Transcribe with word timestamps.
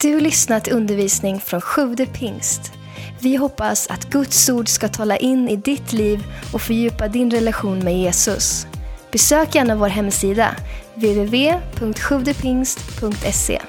Du 0.00 0.20
lyssnat 0.20 0.64
till 0.64 0.72
undervisning 0.72 1.40
från 1.40 1.60
Sjude 1.60 2.06
pingst. 2.06 2.72
Vi 3.20 3.36
hoppas 3.36 3.86
att 3.86 4.10
Guds 4.10 4.48
ord 4.48 4.68
ska 4.68 4.88
tala 4.88 5.16
in 5.16 5.48
i 5.48 5.56
ditt 5.56 5.92
liv 5.92 6.24
och 6.52 6.62
fördjupa 6.62 7.08
din 7.08 7.30
relation 7.30 7.78
med 7.78 7.98
Jesus. 7.98 8.66
Besök 9.12 9.54
gärna 9.54 9.76
vår 9.76 9.88
hemsida, 9.88 10.56
www.sjuvdepingst.se. 10.94 13.62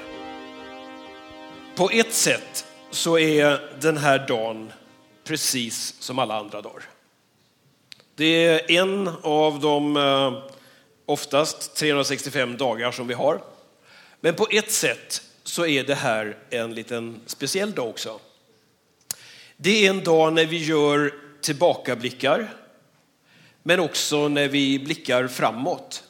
På 1.76 1.90
ett 1.90 2.14
sätt 2.14 2.66
så 2.90 3.18
är 3.18 3.60
den 3.80 3.96
här 3.96 4.28
dagen 4.28 4.72
precis 5.24 5.94
som 6.00 6.18
alla 6.18 6.38
andra 6.38 6.62
dagar. 6.62 6.82
Det 8.16 8.46
är 8.46 8.70
en 8.70 9.10
av 9.22 9.60
de 9.60 9.96
eh, 9.96 10.32
oftast 11.06 11.76
365 11.76 12.56
dagar 12.56 12.92
som 12.92 13.06
vi 13.06 13.14
har. 13.14 13.40
Men 14.20 14.34
på 14.34 14.46
ett 14.50 14.72
sätt 14.72 15.22
så 15.48 15.66
är 15.66 15.84
det 15.84 15.94
här 15.94 16.36
en 16.50 16.74
liten 16.74 17.20
speciell 17.26 17.72
dag 17.72 17.88
också. 17.88 18.20
Det 19.56 19.86
är 19.86 19.90
en 19.90 20.04
dag 20.04 20.32
när 20.32 20.46
vi 20.46 20.64
gör 20.64 21.14
tillbakablickar, 21.40 22.48
men 23.62 23.80
också 23.80 24.28
när 24.28 24.48
vi 24.48 24.78
blickar 24.78 25.28
framåt. 25.28 26.04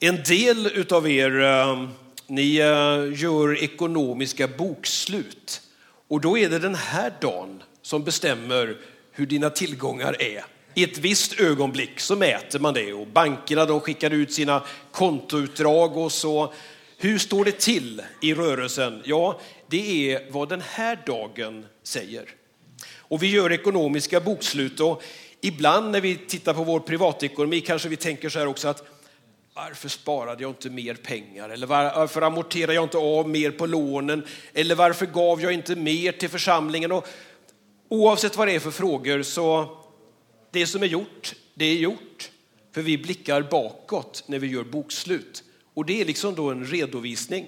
En 0.00 0.22
del 0.22 0.86
av 0.90 1.10
er, 1.10 1.40
eh, 1.40 1.88
ni 2.26 2.56
eh, 2.56 3.22
gör 3.22 3.62
ekonomiska 3.62 4.48
bokslut 4.48 5.60
och 6.08 6.20
då 6.20 6.38
är 6.38 6.50
det 6.50 6.58
den 6.58 6.74
här 6.74 7.12
dagen 7.20 7.62
som 7.82 8.04
bestämmer 8.04 8.76
hur 9.12 9.26
dina 9.26 9.50
tillgångar 9.50 10.22
är. 10.22 10.44
I 10.74 10.84
ett 10.84 10.98
visst 10.98 11.40
ögonblick 11.40 12.00
så 12.00 12.16
mäter 12.16 12.58
man 12.58 12.74
det 12.74 12.92
och 12.92 13.06
bankerna 13.06 13.64
de 13.64 13.80
skickar 13.80 14.10
ut 14.10 14.32
sina 14.32 14.62
kontoutdrag 14.90 15.96
och 15.96 16.12
så 16.12 16.52
hur 16.98 17.18
står 17.18 17.44
det 17.44 17.60
till 17.60 18.02
i 18.22 18.34
rörelsen? 18.34 19.02
Ja, 19.04 19.40
det 19.66 20.12
är 20.12 20.30
vad 20.30 20.48
den 20.48 20.60
här 20.60 21.02
dagen 21.06 21.66
säger. 21.82 22.28
Och 22.98 23.22
vi 23.22 23.30
gör 23.30 23.52
ekonomiska 23.52 24.20
bokslut 24.20 24.80
och 24.80 25.02
ibland 25.40 25.90
när 25.90 26.00
vi 26.00 26.16
tittar 26.16 26.54
på 26.54 26.64
vår 26.64 26.80
privatekonomi 26.80 27.60
kanske 27.60 27.88
vi 27.88 27.96
tänker 27.96 28.28
så 28.28 28.38
här 28.38 28.46
också 28.46 28.68
att 28.68 28.82
varför 29.54 29.88
sparade 29.88 30.42
jag 30.42 30.50
inte 30.50 30.70
mer 30.70 30.94
pengar? 30.94 31.48
Eller 31.48 31.66
varför 31.66 32.22
amorterade 32.22 32.74
jag 32.74 32.84
inte 32.84 32.98
av 32.98 33.28
mer 33.28 33.50
på 33.50 33.66
lånen? 33.66 34.26
Eller 34.52 34.74
varför 34.74 35.06
gav 35.06 35.42
jag 35.42 35.52
inte 35.52 35.76
mer 35.76 36.12
till 36.12 36.28
församlingen? 36.28 36.92
Och 36.92 37.08
oavsett 37.88 38.36
vad 38.36 38.48
det 38.48 38.54
är 38.54 38.60
för 38.60 38.70
frågor 38.70 39.22
så 39.22 39.76
det 40.50 40.66
som 40.66 40.82
är 40.82 40.86
gjort, 40.86 41.34
det 41.54 41.64
är 41.64 41.74
gjort. 41.74 42.30
För 42.74 42.82
vi 42.82 42.98
blickar 42.98 43.42
bakåt 43.42 44.24
när 44.26 44.38
vi 44.38 44.46
gör 44.46 44.64
bokslut. 44.64 45.42
Och 45.76 45.86
det 45.86 46.00
är 46.00 46.04
liksom 46.04 46.34
då 46.34 46.50
en 46.50 46.66
redovisning. 46.66 47.46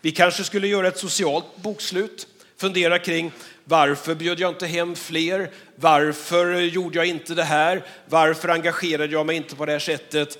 Vi 0.00 0.12
kanske 0.12 0.44
skulle 0.44 0.68
göra 0.68 0.88
ett 0.88 0.98
socialt 0.98 1.56
bokslut, 1.56 2.26
fundera 2.56 2.98
kring 2.98 3.32
varför 3.64 4.14
bjöd 4.14 4.40
jag 4.40 4.50
inte 4.50 4.66
hem 4.66 4.96
fler? 4.96 5.50
Varför 5.76 6.60
gjorde 6.60 6.98
jag 6.98 7.06
inte 7.06 7.34
det 7.34 7.44
här? 7.44 7.86
Varför 8.08 8.48
engagerade 8.48 9.12
jag 9.12 9.26
mig 9.26 9.36
inte 9.36 9.56
på 9.56 9.66
det 9.66 9.72
här 9.72 9.78
sättet? 9.78 10.38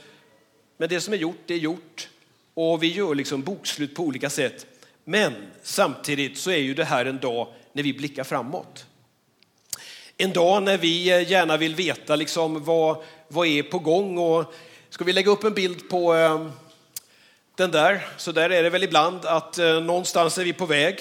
Men 0.77 0.89
det 0.89 1.01
som 1.01 1.15
är 1.15 1.19
gjort, 1.19 1.39
det 1.47 1.55
är 1.55 1.59
gjort. 1.59 2.09
Och 2.55 2.83
vi 2.83 2.87
gör 2.87 3.15
liksom 3.15 3.43
bokslut 3.43 3.95
på 3.95 4.03
olika 4.03 4.31
sätt. 4.31 4.67
Men 5.05 5.33
samtidigt 5.63 6.39
så 6.39 6.51
är 6.51 6.59
ju 6.59 6.75
det 6.75 6.85
här 6.85 7.07
en 7.07 7.19
dag 7.19 7.49
när 7.73 7.83
vi 7.83 7.93
blickar 7.93 8.25
framåt. 8.25 8.87
En 10.17 10.33
dag 10.33 10.63
när 10.63 10.79
vi 10.79 11.11
eh, 11.11 11.31
gärna 11.31 11.57
vill 11.57 11.75
veta 11.75 12.17
liksom 12.17 12.65
vad, 12.65 13.03
vad 13.29 13.47
är 13.47 13.63
på 13.63 13.79
gång. 13.79 14.19
Och 14.19 14.55
ska 14.89 15.05
vi 15.05 15.13
lägga 15.13 15.31
upp 15.31 15.45
en 15.45 15.55
bild 15.55 15.89
på 15.89 16.15
eh, 16.15 16.51
den 17.61 17.71
där, 17.71 18.07
så 18.17 18.33
där 18.33 18.51
är 18.51 18.63
det 18.63 18.71
väl 18.71 18.83
ibland 18.83 19.27
att 19.27 19.59
eh, 19.59 19.81
någonstans 19.81 20.39
är 20.39 20.45
vi 20.45 20.53
på 20.53 20.67
väg 20.67 20.99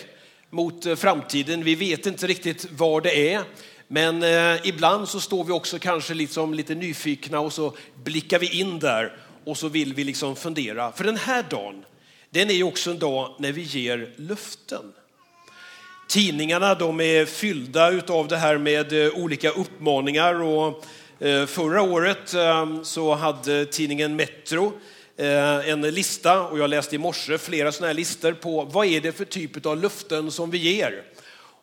mot 0.49 0.85
eh, 0.85 0.95
framtiden. 0.95 1.63
Vi 1.63 1.75
vet 1.75 2.05
inte 2.05 2.27
riktigt 2.27 2.71
var 2.71 3.01
det 3.01 3.33
är, 3.33 3.41
men 3.87 4.23
eh, 4.23 4.67
ibland 4.67 5.09
så 5.09 5.19
står 5.19 5.43
vi 5.43 5.51
också 5.51 5.79
kanske 5.79 6.13
liksom 6.13 6.53
lite 6.53 6.75
nyfikna 6.75 7.39
och 7.39 7.53
så 7.53 7.73
blickar 8.03 8.39
vi 8.39 8.59
in 8.59 8.79
där 8.79 9.17
och 9.45 9.57
så 9.57 9.67
vill 9.67 9.93
vi 9.93 10.03
liksom 10.03 10.35
fundera. 10.35 10.91
För 10.91 11.03
den 11.03 11.17
här 11.17 11.45
dagen, 11.49 11.85
den 12.29 12.49
är 12.49 12.53
ju 12.53 12.63
också 12.63 12.91
en 12.91 12.99
dag 12.99 13.35
när 13.39 13.51
vi 13.51 13.61
ger 13.61 14.13
löften. 14.15 14.93
Tidningarna 16.07 16.75
de 16.75 17.01
är 17.01 17.25
fyllda 17.25 17.91
av 18.07 18.27
det 18.27 18.37
här 18.37 18.57
med 18.57 19.05
eh, 19.05 19.13
olika 19.13 19.49
uppmaningar 19.49 20.41
och 20.41 20.85
eh, 21.19 21.45
förra 21.45 21.81
året 21.81 22.33
eh, 22.33 22.81
så 22.83 23.15
hade 23.15 23.65
tidningen 23.65 24.15
Metro 24.15 24.73
Eh, 25.19 25.69
en 25.69 25.81
lista 25.81 26.47
och 26.47 26.59
jag 26.59 26.69
läste 26.69 26.95
i 26.95 26.97
morse 26.97 27.37
flera 27.37 27.71
sådana 27.71 27.87
här 27.87 27.93
listor 27.93 28.33
på 28.33 28.63
vad 28.63 28.85
är 28.85 29.01
det 29.01 29.11
för 29.11 29.25
typ 29.25 29.65
av 29.65 29.81
löften 29.81 30.31
som 30.31 30.51
vi 30.51 30.57
ger. 30.57 31.03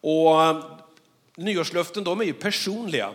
Och 0.01 0.43
eh, 0.43 0.65
nyårslöften 1.37 2.05
de 2.05 2.21
är 2.21 2.25
ju 2.25 2.33
personliga. 2.33 3.13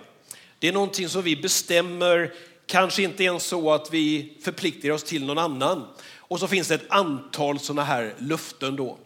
Det 0.60 0.68
är 0.68 0.74
någonting 0.74 1.10
som 1.10 1.22
vi 1.22 1.36
bestämmer, 1.36 2.34
kanske 2.66 3.04
inte 3.04 3.24
ens 3.24 3.44
så 3.44 3.72
att 3.72 3.94
vi 3.94 4.34
förpliktar 4.44 4.92
oss 4.92 5.04
till 5.04 5.26
någon 5.26 5.38
annan. 5.38 5.88
Och 6.18 6.40
så 6.40 6.48
finns 6.48 6.68
det 6.68 6.76
ett 6.76 6.92
antal 6.92 7.60
sådana 7.60 7.84
här 7.84 8.16
löften 8.18 8.76
då. 8.76 8.98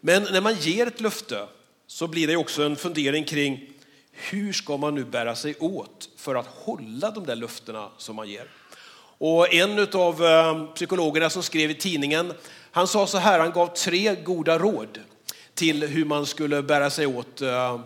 Men 0.00 0.22
när 0.22 0.40
man 0.40 0.54
ger 0.54 0.86
ett 0.86 1.00
löfte 1.00 1.46
så 1.86 2.06
blir 2.06 2.26
det 2.26 2.36
också 2.36 2.62
en 2.62 2.76
fundering 2.76 3.24
kring 3.24 3.72
hur 4.12 4.52
ska 4.52 4.76
man 4.76 4.94
nu 4.94 5.04
bära 5.04 5.36
sig 5.36 5.56
åt 5.58 6.08
för 6.16 6.34
att 6.34 6.46
hålla 6.46 7.10
de 7.10 7.26
där 7.26 7.36
löftena 7.36 7.88
som 7.96 8.16
man 8.16 8.28
ger. 8.28 8.48
Och 9.18 9.54
en 9.54 9.88
av 9.92 10.24
eh, 10.24 10.64
psykologerna 10.74 11.30
som 11.30 11.42
skrev 11.42 11.70
i 11.70 11.74
tidningen, 11.74 12.32
han 12.70 12.86
sa 12.86 13.06
så 13.06 13.18
här, 13.18 13.38
han 13.38 13.52
gav 13.52 13.66
tre 13.66 14.14
goda 14.14 14.58
råd 14.58 15.00
till 15.54 15.86
hur 15.86 16.04
man 16.04 16.26
skulle 16.26 16.62
bära 16.62 16.90
sig 16.90 17.06
åt. 17.06 17.42
Eh, 17.42 17.80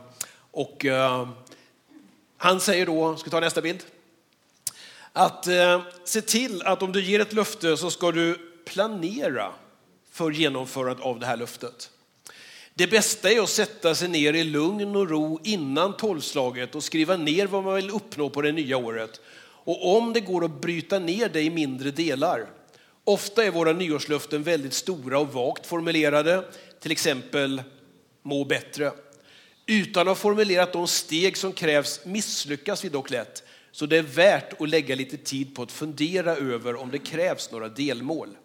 och 0.50 0.84
eh, 0.84 1.28
han 2.36 2.60
säger 2.60 2.86
då, 2.86 3.16
ska 3.16 3.24
vi 3.24 3.30
ta 3.30 3.40
nästa 3.40 3.60
bild? 3.60 3.84
Att 5.12 5.48
se 6.04 6.20
till 6.20 6.62
att 6.62 6.82
om 6.82 6.92
du 6.92 7.04
ger 7.04 7.20
ett 7.20 7.32
löfte 7.32 7.76
så 7.76 7.90
ska 7.90 8.12
du 8.12 8.38
planera 8.64 9.52
för 10.12 10.30
genomförandet 10.30 11.04
av 11.04 11.20
det 11.20 11.26
här 11.26 11.36
löftet. 11.36 11.90
Det 12.74 12.86
bästa 12.86 13.30
är 13.30 13.40
att 13.40 13.48
sätta 13.48 13.94
sig 13.94 14.08
ner 14.08 14.32
i 14.32 14.44
lugn 14.44 14.96
och 14.96 15.10
ro 15.10 15.40
innan 15.44 15.96
tolvslaget 15.96 16.74
och 16.74 16.84
skriva 16.84 17.16
ner 17.16 17.46
vad 17.46 17.64
man 17.64 17.74
vill 17.74 17.90
uppnå 17.90 18.30
på 18.30 18.42
det 18.42 18.52
nya 18.52 18.76
året 18.76 19.20
och 19.64 19.96
om 19.96 20.12
det 20.12 20.20
går 20.20 20.44
att 20.44 20.60
bryta 20.60 20.98
ner 20.98 21.28
det 21.28 21.42
i 21.42 21.50
mindre 21.50 21.90
delar. 21.90 22.46
Ofta 23.04 23.44
är 23.44 23.50
våra 23.50 23.72
nyårslöften 23.72 24.42
väldigt 24.42 24.74
stora 24.74 25.18
och 25.18 25.32
vagt 25.32 25.66
formulerade, 25.66 26.44
till 26.80 26.92
exempel 26.92 27.62
må 28.22 28.44
bättre. 28.44 28.92
Utan 29.66 30.00
att 30.00 30.08
ha 30.08 30.14
formulerat 30.14 30.72
de 30.72 30.86
steg 30.86 31.36
som 31.36 31.52
krävs 31.52 32.00
misslyckas 32.04 32.84
vi 32.84 32.88
dock 32.88 33.10
lätt. 33.10 33.42
Så 33.72 33.86
det 33.86 33.98
är 33.98 34.02
värt 34.02 34.60
att 34.60 34.68
lägga 34.68 34.94
lite 34.94 35.16
tid 35.16 35.54
på 35.54 35.62
att 35.62 35.72
fundera 35.72 36.36
över 36.36 36.74
om 36.74 36.90
det 36.90 36.98
krävs 36.98 37.52
några 37.52 37.68
delmål. 37.68 38.36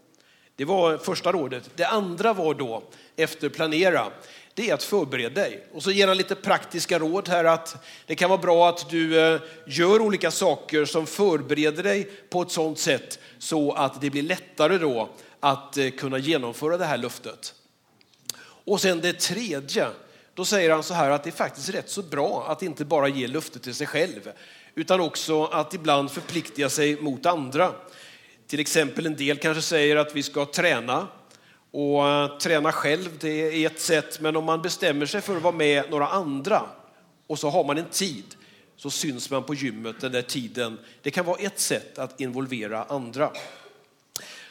Det 0.56 0.66
var 0.66 0.98
första 0.98 1.32
rådet. 1.32 1.70
Det 1.76 1.88
andra 1.88 2.34
var 2.34 2.54
då, 2.54 2.84
efter 3.16 3.50
planera, 3.50 4.12
det 4.58 4.70
är 4.70 4.74
att 4.74 4.84
förbereda 4.84 5.42
dig. 5.42 5.68
Och 5.74 5.84
så 5.84 5.92
ger 5.92 6.08
han 6.08 6.18
lite 6.18 6.36
praktiska 6.36 7.00
råd 7.00 7.28
här 7.28 7.46
att 7.46 7.86
det 8.06 8.16
kan 8.16 8.30
vara 8.30 8.42
bra 8.42 8.70
att 8.70 8.90
du 8.90 9.20
eh, 9.20 9.42
gör 9.66 10.02
olika 10.02 10.32
saker 10.32 10.86
som 10.86 11.08
förbereder 11.08 11.84
dig 11.84 12.04
på 12.30 12.42
ett 12.42 12.52
sådant 12.52 12.80
sätt 12.80 13.20
så 13.38 13.72
att 13.72 14.02
det 14.02 14.10
blir 14.10 14.22
lättare 14.22 14.78
då 14.78 15.10
att 15.40 15.78
eh, 15.78 15.90
kunna 15.90 16.18
genomföra 16.18 16.78
det 16.78 16.86
här 16.86 16.98
löftet. 16.98 17.54
Och 18.40 18.82
sen 18.82 19.02
det 19.02 19.20
tredje, 19.20 19.88
då 20.34 20.46
säger 20.46 20.72
han 20.72 20.84
så 20.84 20.94
här 20.94 21.10
att 21.10 21.24
det 21.24 21.30
är 21.30 21.32
faktiskt 21.32 21.70
rätt 21.70 21.90
så 21.90 22.02
bra 22.02 22.46
att 22.48 22.64
inte 22.64 22.86
bara 22.86 23.08
ge 23.08 23.28
löftet 23.28 23.64
till 23.64 23.76
sig 23.76 23.88
själv, 23.88 24.32
utan 24.76 25.00
också 25.00 25.46
att 25.46 25.74
ibland 25.74 26.12
förpliktiga 26.12 26.70
sig 26.70 27.02
mot 27.02 27.26
andra. 27.26 27.72
Till 28.48 28.60
exempel 28.60 29.06
en 29.06 29.16
del 29.16 29.38
kanske 29.38 29.62
säger 29.62 29.96
att 29.96 30.16
vi 30.16 30.24
ska 30.24 30.46
träna 30.46 31.08
och 31.72 32.08
eh, 32.08 32.38
träna 32.38 32.72
själv, 32.72 33.10
det 33.20 33.30
är 33.30 33.66
ett 33.66 33.80
sätt, 33.80 34.20
men 34.20 34.36
om 34.36 34.44
man 34.44 34.62
bestämmer 34.62 35.06
sig 35.06 35.22
för 35.22 35.38
att 35.38 35.44
vara 35.44 35.56
med 35.56 35.92
några 35.92 36.08
andra 36.08 36.64
och 37.28 37.40
så 37.40 37.50
har 37.50 37.64
man 37.64 37.78
en 37.78 37.90
tid, 37.92 38.24
så 38.78 38.90
syns 38.90 39.30
man 39.30 39.44
på 39.44 39.54
gymmet 39.54 40.02
den 40.02 40.12
där 40.12 40.22
tiden. 40.22 40.80
Det 41.02 41.12
kan 41.12 41.26
vara 41.26 41.38
ett 41.40 41.60
sätt 41.60 42.00
att 42.00 42.22
involvera 42.22 42.84
andra. 42.84 43.32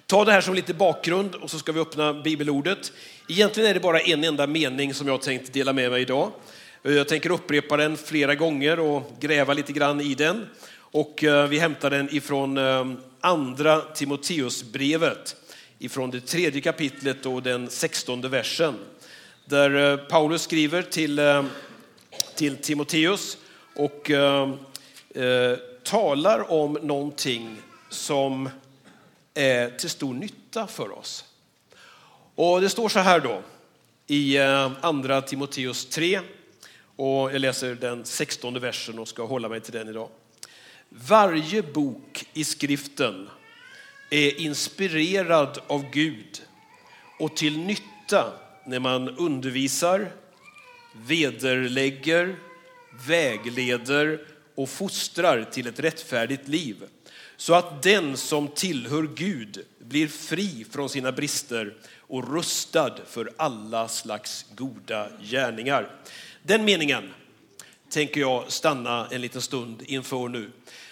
Ta 0.06 0.24
det 0.24 0.32
här 0.32 0.40
som 0.40 0.54
lite 0.54 0.74
bakgrund 0.74 1.34
och 1.34 1.50
så 1.50 1.58
ska 1.58 1.72
vi 1.72 1.80
öppna 1.80 2.14
bibelordet. 2.14 2.92
Egentligen 3.28 3.70
är 3.70 3.74
det 3.74 3.80
bara 3.80 4.00
en 4.00 4.24
enda 4.24 4.46
mening 4.46 4.94
som 4.94 5.08
jag 5.08 5.22
tänkt 5.22 5.52
dela 5.52 5.72
med 5.72 5.90
mig 5.90 6.02
idag. 6.02 6.30
Eh, 6.82 6.92
jag 6.92 7.08
tänker 7.08 7.30
upprepa 7.30 7.76
den 7.76 7.96
flera 7.96 8.34
gånger 8.34 8.80
och 8.80 9.12
gräva 9.20 9.54
lite 9.54 9.72
grann 9.72 10.00
i 10.00 10.14
den. 10.14 10.46
Och 10.76 11.24
eh, 11.24 11.48
vi 11.48 11.58
hämtar 11.58 11.90
den 11.90 12.14
ifrån 12.14 12.58
andra 13.20 13.80
Timoteusbrevet 13.80 15.36
ifrån 15.78 16.10
det 16.10 16.20
tredje 16.20 16.60
kapitlet 16.60 17.26
och 17.26 17.42
den 17.42 17.70
sextonde 17.70 18.28
versen. 18.28 18.74
Där 19.44 19.92
eh, 19.92 19.96
Paulus 19.96 20.42
skriver 20.42 20.82
till, 20.82 21.18
eh, 21.18 21.44
till 22.34 22.56
Timoteus 22.56 23.38
och 23.74 24.10
eh, 24.10 24.54
eh, 25.14 25.58
talar 25.82 26.50
om 26.52 26.72
någonting 26.72 27.56
som 27.88 28.48
är 29.34 29.70
till 29.70 29.90
stor 29.90 30.14
nytta 30.14 30.66
för 30.66 30.98
oss. 30.98 31.24
Och 32.34 32.60
det 32.60 32.68
står 32.68 32.88
så 32.88 32.98
här 32.98 33.20
då. 33.20 33.42
i 34.06 34.38
andra 34.80 35.22
Timoteus 35.22 35.86
3. 35.86 36.20
Och 36.96 37.32
jag 37.34 37.40
läser 37.40 37.74
den 37.74 38.04
16 38.04 38.60
versen 38.60 38.98
och 38.98 39.08
ska 39.08 39.24
hålla 39.24 39.48
mig 39.48 39.60
till 39.60 39.72
den 39.72 39.88
idag. 39.88 40.08
Varje 40.88 41.62
bok 41.62 42.26
i 42.32 42.44
skriften 42.44 43.28
är 44.10 44.40
inspirerad 44.40 45.58
av 45.66 45.90
Gud 45.90 46.42
och 47.18 47.36
till 47.36 47.58
nytta 47.58 48.32
när 48.64 48.78
man 48.78 49.08
undervisar, 49.08 50.12
vederlägger, 50.92 52.36
vägleder 53.06 54.20
och 54.54 54.68
fostrar 54.68 55.44
till 55.44 55.66
ett 55.66 55.80
rättfärdigt 55.80 56.48
liv 56.48 56.76
så 57.36 57.54
att 57.54 57.82
den 57.82 58.16
som 58.16 58.48
tillhör 58.48 59.02
Gud 59.14 59.64
blir 59.78 60.08
fri 60.08 60.66
från 60.70 60.88
sina 60.88 61.12
brister 61.12 61.74
och 62.00 62.34
rustad 62.34 62.94
för 63.06 63.32
alla 63.36 63.88
slags 63.88 64.46
goda 64.54 65.08
gärningar. 65.22 65.90
Den 66.42 66.64
meningen 66.64 67.14
tänker 67.88 68.20
jag 68.20 68.52
stanna 68.52 69.06
en 69.10 69.20
liten 69.20 69.42
stund 69.42 69.82
inför 69.86 70.28
nu 70.28 70.50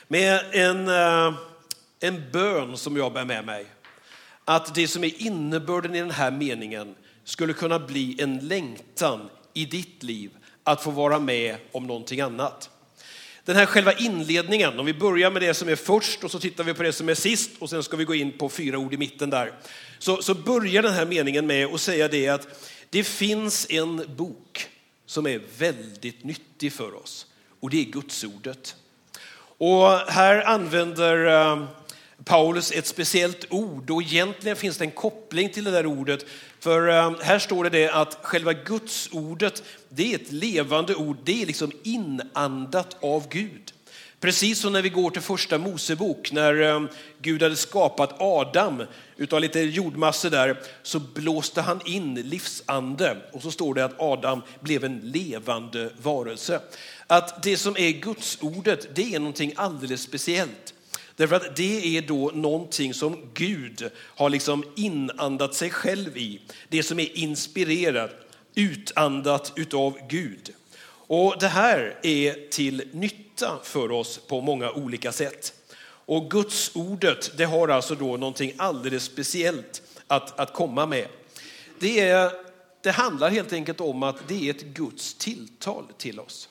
med 0.09 0.41
en, 0.53 0.89
eh, 0.89 1.35
en 2.05 2.23
bön 2.33 2.77
som 2.77 2.97
jag 2.97 3.13
bär 3.13 3.25
med 3.25 3.47
mig. 3.47 3.67
Att 4.45 4.75
det 4.75 4.89
som 4.89 5.05
är 5.05 5.23
innebörden 5.23 5.95
i 5.95 6.01
den 6.01 6.11
här 6.11 6.31
meningen 6.31 6.95
skulle 7.25 7.53
kunna 7.53 7.79
bli 7.79 8.17
en 8.23 8.39
längtan 8.39 9.31
i 9.55 9.65
ditt 9.65 10.03
liv 10.03 10.31
att 10.65 10.83
få 10.83 10.91
vara 10.91 11.19
med 11.19 11.57
om 11.73 11.87
någonting 11.87 12.21
annat. 12.21 12.71
Den 13.45 13.57
här 13.57 13.67
själva 13.67 13.93
inledningen, 13.93 14.79
om 14.79 14.87
vi 14.87 14.95
börjar 14.95 15.31
med 15.31 15.43
det 15.43 15.55
som 15.55 15.69
är 15.69 15.77
först 15.77 16.25
och 16.25 16.31
så 16.31 16.41
tittar 16.41 16.65
vi 16.65 16.75
på 16.75 16.83
det 16.83 16.93
som 16.93 17.09
är 17.09 17.15
sist 17.15 17.51
och 17.59 17.71
sen 17.71 17.83
ska 17.83 17.97
vi 17.97 18.05
gå 18.05 18.15
in 18.15 18.39
på 18.39 18.49
fyra 18.49 18.79
ord 18.79 18.95
i 18.95 18.97
mitten 18.97 19.31
där. 19.31 19.53
Så, 19.99 20.23
så 20.23 20.35
börjar 20.35 20.83
den 20.83 20.93
här 20.93 21.07
meningen 21.07 21.47
med 21.47 21.67
att 21.67 21.81
säga 21.81 22.09
det 22.09 22.29
att 22.29 22.71
det 22.91 23.05
finns 23.05 23.67
en 23.71 24.17
bok 24.17 24.67
som 25.07 25.27
är 25.27 25.41
väldigt 25.59 26.25
nyttig 26.25 26.73
för 26.73 26.95
oss 26.95 27.27
och 27.61 27.71
det 27.71 27.81
är 27.81 27.85
Gudsordet. 27.85 28.77
Och 29.59 29.89
här 29.91 30.43
använder 30.43 31.27
eh, 31.27 31.65
Paulus 32.25 32.73
ett 32.73 32.87
speciellt 32.87 33.47
ord 33.51 33.91
och 33.91 34.03
egentligen 34.03 34.57
finns 34.57 34.79
det 34.79 34.85
en 34.85 34.91
koppling 34.91 35.49
till 35.49 35.65
det 35.65 35.71
där 35.71 35.87
ordet. 35.87 36.27
För 36.61 36.89
eh, 36.89 37.13
här 37.23 37.39
står 37.39 37.65
det, 37.65 37.71
det 37.71 37.89
att 37.89 38.19
själva 38.23 38.53
Gudsordet, 38.53 39.63
det 39.89 40.13
är 40.13 40.15
ett 40.15 40.33
levande 40.33 40.95
ord, 40.95 41.17
det 41.25 41.43
är 41.43 41.47
liksom 41.47 41.73
inandat 41.83 42.97
av 43.01 43.29
Gud. 43.29 43.73
Precis 44.21 44.59
som 44.61 44.73
när 44.73 44.83
vi 44.83 44.89
går 44.89 45.11
till 45.11 45.23
första 45.23 45.59
Mosebok, 45.59 46.33
när 46.33 46.63
eh, 46.63 46.83
Gud 47.19 47.43
hade 47.43 47.57
skapat 47.57 48.21
Adam 48.21 48.83
utav 49.17 49.41
lite 49.41 49.61
jordmassor 49.61 50.31
där, 50.31 50.61
så 50.83 50.99
blåste 50.99 51.61
han 51.61 51.81
in 51.85 52.15
livsande 52.15 53.17
och 53.33 53.43
så 53.43 53.51
står 53.51 53.75
det 53.75 53.85
att 53.85 54.01
Adam 54.01 54.43
blev 54.61 54.85
en 54.85 54.99
levande 54.99 55.91
varelse. 56.03 56.61
Att 57.07 57.43
det 57.43 57.57
som 57.57 57.77
är 57.77 57.91
Guds 57.91 58.39
ordet, 58.41 58.89
det 58.95 59.15
är 59.15 59.19
någonting 59.19 59.53
alldeles 59.57 60.03
speciellt. 60.03 60.74
Därför 61.17 61.37
att 61.37 61.57
det 61.57 61.97
är 61.97 62.03
då 62.03 62.31
någonting 62.35 62.95
som 62.95 63.31
Gud 63.35 63.91
har 63.97 64.31
liksom 64.31 64.65
inandat 64.77 65.55
sig 65.55 65.71
själv 65.71 66.19
i. 66.19 66.41
Det 66.69 66.83
som 66.83 67.01
är 67.01 67.19
inspirerat, 67.19 68.11
utandat 68.55 69.53
utav 69.57 69.99
Gud. 70.09 70.55
Och 71.07 71.35
det 71.41 71.49
här 71.49 71.99
är 72.03 72.51
till 72.51 72.89
nytta 72.93 73.59
för 73.63 73.91
oss 73.91 74.21
på 74.29 74.41
många 74.41 74.71
olika 74.71 75.13
sätt. 75.13 75.53
Och 76.07 76.31
Guds 76.31 76.71
ordet, 76.75 77.33
det 77.37 77.45
har 77.45 77.69
alltså 77.69 77.95
då 77.95 78.17
någonting 78.17 78.53
alldeles 78.57 79.05
speciellt 79.05 79.83
att, 80.07 80.41
att 80.41 80.53
komma 80.53 80.87
med. 80.87 81.09
Det, 81.79 82.01
är, 82.01 82.33
det 82.83 82.91
handlar 82.91 83.31
helt 83.31 83.53
enkelt 83.53 83.81
om 83.81 84.03
att 84.03 84.29
det 84.29 84.49
är 84.49 84.51
ett 84.51 84.63
Guds 84.63 85.15
tilltal 85.15 85.85
till 85.99 86.21
oss. 86.21 86.49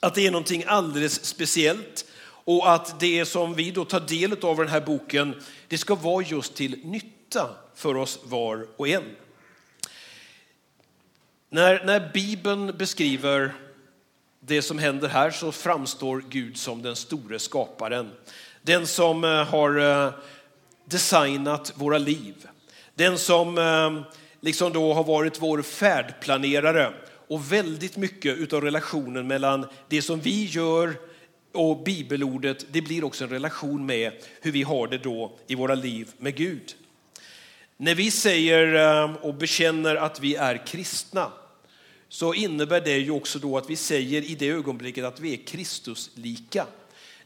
Att 0.00 0.14
det 0.14 0.26
är 0.26 0.30
någonting 0.30 0.64
alldeles 0.66 1.24
speciellt 1.24 2.04
och 2.48 2.74
att 2.74 3.00
det 3.00 3.24
som 3.24 3.54
vi 3.54 3.70
då 3.70 3.84
tar 3.84 4.00
del 4.00 4.44
av 4.44 4.54
i 4.54 4.58
den 4.58 4.68
här 4.68 4.80
boken, 4.80 5.34
det 5.68 5.78
ska 5.78 5.94
vara 5.94 6.24
just 6.24 6.54
till 6.54 6.80
nytta 6.84 7.50
för 7.74 7.96
oss 7.96 8.18
var 8.24 8.66
och 8.76 8.88
en. 8.88 9.02
När, 11.50 11.84
när 11.84 12.10
Bibeln 12.14 12.76
beskriver 12.78 13.54
det 14.40 14.62
som 14.62 14.78
händer 14.78 15.08
här 15.08 15.30
så 15.30 15.52
framstår 15.52 16.24
Gud 16.28 16.56
som 16.56 16.82
den 16.82 16.96
store 16.96 17.38
skaparen. 17.38 18.10
Den 18.62 18.86
som 18.86 19.24
eh, 19.24 19.44
har 19.44 19.78
eh, 19.78 20.12
designat 20.84 21.72
våra 21.74 21.98
liv. 21.98 22.34
Den 22.94 23.18
som 23.18 23.58
eh, 23.58 24.14
liksom 24.40 24.72
då 24.72 24.94
har 24.94 25.04
varit 25.04 25.42
vår 25.42 25.62
färdplanerare. 25.62 26.92
Och 27.28 27.52
väldigt 27.52 27.96
mycket 27.96 28.52
av 28.52 28.60
relationen 28.60 29.26
mellan 29.26 29.66
det 29.88 30.02
som 30.02 30.20
vi 30.20 30.44
gör 30.44 31.07
och 31.58 31.82
bibelordet, 31.82 32.66
det 32.70 32.80
blir 32.80 33.04
också 33.04 33.24
en 33.24 33.30
relation 33.30 33.86
med 33.86 34.12
hur 34.40 34.52
vi 34.52 34.62
har 34.62 34.86
det 34.86 34.98
då 34.98 35.32
i 35.46 35.54
våra 35.54 35.74
liv 35.74 36.08
med 36.18 36.36
Gud. 36.36 36.74
När 37.76 37.94
vi 37.94 38.10
säger 38.10 38.74
ehm, 38.74 39.16
och 39.16 39.34
bekänner 39.34 39.96
att 39.96 40.20
vi 40.20 40.34
är 40.34 40.66
kristna, 40.66 41.32
så 42.08 42.34
innebär 42.34 42.80
det 42.80 42.98
ju 42.98 43.10
också 43.10 43.38
då 43.38 43.58
att 43.58 43.70
vi 43.70 43.76
säger 43.76 44.22
i 44.22 44.34
det 44.34 44.48
ögonblicket 44.48 45.04
att 45.04 45.20
vi 45.20 45.32
är 45.32 45.36
Kristuslika. 45.46 46.66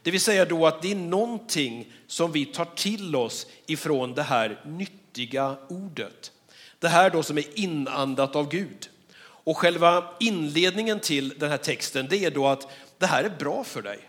Det 0.01 0.11
vill 0.11 0.21
säga 0.21 0.45
då 0.45 0.67
att 0.67 0.81
det 0.81 0.91
är 0.91 0.95
någonting 0.95 1.93
som 2.07 2.31
vi 2.31 2.45
tar 2.45 2.67
till 2.75 3.15
oss 3.15 3.47
ifrån 3.65 4.13
det 4.13 4.23
här 4.23 4.61
nyttiga 4.65 5.57
ordet. 5.69 6.31
Det 6.79 6.87
här 6.87 7.09
då 7.09 7.23
som 7.23 7.37
är 7.37 7.59
inandat 7.59 8.35
av 8.35 8.49
Gud. 8.49 8.89
Och 9.19 9.57
själva 9.57 10.03
inledningen 10.19 10.99
till 10.99 11.29
den 11.29 11.49
här 11.49 11.57
texten 11.57 12.07
det 12.09 12.25
är 12.25 12.31
då 12.31 12.47
att 12.47 12.67
det 12.97 13.05
här 13.05 13.23
är 13.23 13.37
bra 13.39 13.63
för 13.63 13.81
dig. 13.81 13.99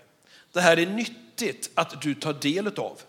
Det 0.54 0.60
här 0.60 0.78
är 0.78 0.86
nyttigt 0.86 1.70
att 1.74 2.02
du 2.02 2.14
tar 2.14 2.32
del 2.32 2.66
av. 2.66 3.00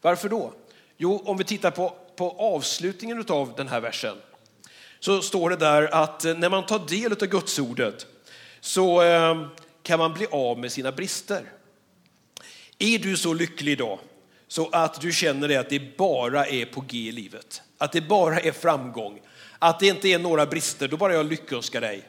Varför 0.00 0.28
då? 0.28 0.52
Jo, 0.96 1.22
om 1.24 1.36
vi 1.36 1.44
tittar 1.44 1.70
på, 1.70 1.96
på 2.16 2.30
avslutningen 2.30 3.24
av 3.28 3.52
den 3.56 3.68
här 3.68 3.80
versen 3.80 4.16
så 5.00 5.22
står 5.22 5.50
det 5.50 5.56
där 5.56 5.94
att 5.94 6.24
eh, 6.24 6.34
när 6.34 6.50
man 6.50 6.66
tar 6.66 6.78
del 6.88 7.12
av 7.12 7.18
Gudsordet 7.18 8.06
så 8.60 9.02
eh, 9.02 9.46
kan 9.82 9.98
man 9.98 10.14
bli 10.14 10.26
av 10.30 10.58
med 10.58 10.72
sina 10.72 10.92
brister. 10.92 11.52
Är 12.78 12.98
du 12.98 13.16
så 13.16 13.34
lycklig 13.34 13.72
idag 13.72 13.98
så 14.48 14.68
att 14.68 15.00
du 15.00 15.12
känner 15.12 15.58
att 15.58 15.70
det 15.70 15.96
bara 15.96 16.46
är 16.46 16.66
på 16.66 16.80
G 16.80 16.98
i 16.98 17.12
livet, 17.12 17.62
att 17.78 17.92
det 17.92 18.00
bara 18.00 18.40
är 18.40 18.52
framgång, 18.52 19.20
att 19.58 19.80
det 19.80 19.86
inte 19.86 20.08
är 20.08 20.18
några 20.18 20.46
brister, 20.46 20.88
då 20.88 20.96
bara 20.96 21.14
jag 21.14 21.26
lyckönskar 21.26 21.80
dig. 21.80 22.02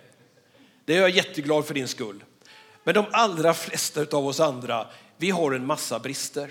Det 0.86 0.96
är 0.96 1.02
jag 1.02 1.10
jätteglad 1.10 1.66
för 1.66 1.74
din 1.74 1.88
skull. 1.88 2.24
Men 2.88 2.94
de 2.94 3.06
allra 3.12 3.54
flesta 3.54 4.18
av 4.18 4.28
oss 4.28 4.40
andra, 4.40 4.88
vi 5.18 5.30
har 5.30 5.52
en 5.52 5.66
massa 5.66 6.00
brister. 6.00 6.50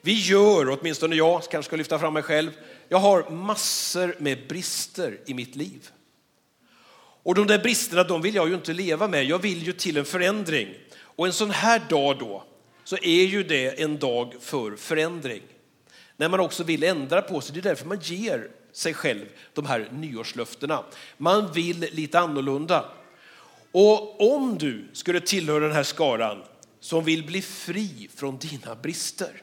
Vi 0.00 0.12
gör, 0.12 0.78
åtminstone 0.78 1.16
jag 1.16 1.42
kanske 1.42 1.68
ska 1.68 1.76
lyfta 1.76 1.98
fram 1.98 2.14
mig 2.14 2.22
själv, 2.22 2.50
jag 2.88 2.98
har 2.98 3.30
massor 3.30 4.16
med 4.18 4.48
brister 4.48 5.18
i 5.26 5.34
mitt 5.34 5.56
liv. 5.56 5.88
Och 7.22 7.34
de 7.34 7.46
där 7.46 7.58
bristerna 7.58 8.04
de 8.04 8.22
vill 8.22 8.34
jag 8.34 8.48
ju 8.48 8.54
inte 8.54 8.72
leva 8.72 9.08
med, 9.08 9.24
jag 9.24 9.38
vill 9.38 9.62
ju 9.62 9.72
till 9.72 9.96
en 9.96 10.04
förändring. 10.04 10.74
Och 11.00 11.26
en 11.26 11.32
sån 11.32 11.50
här 11.50 11.82
dag 11.88 12.18
då, 12.18 12.44
så 12.84 12.96
är 12.96 13.24
ju 13.24 13.42
det 13.42 13.82
en 13.82 13.98
dag 13.98 14.34
för 14.40 14.76
förändring. 14.76 15.42
När 16.16 16.28
man 16.28 16.40
också 16.40 16.64
vill 16.64 16.82
ändra 16.82 17.22
på 17.22 17.40
sig, 17.40 17.54
det 17.54 17.60
är 17.60 17.62
därför 17.62 17.86
man 17.86 18.00
ger 18.02 18.50
sig 18.72 18.94
själv 18.94 19.26
de 19.54 19.66
här 19.66 19.88
nyårslöftena. 19.92 20.84
Man 21.16 21.52
vill 21.52 21.80
lite 21.80 22.18
annorlunda. 22.18 22.84
Och 23.76 24.34
om 24.34 24.58
du 24.58 24.88
skulle 24.92 25.20
tillhöra 25.20 25.60
den 25.60 25.72
här 25.72 25.82
skaran 25.82 26.42
som 26.80 27.04
vill 27.04 27.26
bli 27.26 27.42
fri 27.42 28.08
från 28.14 28.38
dina 28.38 28.74
brister, 28.74 29.42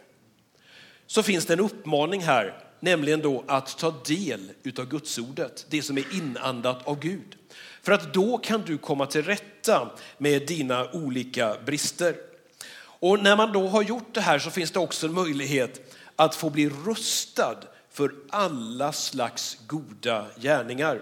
så 1.07 1.23
finns 1.23 1.45
det 1.45 1.53
en 1.53 1.59
uppmaning 1.59 2.21
här, 2.21 2.63
nämligen 2.79 3.21
då 3.21 3.43
att 3.47 3.77
ta 3.77 3.93
del 4.05 4.51
utav 4.63 4.85
Gudsordet, 4.85 5.65
det 5.69 5.81
som 5.81 5.97
är 5.97 6.15
inandat 6.15 6.87
av 6.87 6.99
Gud. 6.99 7.35
För 7.81 7.91
att 7.91 8.13
då 8.13 8.37
kan 8.37 8.61
du 8.65 8.77
komma 8.77 9.05
till 9.05 9.23
rätta 9.23 9.91
med 10.17 10.47
dina 10.47 10.91
olika 10.91 11.57
brister. 11.65 12.15
Och 12.83 13.23
när 13.23 13.37
man 13.37 13.51
då 13.51 13.67
har 13.67 13.83
gjort 13.83 14.13
det 14.13 14.21
här 14.21 14.39
så 14.39 14.51
finns 14.51 14.71
det 14.71 14.79
också 14.79 15.07
en 15.07 15.13
möjlighet 15.13 15.97
att 16.15 16.35
få 16.35 16.49
bli 16.49 16.69
rustad 16.69 17.57
för 17.89 18.13
alla 18.29 18.91
slags 18.91 19.57
goda 19.67 20.25
gärningar. 20.37 21.01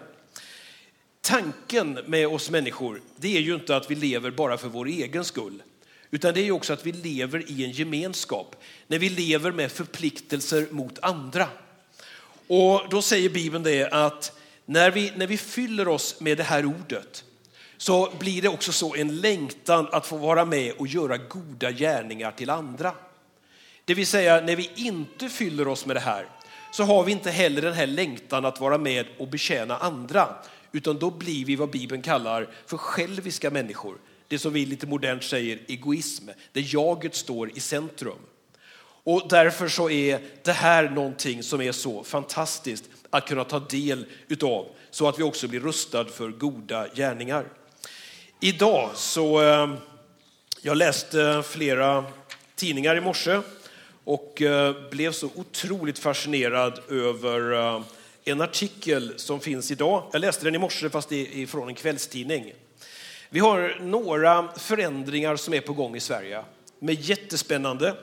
Tanken 1.21 1.99
med 2.05 2.27
oss 2.27 2.49
människor, 2.49 3.01
det 3.15 3.37
är 3.37 3.41
ju 3.41 3.55
inte 3.55 3.75
att 3.75 3.91
vi 3.91 3.95
lever 3.95 4.31
bara 4.31 4.57
för 4.57 4.67
vår 4.67 4.85
egen 4.87 5.25
skull, 5.25 5.63
utan 6.11 6.33
det 6.33 6.47
är 6.47 6.51
också 6.51 6.73
att 6.73 6.85
vi 6.85 6.91
lever 6.91 7.51
i 7.51 7.65
en 7.65 7.71
gemenskap, 7.71 8.55
när 8.87 8.99
vi 8.99 9.09
lever 9.09 9.51
med 9.51 9.71
förpliktelser 9.71 10.67
mot 10.71 10.99
andra. 10.99 11.47
Och 12.47 12.81
då 12.89 13.01
säger 13.01 13.29
Bibeln 13.29 13.63
det 13.63 13.89
att 13.91 14.39
när 14.65 14.91
vi, 14.91 15.11
när 15.15 15.27
vi 15.27 15.37
fyller 15.37 15.87
oss 15.87 16.19
med 16.19 16.37
det 16.37 16.43
här 16.43 16.65
ordet, 16.65 17.23
så 17.77 18.13
blir 18.19 18.41
det 18.41 18.49
också 18.49 18.71
så 18.71 18.95
en 18.95 19.21
längtan 19.21 19.87
att 19.91 20.07
få 20.07 20.17
vara 20.17 20.45
med 20.45 20.73
och 20.77 20.87
göra 20.87 21.17
goda 21.17 21.71
gärningar 21.71 22.31
till 22.31 22.49
andra. 22.49 22.93
Det 23.85 23.93
vill 23.93 24.07
säga, 24.07 24.41
när 24.41 24.55
vi 24.55 24.71
inte 24.75 25.29
fyller 25.29 25.67
oss 25.67 25.85
med 25.85 25.95
det 25.95 25.99
här, 25.99 26.25
så 26.71 26.83
har 26.83 27.03
vi 27.03 27.11
inte 27.11 27.31
heller 27.31 27.61
den 27.61 27.73
här 27.73 27.87
längtan 27.87 28.45
att 28.45 28.59
vara 28.59 28.77
med 28.77 29.05
och 29.17 29.27
betjäna 29.27 29.77
andra, 29.77 30.35
utan 30.71 30.99
då 30.99 31.11
blir 31.11 31.45
vi 31.45 31.55
vad 31.55 31.69
Bibeln 31.69 32.01
kallar 32.01 32.49
för 32.65 32.77
själviska 32.77 33.49
människor. 33.49 33.97
Det 34.27 34.39
som 34.39 34.53
vi 34.53 34.65
lite 34.65 34.87
modernt 34.87 35.23
säger 35.23 35.59
egoism, 35.67 36.29
där 36.53 36.73
jaget 36.73 37.15
står 37.15 37.57
i 37.57 37.59
centrum. 37.59 38.19
Och 39.03 39.27
därför 39.29 39.67
så 39.67 39.89
är 39.89 40.21
det 40.43 40.51
här 40.51 40.89
någonting 40.89 41.43
som 41.43 41.61
är 41.61 41.71
så 41.71 42.03
fantastiskt 42.03 42.83
att 43.09 43.27
kunna 43.27 43.43
ta 43.43 43.59
del 43.59 44.05
utav 44.27 44.67
så 44.91 45.07
att 45.07 45.19
vi 45.19 45.23
också 45.23 45.47
blir 45.47 45.59
rustad 45.59 46.05
för 46.05 46.29
goda 46.29 46.87
gärningar. 46.95 47.45
Idag 48.39 48.89
så, 48.95 49.41
eh, 49.41 49.73
jag 50.61 50.77
läste 50.77 51.43
flera 51.45 52.05
tidningar 52.55 52.95
i 52.95 53.01
morse 53.01 53.41
och 54.03 54.41
eh, 54.41 54.89
blev 54.89 55.11
så 55.11 55.29
otroligt 55.35 55.99
fascinerad 55.99 56.79
över 56.89 57.53
eh, 57.53 57.81
en 58.29 58.41
artikel 58.41 59.13
som 59.15 59.39
finns 59.39 59.71
idag. 59.71 60.03
Jag 60.11 60.19
läste 60.19 60.45
den 60.45 60.55
i 60.55 60.57
morse 60.57 60.89
fast 60.89 61.09
det 61.09 61.43
är 61.43 61.45
från 61.45 61.67
en 61.67 61.75
kvällstidning. 61.75 62.53
Vi 63.29 63.39
har 63.39 63.77
några 63.81 64.47
förändringar 64.57 65.35
som 65.35 65.53
är 65.53 65.61
på 65.61 65.73
gång 65.73 65.95
i 65.95 65.99
Sverige. 65.99 66.43
Med 66.79 67.01
jättespännande. 67.01 67.95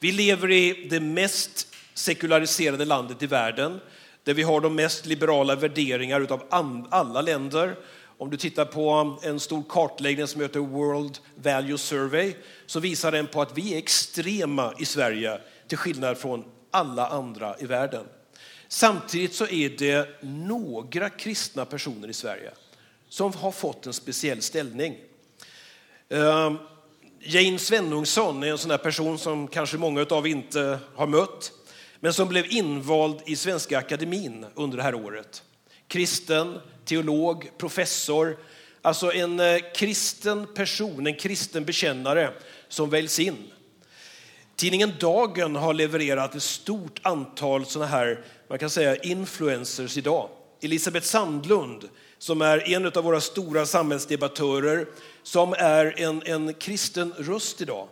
Vi 0.00 0.12
lever 0.12 0.50
i 0.50 0.88
det 0.90 1.00
mest 1.00 1.68
sekulariserade 1.94 2.84
landet 2.84 3.22
i 3.22 3.26
världen 3.26 3.80
där 4.24 4.34
vi 4.34 4.42
har 4.42 4.60
de 4.60 4.74
mest 4.74 5.06
liberala 5.06 5.54
värderingar 5.54 6.26
av 6.32 6.42
alla 6.90 7.20
länder. 7.20 7.76
Om 8.18 8.30
du 8.30 8.36
tittar 8.36 8.64
på 8.64 9.18
en 9.22 9.40
stor 9.40 9.62
kartläggning 9.68 10.26
som 10.26 10.40
heter 10.40 10.60
World 10.60 11.18
Value 11.34 11.78
Survey 11.78 12.34
så 12.66 12.80
visar 12.80 13.12
den 13.12 13.26
på 13.26 13.42
att 13.42 13.58
vi 13.58 13.74
är 13.74 13.78
extrema 13.78 14.72
i 14.78 14.84
Sverige 14.84 15.40
till 15.68 15.78
skillnad 15.78 16.18
från 16.18 16.44
alla 16.70 17.06
andra 17.06 17.56
i 17.58 17.66
världen. 17.66 18.04
Samtidigt 18.68 19.34
så 19.34 19.46
är 19.46 19.68
det 19.68 20.22
några 20.22 21.10
kristna 21.10 21.64
personer 21.64 22.08
i 22.08 22.12
Sverige 22.12 22.50
som 23.08 23.32
har 23.32 23.50
fått 23.50 23.86
en 23.86 23.92
speciell 23.92 24.42
ställning. 24.42 24.96
Ehm, 26.08 26.58
Jane 27.20 27.58
Svenungsson 27.58 28.42
är 28.42 28.46
en 28.46 28.58
sån 28.58 28.78
person 28.78 29.18
som 29.18 29.48
kanske 29.48 29.76
många 29.76 30.06
av 30.10 30.26
inte 30.26 30.78
har 30.94 31.06
mött, 31.06 31.52
men 32.00 32.12
som 32.12 32.28
blev 32.28 32.46
invald 32.52 33.20
i 33.26 33.36
Svenska 33.36 33.78
Akademin 33.78 34.46
under 34.54 34.76
det 34.76 34.82
här 34.82 34.94
året. 34.94 35.42
Kristen, 35.88 36.60
teolog, 36.84 37.50
professor, 37.58 38.38
alltså 38.82 39.12
en 39.12 39.40
eh, 39.40 39.58
kristen 39.74 40.46
person, 40.54 41.06
en 41.06 41.16
kristen 41.16 41.64
bekännare 41.64 42.32
som 42.68 42.90
väljs 42.90 43.18
in. 43.18 43.52
Tidningen 44.58 44.92
Dagen 45.00 45.56
har 45.56 45.74
levererat 45.74 46.34
ett 46.34 46.42
stort 46.42 47.00
antal 47.02 47.66
sådana 47.66 47.90
här, 47.90 48.24
man 48.48 48.58
kan 48.58 48.70
säga 48.70 48.96
influencers 48.96 49.96
idag. 49.96 50.28
Elisabeth 50.62 51.06
Sandlund, 51.06 51.88
som 52.18 52.42
är 52.42 52.72
en 52.72 52.86
av 52.86 53.04
våra 53.04 53.20
stora 53.20 53.66
samhällsdebattörer, 53.66 54.86
som 55.22 55.52
är 55.52 56.00
en, 56.00 56.22
en 56.26 56.54
kristen 56.54 57.14
röst 57.18 57.60
idag. 57.60 57.88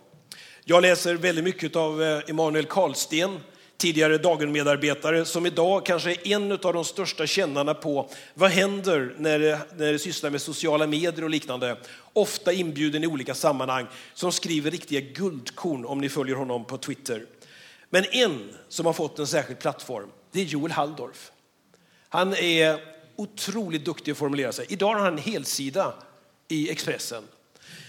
Jag 0.65 0.83
läser 0.83 1.15
väldigt 1.15 1.45
mycket 1.45 1.77
av 1.77 2.03
eh, 2.03 2.23
Emanuel 2.27 2.67
Karlsten, 2.67 3.41
tidigare 3.76 4.18
Dagen-medarbetare, 4.18 5.25
som 5.25 5.47
idag 5.47 5.87
kanske 5.87 6.11
är 6.11 6.28
en 6.28 6.52
av 6.52 6.59
de 6.73 6.85
största 6.85 7.26
kännarna 7.26 7.75
på 7.75 8.11
vad 8.35 8.50
händer 8.50 9.14
när 9.18 9.38
det, 9.38 9.61
när 9.76 9.92
det 9.92 9.99
sysslar 9.99 10.30
med 10.30 10.42
sociala 10.42 10.87
medier 10.87 11.25
och 11.25 11.30
liknande. 11.30 11.76
Ofta 12.12 12.52
inbjuden 12.52 13.04
i 13.04 13.06
olika 13.06 13.35
sammanhang, 13.35 13.87
som 14.14 14.33
skriver 14.33 14.71
riktiga 14.71 15.00
guldkorn 15.00 15.85
om 15.85 16.00
ni 16.00 16.09
följer 16.09 16.37
honom 16.37 16.64
på 16.64 16.78
Twitter. 16.78 17.26
Men 17.90 18.04
en 18.04 18.50
som 18.68 18.87
har 18.87 18.92
fått 18.92 19.18
en 19.18 19.26
särskild 19.26 19.59
plattform, 19.59 20.09
det 20.33 20.40
är 20.40 20.45
Joel 20.45 20.73
Halldorf. 20.73 21.30
Han 22.09 22.35
är 22.35 22.80
otroligt 23.16 23.85
duktig 23.85 24.12
att 24.12 24.18
formulera 24.18 24.52
sig. 24.52 24.66
Idag 24.68 24.95
har 24.95 25.00
han 25.00 25.12
en 25.12 25.18
helsida 25.18 25.95
i 26.49 26.71
Expressen. 26.71 27.25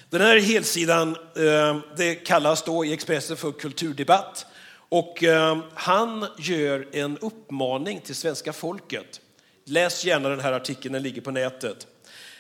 Den 0.10 0.22
här 0.22 0.39
helsidan 0.39 1.15
eh, 1.36 1.77
det 1.98 2.15
kallas 2.15 2.63
då 2.63 2.86
i 2.86 2.94
Expressen 2.94 3.38
för 3.38 3.51
kulturdebatt. 3.51 4.46
Och 4.89 5.24
eh, 5.24 5.58
han 5.74 6.27
gör 6.38 6.88
en 6.91 7.17
uppmaning 7.17 8.01
till 8.01 8.15
svenska 8.15 8.53
folket. 8.53 9.22
Läs 9.65 10.06
gärna 10.06 10.29
den 10.29 10.39
här 10.39 10.53
artikeln, 10.53 10.94
den 10.94 11.03
ligger 11.03 11.22
på 11.22 11.32
nätet. 11.32 11.88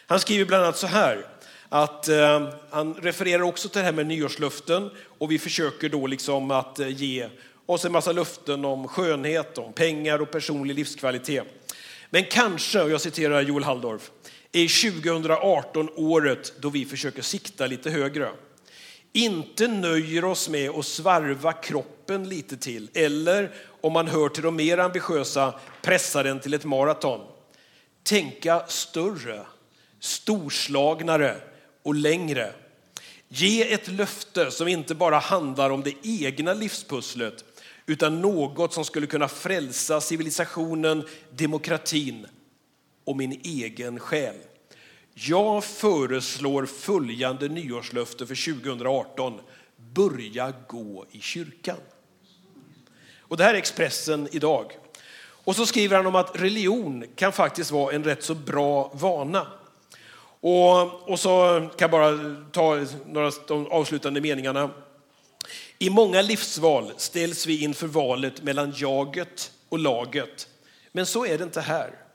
Han 0.07 0.19
skriver 0.19 0.45
bland 0.45 0.63
annat 0.63 0.77
så 0.77 0.87
här, 0.87 1.25
att 1.69 2.07
eh, 2.07 2.49
han 2.69 2.93
refererar 2.93 3.41
också 3.41 3.69
till 3.69 3.79
det 3.79 3.85
här 3.85 3.91
med 3.91 4.07
nyårslöften 4.07 4.89
och 5.17 5.31
vi 5.31 5.39
försöker 5.39 5.89
då 5.89 6.07
liksom 6.07 6.51
att 6.51 6.79
eh, 6.79 6.87
ge 6.87 7.29
oss 7.65 7.85
en 7.85 7.91
massa 7.91 8.11
löften 8.11 8.65
om 8.65 8.87
skönhet, 8.87 9.57
om 9.57 9.73
pengar 9.73 10.21
och 10.21 10.31
personlig 10.31 10.75
livskvalitet. 10.75 11.43
Men 12.09 12.23
kanske, 12.23 12.81
och 12.81 12.89
jag 12.89 13.01
citerar 13.01 13.41
Joel 13.41 13.63
Halldorf, 13.63 14.11
är 14.51 14.91
2018 14.91 15.89
året 15.95 16.53
då 16.59 16.69
vi 16.69 16.85
försöker 16.85 17.21
sikta 17.21 17.67
lite 17.67 17.89
högre. 17.89 18.29
Inte 19.13 19.67
nöjer 19.67 20.25
oss 20.25 20.49
med 20.49 20.69
att 20.69 20.85
svarva 20.85 21.53
kroppen 21.53 22.29
lite 22.29 22.57
till 22.57 22.89
eller, 22.93 23.51
om 23.81 23.93
man 23.93 24.07
hör 24.07 24.29
till 24.29 24.43
de 24.43 24.55
mer 24.55 24.77
ambitiösa, 24.77 25.53
pressa 25.81 26.23
den 26.23 26.39
till 26.39 26.53
ett 26.53 26.65
maraton. 26.65 27.21
Tänka 28.03 28.65
större, 28.67 29.45
storslagnare 29.99 31.35
och 31.83 31.95
längre. 31.95 32.53
Ge 33.27 33.73
ett 33.73 33.87
löfte 33.87 34.51
som 34.51 34.67
inte 34.67 34.95
bara 34.95 35.19
handlar 35.19 35.69
om 35.69 35.83
det 35.83 35.93
egna 36.03 36.53
livspusslet 36.53 37.45
utan 37.85 38.21
något 38.21 38.73
som 38.73 38.85
skulle 38.85 39.07
kunna 39.07 39.27
frälsa 39.27 40.01
civilisationen, 40.01 41.07
demokratin 41.31 42.25
och 43.05 43.17
min 43.17 43.41
egen 43.43 43.99
själ. 43.99 44.35
Jag 45.19 45.63
föreslår 45.63 46.65
följande 46.65 47.47
nyårslöfte 47.47 48.27
för 48.27 48.53
2018. 48.61 49.39
Börja 49.93 50.53
gå 50.67 51.05
i 51.11 51.21
kyrkan. 51.21 51.77
Och 53.19 53.37
det 53.37 53.43
här 53.43 53.53
är 53.53 53.57
Expressen 53.57 54.27
idag. 54.31 54.77
Och 55.19 55.55
så 55.55 55.65
skriver 55.65 55.97
han 55.97 56.07
om 56.07 56.15
att 56.15 56.41
religion 56.41 57.05
kan 57.15 57.31
faktiskt 57.31 57.71
vara 57.71 57.93
en 57.93 58.03
rätt 58.03 58.23
så 58.23 58.35
bra 58.35 58.91
vana. 58.93 59.47
Och, 60.39 61.09
och 61.09 61.19
så 61.19 61.59
kan 61.77 61.91
jag 61.91 61.91
bara 61.91 62.35
ta 62.51 62.85
några 63.05 63.31
de 63.47 63.67
avslutande 63.67 64.21
meningarna. 64.21 64.69
I 65.79 65.89
många 65.89 66.21
livsval 66.21 66.91
ställs 66.97 67.45
vi 67.45 67.63
inför 67.63 67.87
valet 67.87 68.43
mellan 68.43 68.73
jaget 68.75 69.51
och 69.69 69.79
laget. 69.79 70.47
Men 70.91 71.05
så 71.05 71.25
är 71.25 71.37
det 71.37 71.43
inte 71.43 71.61
här. 71.61 72.06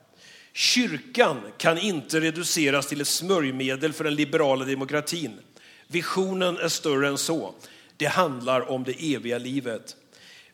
Kyrkan 0.53 1.41
kan 1.57 1.77
inte 1.77 2.19
reduceras 2.19 2.87
till 2.87 3.01
ett 3.01 3.07
smörjmedel 3.07 3.93
för 3.93 4.03
den 4.03 4.15
liberala 4.15 4.65
demokratin. 4.65 5.39
Visionen 5.87 6.57
är 6.57 6.67
större 6.67 7.07
än 7.07 7.17
så. 7.17 7.53
Det 7.97 8.05
handlar 8.05 8.71
om 8.71 8.83
det 8.83 9.15
eviga 9.15 9.37
livet. 9.37 9.95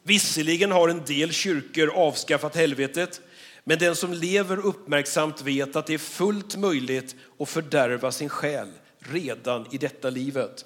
Visserligen 0.03 0.71
har 0.71 0.89
en 0.89 1.05
del 1.05 1.31
kyrkor 1.31 1.89
avskaffat 1.89 2.55
helvetet, 2.55 3.21
men 3.63 3.79
den 3.79 3.95
som 3.95 4.13
lever 4.13 4.57
uppmärksamt 4.65 5.41
vet 5.41 5.75
att 5.75 5.85
det 5.85 5.93
är 5.93 5.97
fullt 5.97 6.55
möjligt 6.55 7.15
att 7.39 7.49
fördärva 7.49 8.11
sin 8.11 8.29
själ 8.29 8.71
redan 8.99 9.65
i 9.71 9.77
detta 9.77 10.09
livet. 10.09 10.65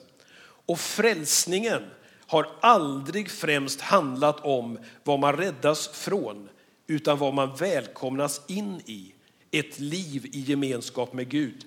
Och 0.65 0.79
frälsningen 0.79 1.81
har 2.27 2.47
aldrig 2.61 3.31
främst 3.31 3.81
handlat 3.81 4.39
om 4.45 4.79
vad 5.03 5.19
man 5.19 5.37
räddas 5.37 5.87
från, 5.87 6.49
utan 6.87 7.17
vad 7.17 7.33
man 7.33 7.55
välkomnas 7.55 8.41
in 8.47 8.81
i, 8.85 9.12
ett 9.53 9.79
liv 9.79 10.25
i 10.31 10.39
gemenskap 10.39 11.13
med 11.13 11.29
Gud. 11.29 11.65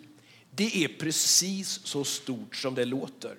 Det 0.50 0.84
är 0.84 0.88
precis 0.88 1.80
så 1.84 2.04
stort 2.04 2.56
som 2.56 2.74
det 2.74 2.84
låter. 2.84 3.34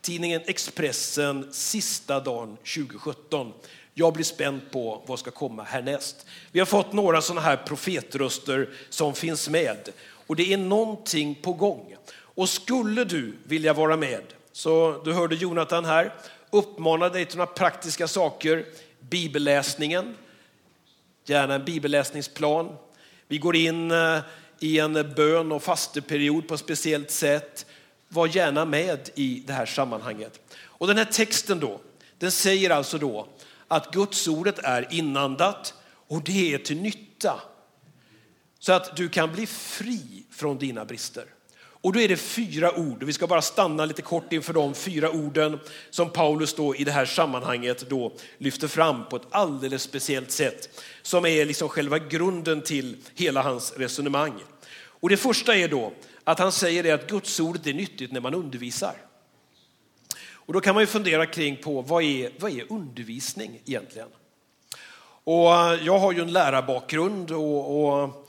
Tidningen 0.00 0.40
Expressen, 0.46 1.52
sista 1.52 2.20
dagen 2.20 2.56
2017. 2.56 3.52
Jag 3.94 4.12
blir 4.12 4.24
spänd 4.24 4.60
på 4.70 5.02
vad 5.06 5.18
ska 5.18 5.30
komma 5.30 5.62
härnäst. 5.62 6.26
Vi 6.52 6.58
har 6.58 6.66
fått 6.66 6.92
några 6.92 7.22
sådana 7.22 7.40
här 7.40 7.56
profetröster 7.56 8.68
som 8.88 9.14
finns 9.14 9.48
med 9.48 9.88
och 10.00 10.36
det 10.36 10.52
är 10.52 10.56
någonting 10.56 11.34
på 11.34 11.52
gång. 11.52 11.96
Och 12.10 12.48
skulle 12.48 13.04
du 13.04 13.36
vilja 13.44 13.72
vara 13.72 13.96
med 13.96 14.22
så 14.52 15.02
du 15.04 15.12
hörde 15.12 15.34
Jonathan 15.34 15.84
här 15.84 16.14
uppmana 16.50 17.08
dig 17.08 17.24
till 17.24 17.38
några 17.38 17.52
praktiska 17.52 18.08
saker. 18.08 18.66
Bibelläsningen, 19.00 20.16
gärna 21.24 21.54
en 21.54 21.64
bibelläsningsplan. 21.64 22.76
Vi 23.28 23.38
går 23.38 23.56
in 23.56 23.90
eh, 23.90 24.18
i 24.60 24.78
en 24.78 24.92
bön 24.92 25.52
och 25.52 25.62
fasteperiod 25.62 26.48
på 26.48 26.54
ett 26.54 26.60
speciellt 26.60 27.10
sätt. 27.10 27.66
Var 28.08 28.26
gärna 28.26 28.64
med 28.64 29.10
i 29.14 29.42
det 29.46 29.52
här 29.52 29.66
sammanhanget. 29.66 30.40
Och 30.60 30.86
den 30.86 30.96
här 30.96 31.04
texten 31.04 31.60
då, 31.60 31.80
den 32.18 32.30
säger 32.30 32.70
alltså 32.70 32.98
då 32.98 33.28
att 33.68 33.92
Guds 33.92 34.28
ordet 34.28 34.58
är 34.58 34.94
inandat 34.94 35.74
och 36.08 36.22
det 36.22 36.54
är 36.54 36.58
till 36.58 36.80
nytta. 36.80 37.40
Så 38.58 38.72
att 38.72 38.96
du 38.96 39.08
kan 39.08 39.32
bli 39.32 39.46
fri 39.46 40.24
från 40.30 40.58
dina 40.58 40.84
brister. 40.84 41.24
Och 41.88 41.94
då 41.94 42.00
är 42.00 42.08
det 42.08 42.16
fyra 42.16 42.78
ord, 42.78 43.02
och 43.02 43.08
vi 43.08 43.12
ska 43.12 43.26
bara 43.26 43.42
stanna 43.42 43.84
lite 43.84 44.02
kort 44.02 44.32
inför 44.32 44.52
de 44.52 44.74
fyra 44.74 45.10
orden 45.10 45.58
som 45.90 46.10
Paulus 46.10 46.54
då 46.54 46.76
i 46.76 46.84
det 46.84 46.92
här 46.92 47.06
sammanhanget 47.06 47.90
då 47.90 48.12
lyfter 48.38 48.68
fram 48.68 49.08
på 49.08 49.16
ett 49.16 49.26
alldeles 49.30 49.82
speciellt 49.82 50.30
sätt, 50.30 50.82
som 51.02 51.26
är 51.26 51.44
liksom 51.44 51.68
själva 51.68 51.98
grunden 51.98 52.62
till 52.62 52.96
hela 53.14 53.42
hans 53.42 53.72
resonemang. 53.76 54.32
Och 54.78 55.08
det 55.08 55.16
första 55.16 55.56
är 55.56 55.68
då 55.68 55.92
att 56.24 56.38
han 56.38 56.52
säger 56.52 56.82
det 56.82 56.90
att 56.90 57.10
gudsordet 57.10 57.66
är 57.66 57.74
nyttigt 57.74 58.12
när 58.12 58.20
man 58.20 58.34
undervisar. 58.34 58.94
Och 60.32 60.52
då 60.52 60.60
kan 60.60 60.74
man 60.74 60.82
ju 60.82 60.86
fundera 60.86 61.26
kring 61.26 61.56
på 61.56 61.82
vad 61.82 62.02
är, 62.02 62.30
vad 62.38 62.52
är 62.52 62.72
undervisning 62.72 63.60
egentligen? 63.64 64.08
Och 65.24 65.48
jag 65.82 65.98
har 65.98 66.12
ju 66.12 66.20
en 66.20 66.32
lärarbakgrund 66.32 67.30
och, 67.30 67.84
och 67.84 68.27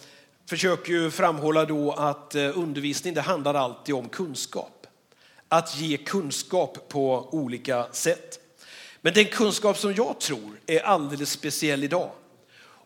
försöker 0.49 0.91
ju 0.91 1.11
framhålla 1.11 1.65
då 1.65 1.91
att 1.91 2.35
eh, 2.35 2.57
undervisning 2.57 3.13
det 3.13 3.21
handlar 3.21 3.53
alltid 3.53 3.95
om 3.95 4.09
kunskap. 4.09 4.87
Att 5.47 5.77
ge 5.77 5.97
kunskap 5.97 6.89
på 6.89 7.29
olika 7.31 7.87
sätt. 7.91 8.39
Men 9.01 9.13
den 9.13 9.25
kunskap 9.25 9.77
som 9.77 9.93
jag 9.93 10.19
tror 10.19 10.59
är 10.67 10.79
alldeles 10.79 11.31
speciell 11.31 11.83
idag. 11.83 12.11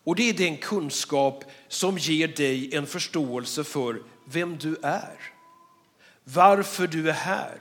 Och 0.04 0.16
det 0.16 0.28
är 0.28 0.32
den 0.32 0.56
kunskap 0.56 1.44
som 1.68 1.98
ger 1.98 2.28
dig 2.28 2.74
en 2.74 2.86
förståelse 2.86 3.64
för 3.64 4.02
vem 4.24 4.58
du 4.58 4.76
är. 4.82 5.18
Varför 6.24 6.86
du 6.86 7.08
är 7.08 7.14
här. 7.14 7.58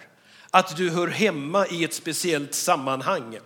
Att 0.51 0.77
du 0.77 0.89
hör 0.89 1.07
hemma 1.07 1.67
i 1.67 1.83
ett 1.83 1.93
speciellt 1.93 2.53
sammanhang. 2.53 3.37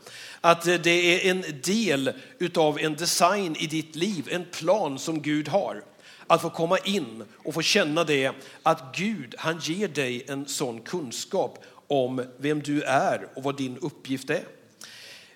Att 0.41 0.67
eh, 0.67 0.75
det 0.75 0.89
är 0.89 1.31
en 1.31 1.61
del 1.63 2.13
av 2.55 2.79
en 2.79 2.95
design 2.95 3.55
i 3.59 3.67
ditt 3.67 3.95
liv, 3.95 4.27
en 4.31 4.45
plan 4.45 4.99
som 4.99 5.21
Gud 5.21 5.47
har. 5.47 5.83
Att 6.27 6.41
få 6.41 6.49
komma 6.49 6.77
in 6.77 7.23
och 7.37 7.53
få 7.53 7.61
känna 7.61 8.03
det, 8.03 8.31
att 8.63 8.95
Gud 8.95 9.35
han 9.37 9.59
ger 9.59 9.87
dig 9.87 10.25
en 10.27 10.45
sån 10.45 10.81
kunskap 10.81 11.63
om 11.87 12.25
vem 12.37 12.59
du 12.61 12.81
är 12.81 13.27
och 13.35 13.43
vad 13.43 13.57
din 13.57 13.77
uppgift 13.77 14.29
är. 14.29 14.43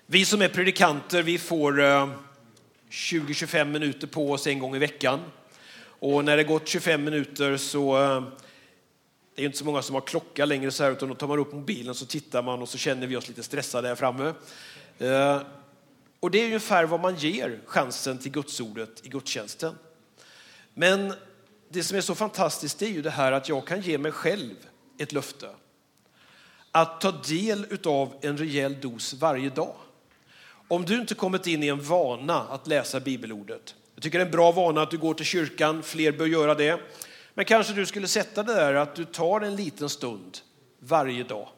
Vi 0.06 0.24
som 0.24 0.42
är 0.42 0.48
predikanter, 0.48 1.22
vi 1.22 1.38
får 1.38 1.80
eh, 1.80 2.08
20-25 2.90 3.64
minuter 3.64 4.06
på 4.06 4.32
oss 4.32 4.46
en 4.46 4.58
gång 4.58 4.76
i 4.76 4.78
veckan. 4.78 5.20
Och 5.84 6.24
när 6.24 6.36
det 6.36 6.44
gått 6.44 6.68
25 6.68 7.04
minuter 7.04 7.56
så 7.56 8.02
eh, 8.02 8.22
det 9.34 9.42
är 9.42 9.46
inte 9.46 9.58
så 9.58 9.64
många 9.64 9.82
som 9.82 9.94
har 9.94 10.00
klocka 10.00 10.44
längre 10.44 10.70
så 10.70 10.84
här, 10.84 10.90
utan 10.90 11.08
då 11.08 11.14
tar 11.14 11.26
man 11.26 11.38
upp 11.38 11.52
mobilen 11.52 11.94
så 11.94 12.06
tittar 12.06 12.42
man 12.42 12.62
och 12.62 12.68
så 12.68 12.78
känner 12.78 13.06
vi 13.06 13.16
oss 13.16 13.28
lite 13.28 13.42
stressade 13.42 13.88
här 13.88 13.94
framme. 13.94 14.34
Eh, 14.98 15.42
och 16.20 16.30
det 16.30 16.40
är 16.40 16.44
ungefär 16.44 16.84
vad 16.84 17.00
man 17.00 17.16
ger 17.16 17.60
chansen 17.66 18.18
till 18.18 18.32
gudsordet 18.32 19.06
i 19.06 19.08
gudstjänsten. 19.08 19.74
Men 20.74 21.14
det 21.68 21.82
som 21.82 21.96
är 21.96 22.00
så 22.00 22.14
fantastiskt 22.14 22.82
är 22.82 22.86
ju 22.86 23.02
det 23.02 23.10
här 23.10 23.32
att 23.32 23.48
jag 23.48 23.66
kan 23.66 23.80
ge 23.80 23.98
mig 23.98 24.12
själv 24.12 24.54
ett 24.98 25.12
löfte. 25.12 25.48
Att 26.70 27.00
ta 27.00 27.10
del 27.10 27.66
av 27.84 28.14
en 28.20 28.38
rejäl 28.38 28.80
dos 28.80 29.14
varje 29.14 29.50
dag. 29.50 29.74
Om 30.68 30.84
du 30.84 31.00
inte 31.00 31.14
kommit 31.14 31.46
in 31.46 31.62
i 31.62 31.68
en 31.68 31.80
vana 31.80 32.40
att 32.40 32.66
läsa 32.66 33.00
bibelordet, 33.00 33.74
jag 33.94 34.02
tycker 34.02 34.18
det 34.18 34.22
är 34.22 34.26
en 34.26 34.32
bra 34.32 34.52
vana 34.52 34.82
att 34.82 34.90
du 34.90 34.98
går 34.98 35.14
till 35.14 35.26
kyrkan, 35.26 35.82
fler 35.82 36.12
bör 36.12 36.26
göra 36.26 36.54
det. 36.54 36.80
Men 37.34 37.44
kanske 37.44 37.72
du 37.72 37.86
skulle 37.86 38.08
sätta 38.08 38.42
det 38.42 38.54
där 38.54 38.74
att 38.74 38.94
du 38.94 39.04
tar 39.04 39.40
en 39.40 39.56
liten 39.56 39.88
stund 39.88 40.38
varje 40.78 41.24
dag 41.24 41.48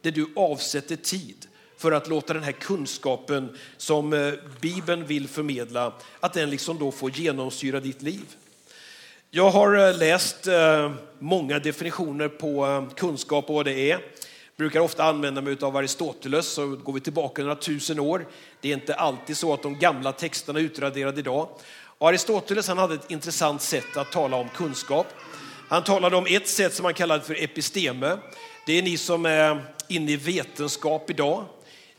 där 0.00 0.10
du 0.10 0.32
avsätter 0.36 0.96
tid 0.96 1.46
för 1.76 1.92
att 1.92 2.08
låta 2.08 2.34
den 2.34 2.42
här 2.42 2.52
kunskapen 2.52 3.58
som 3.76 4.12
eh, 4.12 4.32
Bibeln 4.60 5.06
vill 5.06 5.28
förmedla, 5.28 5.92
att 6.20 6.32
den 6.32 6.50
liksom 6.50 6.78
då 6.78 6.90
får 6.90 7.10
genomsyra 7.10 7.80
ditt 7.80 8.02
liv. 8.02 8.36
Jag 9.36 9.50
har 9.50 9.88
eh, 9.88 9.98
läst 9.98 10.46
eh, 10.46 10.92
många 11.18 11.58
definitioner 11.58 12.28
på 12.28 12.66
eh, 12.66 12.94
kunskap 12.94 13.48
och 13.48 13.54
vad 13.54 13.64
det 13.64 13.90
är. 13.90 13.90
Jag 13.90 14.00
brukar 14.56 14.80
ofta 14.80 15.04
använda 15.04 15.40
mig 15.40 15.56
av 15.60 15.76
Aristoteles, 15.76 16.46
så 16.46 16.66
går 16.66 16.92
vi 16.92 17.00
tillbaka 17.00 17.42
några 17.42 17.56
tusen 17.56 18.00
år. 18.00 18.26
Det 18.60 18.68
är 18.68 18.72
inte 18.72 18.94
alltid 18.94 19.36
så 19.36 19.54
att 19.54 19.62
de 19.62 19.78
gamla 19.78 20.12
texterna 20.12 20.58
är 20.58 20.64
utraderade 20.64 21.20
idag. 21.20 21.48
Och 21.98 22.08
Aristoteles 22.08 22.68
han 22.68 22.78
hade 22.78 22.94
ett 22.94 23.10
intressant 23.10 23.62
sätt 23.62 23.96
att 23.96 24.12
tala 24.12 24.36
om 24.36 24.48
kunskap. 24.48 25.06
Han 25.68 25.84
talade 25.84 26.16
om 26.16 26.26
ett 26.28 26.48
sätt 26.48 26.74
som 26.74 26.84
han 26.84 26.94
kallade 26.94 27.24
för 27.24 27.44
episteme. 27.44 28.18
Det 28.66 28.78
är 28.78 28.82
ni 28.82 28.96
som 28.96 29.26
är 29.26 29.62
inne 29.88 30.12
i 30.12 30.16
vetenskap 30.16 31.10
idag. 31.10 31.44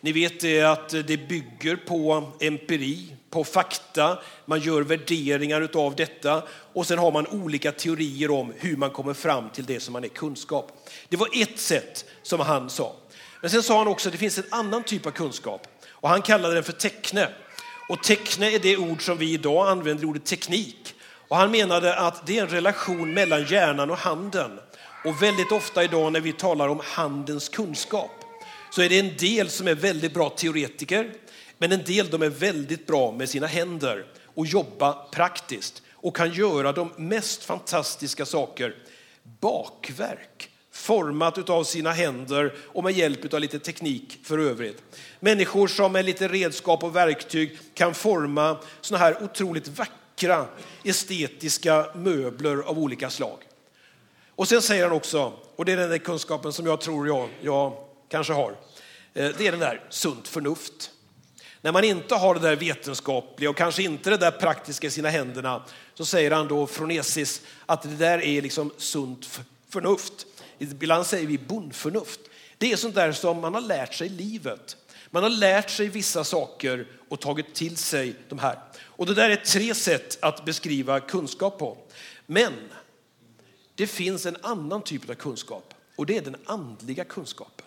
Ni 0.06 0.12
vet 0.12 0.40
det 0.40 0.62
att 0.62 0.90
det 0.90 1.18
bygger 1.28 1.76
på 1.76 2.32
empiri, 2.40 3.16
på 3.30 3.44
fakta. 3.44 4.20
Man 4.46 4.60
gör 4.60 4.82
värderingar 4.82 5.70
av 5.74 5.96
detta 5.96 6.44
och 6.74 6.88
sen 6.88 6.98
har 6.98 7.12
man 7.12 7.28
olika 7.28 7.72
teorier 7.72 8.32
om 8.32 8.54
hur 8.58 8.78
man 8.78 8.90
kommer 8.90 9.14
fram 9.14 9.50
till 9.50 9.66
det 9.66 9.80
som 9.80 9.94
man 9.94 10.04
är 10.04 10.08
kunskap. 10.08 10.90
Det 11.10 11.18
var 11.18 11.30
ett 11.34 11.60
sätt 11.60 12.06
som 12.22 12.40
han 12.40 12.70
sa. 12.70 12.96
Men 13.42 13.50
sen 13.50 13.64
sa 13.64 13.78
han 13.78 13.88
också 13.88 14.10
att 14.10 14.14
det 14.14 14.18
finns 14.18 14.38
en 14.38 14.44
annan 14.50 14.84
typ 14.84 15.06
av 15.06 15.12
kunskap 15.12 15.68
och 15.90 16.10
han 16.10 16.22
kallade 16.22 16.54
den 16.54 16.64
för 16.64 16.74
teckne. 16.74 17.30
Och 17.90 18.04
teckne 18.04 18.52
är 18.52 18.60
det 18.60 18.78
ord 18.78 19.06
som 19.06 19.18
vi 19.18 19.34
idag 19.34 19.68
använder 19.68 20.06
ordet 20.06 20.26
teknik. 20.26 20.96
Och 21.28 21.38
han 21.38 21.52
menade 21.52 21.96
att 21.96 22.28
det 22.28 22.38
är 22.38 22.42
en 22.42 22.50
relation 22.50 23.14
mellan 23.14 23.44
hjärnan 23.46 23.92
och 23.92 23.98
handen. 23.98 24.60
Och 25.06 25.24
väldigt 25.24 25.52
ofta 25.52 25.84
idag 25.84 26.12
när 26.12 26.22
vi 26.22 26.34
talar 26.34 26.68
om 26.68 26.82
handens 26.84 27.50
kunskap 27.50 28.15
så 28.76 28.82
är 28.82 28.90
det 28.90 29.00
en 29.00 29.18
del 29.18 29.50
som 29.50 29.68
är 29.68 29.76
väldigt 29.76 30.14
bra 30.14 30.30
teoretiker, 30.30 31.14
men 31.58 31.72
en 31.72 31.84
del 31.84 32.10
de 32.10 32.22
är 32.22 32.30
väldigt 32.30 32.88
bra 32.88 33.12
med 33.12 33.30
sina 33.30 33.48
händer 33.48 34.06
och 34.24 34.46
jobba 34.46 34.94
praktiskt 34.94 35.84
och 35.92 36.16
kan 36.16 36.34
göra 36.34 36.72
de 36.72 36.92
mest 36.98 37.44
fantastiska 37.44 38.26
saker. 38.26 38.76
Bakverk, 39.24 40.50
format 40.72 41.50
av 41.50 41.64
sina 41.64 41.92
händer 41.92 42.56
och 42.68 42.84
med 42.84 42.94
hjälp 42.94 43.34
av 43.34 43.40
lite 43.40 43.60
teknik 43.60 44.20
för 44.24 44.38
övrigt. 44.38 44.84
Människor 45.20 45.68
som 45.68 45.92
med 45.92 46.06
lite 46.06 46.28
redskap 46.28 46.84
och 46.84 46.96
verktyg 46.96 47.58
kan 47.74 47.94
forma 47.94 48.58
såna 48.82 48.98
här 48.98 49.24
otroligt 49.24 49.68
vackra 49.68 50.46
estetiska 50.84 51.86
möbler 51.96 52.58
av 52.58 52.80
olika 52.80 53.10
slag. 53.10 53.38
Och 54.30 54.48
sen 54.48 54.62
säger 54.62 54.84
han 54.84 54.98
också, 54.98 55.34
och 55.56 55.66
det 55.66 55.72
är 55.72 55.78
den 55.78 55.90
där 55.90 55.98
kunskapen 55.98 56.54
som 56.54 56.66
jag 56.66 56.82
tror 56.82 57.08
jag, 57.08 57.30
jag 57.42 57.85
kanske 58.10 58.34
har, 58.34 58.52
eh, 59.14 59.30
det 59.38 59.48
är 59.48 59.52
den 59.52 59.60
där 59.60 59.82
sunt 59.90 60.28
förnuft. 60.28 60.92
När 61.62 61.72
man 61.72 61.84
inte 61.84 62.16
har 62.16 62.36
det 62.36 62.40
där 62.40 62.56
vetenskapliga 62.56 63.50
och 63.50 63.58
kanske 63.58 63.84
inte 63.84 64.10
det 64.10 64.18
där 64.18 64.32
praktiska 64.32 64.88
i 64.88 64.90
sina 64.90 65.10
händerna 65.10 65.64
så 65.94 66.06
säger 66.06 66.32
han 66.32 66.48
då 66.48 66.68
Fronesis 66.68 67.42
att 67.66 67.82
det 67.82 67.96
där 67.96 68.22
är 68.24 68.42
liksom 68.42 68.72
sunt 68.78 69.40
förnuft. 69.70 70.26
Ibland 70.58 71.06
säger 71.06 71.28
vi 71.28 71.38
bondförnuft. 71.38 72.20
Det 72.58 72.72
är 72.72 72.76
sånt 72.76 72.96
där 72.96 73.12
som 73.12 73.42
man 73.42 73.54
har 73.54 73.62
lärt 73.62 73.94
sig 73.94 74.08
i 74.08 74.10
livet. 74.10 74.78
Man 75.10 75.24
har 75.24 75.30
lärt 75.30 75.70
sig 75.70 75.88
vissa 75.88 76.24
saker 76.24 76.88
och 77.10 77.20
tagit 77.20 77.56
till 77.56 77.78
sig 77.78 78.16
de 78.30 78.40
här. 78.40 78.60
Och 78.82 79.06
det 79.06 79.14
där 79.14 79.30
är 79.30 79.36
tre 79.36 79.76
sätt 79.76 80.18
att 80.22 80.46
beskriva 80.46 81.00
kunskap 81.00 81.60
på. 81.60 81.78
Men 82.26 82.54
det 83.76 83.88
finns 83.88 84.26
en 84.26 84.38
annan 84.42 84.82
typ 84.82 85.10
av 85.10 85.14
kunskap 85.14 85.74
och 85.96 86.06
det 86.06 86.18
är 86.18 86.22
den 86.22 86.36
andliga 86.46 87.04
kunskapen 87.04 87.65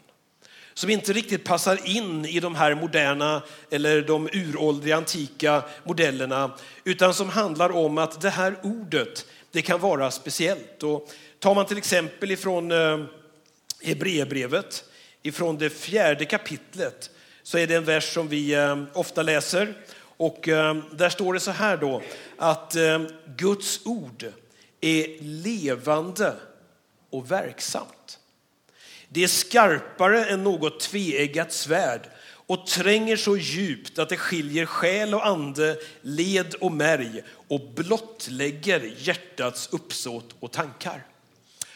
som 0.79 0.91
inte 0.91 1.13
riktigt 1.13 1.45
passar 1.45 1.79
in 1.85 2.25
i 2.25 2.41
de 2.41 2.55
här 2.55 2.75
moderna 2.75 3.43
eller 3.71 4.03
de 4.03 4.29
uråldriga 4.33 4.97
antika 4.97 5.63
modellerna, 5.85 6.57
utan 6.85 7.15
som 7.15 7.29
handlar 7.29 7.71
om 7.71 7.99
att 7.99 8.21
det 8.21 8.31
här 8.31 8.57
ordet, 8.63 9.27
det 9.51 9.63
kan 9.63 9.81
vara 9.81 10.11
speciellt. 10.11 10.83
Och 10.83 11.11
tar 11.39 11.55
man 11.55 11.67
till 11.67 11.79
exempel 11.79 12.31
ifrån 12.31 12.73
eh, 12.73 13.05
Hebreerbrevet, 13.83 14.85
ifrån 15.23 15.59
det 15.59 15.71
fjärde 15.71 16.25
kapitlet, 16.25 17.11
så 17.43 17.59
är 17.59 17.67
det 17.67 17.75
en 17.75 17.85
vers 17.85 18.13
som 18.15 18.29
vi 18.29 18.55
eh, 18.55 18.83
ofta 18.93 19.23
läser. 19.23 19.75
Och 20.01 20.49
eh, 20.49 20.77
där 20.93 21.09
står 21.09 21.35
det 21.35 21.41
så 21.41 21.51
här 21.51 21.77
då, 21.77 22.03
att 22.37 22.77
Guds 23.37 23.81
ord 23.85 24.27
är 24.81 25.23
levande 25.23 26.35
och 27.11 27.31
verksamt. 27.31 28.18
Det 29.09 29.25
är 29.25 29.29
skarpare 29.29 30.25
än 30.25 30.45
något 30.45 30.81
tveeggat 30.81 31.53
svärd 31.53 32.01
och 32.49 32.67
tränger 32.67 33.17
så 33.17 33.37
djupt 33.37 33.99
att 33.99 34.09
det 34.09 34.17
skiljer 34.17 34.67
själ 34.67 35.15
och 35.15 35.27
ande, 35.27 35.77
led 36.03 36.55
och 36.55 36.73
märg 36.73 37.23
och 37.49 37.61
blottlägger 37.75 38.95
hjärtats 38.99 39.69
uppsåt 39.73 40.35
och 40.41 40.53
tankar. 40.53 41.07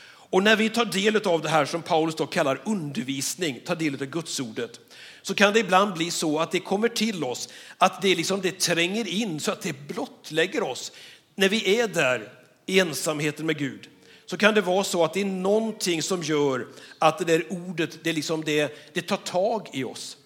Och 0.05 0.43
när 0.43 0.57
vi 0.57 0.71
tar 0.71 0.85
del 0.85 1.17
av 1.17 1.43
det 1.43 1.49
här 1.49 1.65
som 1.65 1.83
Paulus 1.83 2.15
då 2.15 2.27
kallar 2.27 2.61
undervisning, 2.65 3.61
tar 3.61 3.77
del 3.77 3.95
av 3.95 4.05
gudsordet, 4.05 4.81
så 5.23 5.35
kan 5.35 5.53
det 5.53 5.61
ibland 5.61 5.95
bli 5.95 6.11
så 6.11 6.39
att 6.39 6.51
det 6.51 6.61
kommer 6.61 6.89
till 6.89 7.25
oss, 7.25 7.49
att 7.79 8.03
det, 8.03 8.15
liksom, 8.15 8.41
det 8.41 8.61
tränger 8.61 9.09
in 9.09 9.41
så 9.41 9.53
att 9.53 9.63
det 9.63 9.89
blottlägger 9.89 10.63
oss 10.63 10.93
när 11.35 11.49
vi 11.49 11.81
är 11.81 11.89
där 11.89 12.33
i 12.67 12.81
ensamheten 12.81 13.47
med 13.47 13.59
Gud 13.59 13.89
så 14.33 14.39
kan 14.39 14.55
det 14.55 14.61
vara 14.61 14.85
så 14.85 15.05
att 15.05 15.15
det 15.15 15.21
är 15.21 15.25
någonting 15.25 16.03
som 16.03 16.23
gör 16.23 16.67
att 16.99 17.19
det 17.19 17.25
där 17.25 17.45
ordet, 17.51 18.05
det, 18.05 18.13
liksom 18.13 18.45
det, 18.45 18.77
det 18.93 19.03
tar 19.03 19.17
tag 19.17 19.69
i 19.73 19.85
oss. 19.85 20.17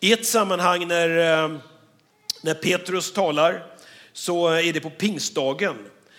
I 0.00 0.12
ett 0.12 0.26
sammanhang 0.26 0.88
när, 0.88 1.08
eh, 1.08 1.56
när 2.42 2.54
Petrus 2.54 3.12
talar 3.12 3.66
så 4.12 4.48
är 4.48 4.72
det 4.72 4.80
på 4.80 4.90
pingstdagen. 4.90 5.76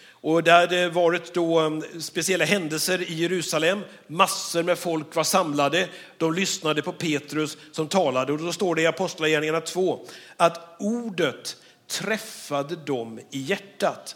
Och 0.09 0.43
där 0.43 0.59
hade 0.59 0.89
varit 0.89 1.33
då 1.33 1.65
eh, 1.65 1.99
speciella 1.99 2.45
händelser 2.45 3.01
i 3.01 3.13
Jerusalem. 3.13 3.79
Massor 4.07 4.63
med 4.63 4.79
folk 4.79 5.15
var 5.15 5.23
samlade. 5.23 5.87
De 6.17 6.33
lyssnade 6.33 6.81
på 6.81 6.91
Petrus 6.91 7.57
som 7.71 7.87
talade. 7.87 8.33
Och 8.33 8.39
då 8.39 8.53
står 8.53 8.75
det 8.75 8.81
i 8.81 8.87
Apostlagärningarna 8.87 9.61
2 9.61 10.05
att 10.37 10.75
ordet 10.79 11.57
träffade 11.87 12.75
dem 12.75 13.19
i 13.31 13.39
hjärtat. 13.39 14.15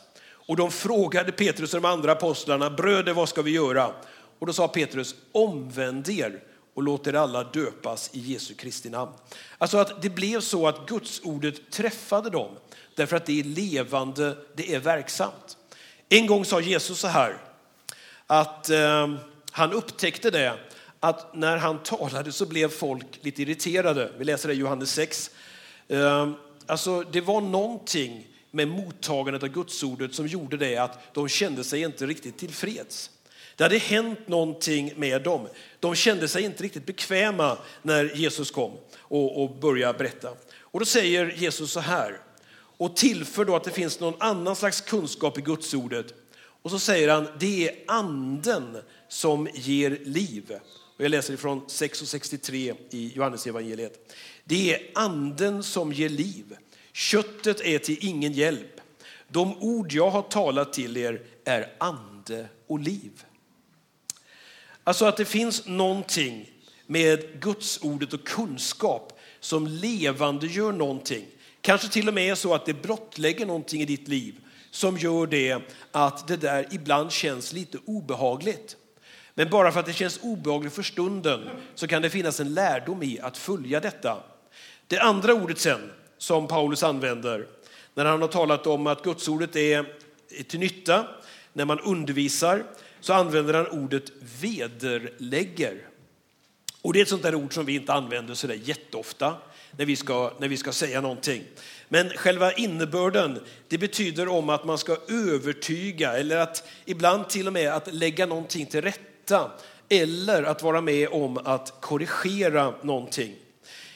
Och 0.49 0.55
de 0.55 0.71
frågade 0.71 1.31
Petrus 1.31 1.73
och 1.73 1.81
de 1.81 1.87
andra 1.87 2.11
apostlarna, 2.11 2.69
bröder 2.69 3.13
vad 3.13 3.29
ska 3.29 3.41
vi 3.41 3.51
göra? 3.51 3.91
Och 4.39 4.47
då 4.47 4.53
sa 4.53 4.67
Petrus, 4.67 5.15
omvänd 5.31 6.09
er 6.09 6.43
och 6.73 6.83
låt 6.83 7.07
er 7.07 7.13
alla 7.13 7.43
döpas 7.43 8.09
i 8.13 8.19
Jesu 8.19 8.53
Kristi 8.53 8.89
namn. 8.89 9.11
Alltså 9.57 9.77
att 9.77 10.01
det 10.01 10.09
blev 10.09 10.41
så 10.41 10.67
att 10.67 10.85
Guds 10.85 11.21
ordet 11.23 11.71
träffade 11.71 12.29
dem 12.29 12.55
därför 12.95 13.17
att 13.17 13.25
det 13.25 13.39
är 13.39 13.43
levande, 13.43 14.37
det 14.55 14.75
är 14.75 14.79
verksamt. 14.79 15.57
En 16.09 16.27
gång 16.27 16.45
sa 16.45 16.61
Jesus 16.61 16.99
så 16.99 17.07
här, 17.07 17.37
att 18.27 18.69
eh, 18.69 19.13
han 19.51 19.73
upptäckte 19.73 20.31
det, 20.31 20.53
att 20.99 21.35
när 21.35 21.57
han 21.57 21.83
talade 21.83 22.31
så 22.31 22.45
blev 22.45 22.69
folk 22.69 23.05
lite 23.21 23.41
irriterade. 23.41 24.11
Vi 24.17 24.25
läser 24.25 24.47
det 24.47 24.53
i 24.55 24.57
Johannes 24.57 24.91
6. 24.91 25.31
Eh, 25.87 26.29
alltså 26.65 27.01
det 27.01 27.21
var 27.21 27.41
någonting 27.41 28.25
med 28.51 28.67
mottagandet 28.67 29.43
av 29.43 29.49
gudsordet 29.49 30.13
som 30.13 30.27
gjorde 30.27 30.57
det 30.57 30.77
att 30.77 31.13
de 31.13 31.27
kände 31.27 31.63
sig 31.63 31.81
inte 31.81 32.05
riktigt 32.05 32.37
tillfreds. 32.37 33.11
Det 33.55 33.63
hade 33.63 33.77
hänt 33.77 34.27
någonting 34.27 34.93
med 34.95 35.23
dem. 35.23 35.47
De 35.79 35.95
kände 35.95 36.27
sig 36.27 36.43
inte 36.43 36.63
riktigt 36.63 36.85
bekväma 36.85 37.57
när 37.81 38.15
Jesus 38.15 38.51
kom 38.51 38.71
och, 38.97 39.43
och 39.43 39.59
började 39.59 39.97
berätta. 39.97 40.29
Och 40.59 40.79
då 40.79 40.85
säger 40.85 41.35
Jesus 41.37 41.71
så 41.71 41.79
här, 41.79 42.19
och 42.77 42.95
tillför 42.95 43.45
då 43.45 43.55
att 43.55 43.63
det 43.63 43.71
finns 43.71 43.99
någon 43.99 44.21
annan 44.21 44.55
slags 44.55 44.81
kunskap 44.81 45.37
i 45.37 45.41
gudsordet. 45.41 46.13
Och 46.61 46.71
så 46.71 46.79
säger 46.79 47.09
han, 47.09 47.27
det 47.39 47.69
är 47.69 47.75
anden 47.87 48.77
som 49.07 49.47
ger 49.53 49.99
liv. 50.03 50.51
Och 50.97 51.03
jag 51.03 51.11
läser 51.11 51.33
ifrån 51.33 51.65
6.63 51.65 52.75
i 52.89 53.11
Johannesevangeliet. 53.15 54.15
Det 54.43 54.73
är 54.73 54.91
anden 54.95 55.63
som 55.63 55.93
ger 55.93 56.09
liv. 56.09 56.57
Köttet 56.99 57.61
är 57.61 57.79
till 57.79 57.97
ingen 58.01 58.33
hjälp. 58.33 58.81
De 59.27 59.57
ord 59.63 59.91
jag 59.91 60.09
har 60.09 60.21
talat 60.21 60.73
till 60.73 60.97
er 60.97 61.21
är 61.45 61.73
ande 61.77 62.47
och 62.67 62.79
liv. 62.79 63.23
Alltså 64.83 65.05
att 65.05 65.17
det 65.17 65.25
finns 65.25 65.67
någonting 65.67 66.49
med 66.85 67.41
Guds 67.41 67.79
ordet 67.81 68.13
och 68.13 68.27
kunskap 68.27 69.19
som 69.39 69.67
levande 69.67 70.47
gör 70.47 70.71
någonting. 70.71 71.25
Kanske 71.61 71.87
till 71.87 72.07
och 72.07 72.13
med 72.13 72.31
är 72.31 72.35
så 72.35 72.53
att 72.53 72.65
det 72.65 72.73
blottlägger 72.73 73.45
någonting 73.45 73.81
i 73.81 73.85
ditt 73.85 74.07
liv 74.07 74.35
som 74.71 74.97
gör 74.97 75.27
det 75.27 75.61
att 75.91 76.27
det 76.27 76.37
där 76.37 76.67
ibland 76.71 77.11
känns 77.11 77.53
lite 77.53 77.77
obehagligt. 77.85 78.77
Men 79.33 79.49
bara 79.49 79.71
för 79.71 79.79
att 79.79 79.85
det 79.85 79.93
känns 79.93 80.19
obehagligt 80.21 80.73
för 80.73 80.83
stunden 80.83 81.49
så 81.75 81.87
kan 81.87 82.01
det 82.01 82.09
finnas 82.09 82.39
en 82.39 82.53
lärdom 82.53 83.03
i 83.03 83.19
att 83.19 83.37
följa 83.37 83.79
detta. 83.79 84.23
Det 84.87 84.99
andra 84.99 85.33
ordet 85.33 85.59
sen 85.59 85.91
som 86.19 86.47
Paulus 86.47 86.83
använder 86.83 87.47
när 87.93 88.05
han 88.05 88.21
har 88.21 88.27
talat 88.27 88.67
om 88.67 88.87
att 88.87 89.03
gudsordet 89.03 89.55
är 89.55 89.85
till 90.47 90.59
nytta 90.59 91.07
när 91.53 91.65
man 91.65 91.79
undervisar 91.79 92.63
så 92.99 93.13
använder 93.13 93.53
han 93.53 93.67
ordet 93.67 94.11
vederlägger. 94.41 95.81
Och 96.81 96.93
det 96.93 96.99
är 96.99 97.01
ett 97.01 97.09
sånt 97.09 97.23
där 97.23 97.35
ord 97.35 97.53
som 97.53 97.65
vi 97.65 97.75
inte 97.75 97.93
använder 97.93 98.33
så 98.33 98.47
där 98.47 98.59
jätteofta 98.63 99.35
när 99.77 99.85
vi, 99.85 99.95
ska, 99.95 100.33
när 100.39 100.47
vi 100.47 100.57
ska 100.57 100.71
säga 100.71 101.01
någonting. 101.01 101.43
Men 101.87 102.09
själva 102.09 102.51
innebörden, 102.51 103.39
det 103.67 103.77
betyder 103.77 104.27
om 104.27 104.49
att 104.49 104.65
man 104.65 104.77
ska 104.77 104.97
övertyga 105.07 106.17
eller 106.17 106.37
att 106.37 106.69
ibland 106.85 107.29
till 107.29 107.47
och 107.47 107.53
med 107.53 107.73
att 107.73 107.93
lägga 107.93 108.25
någonting 108.25 108.65
till 108.65 108.81
rätta 108.81 109.51
eller 109.89 110.43
att 110.43 110.63
vara 110.63 110.81
med 110.81 111.09
om 111.11 111.37
att 111.37 111.81
korrigera 111.81 112.73
någonting. 112.81 113.35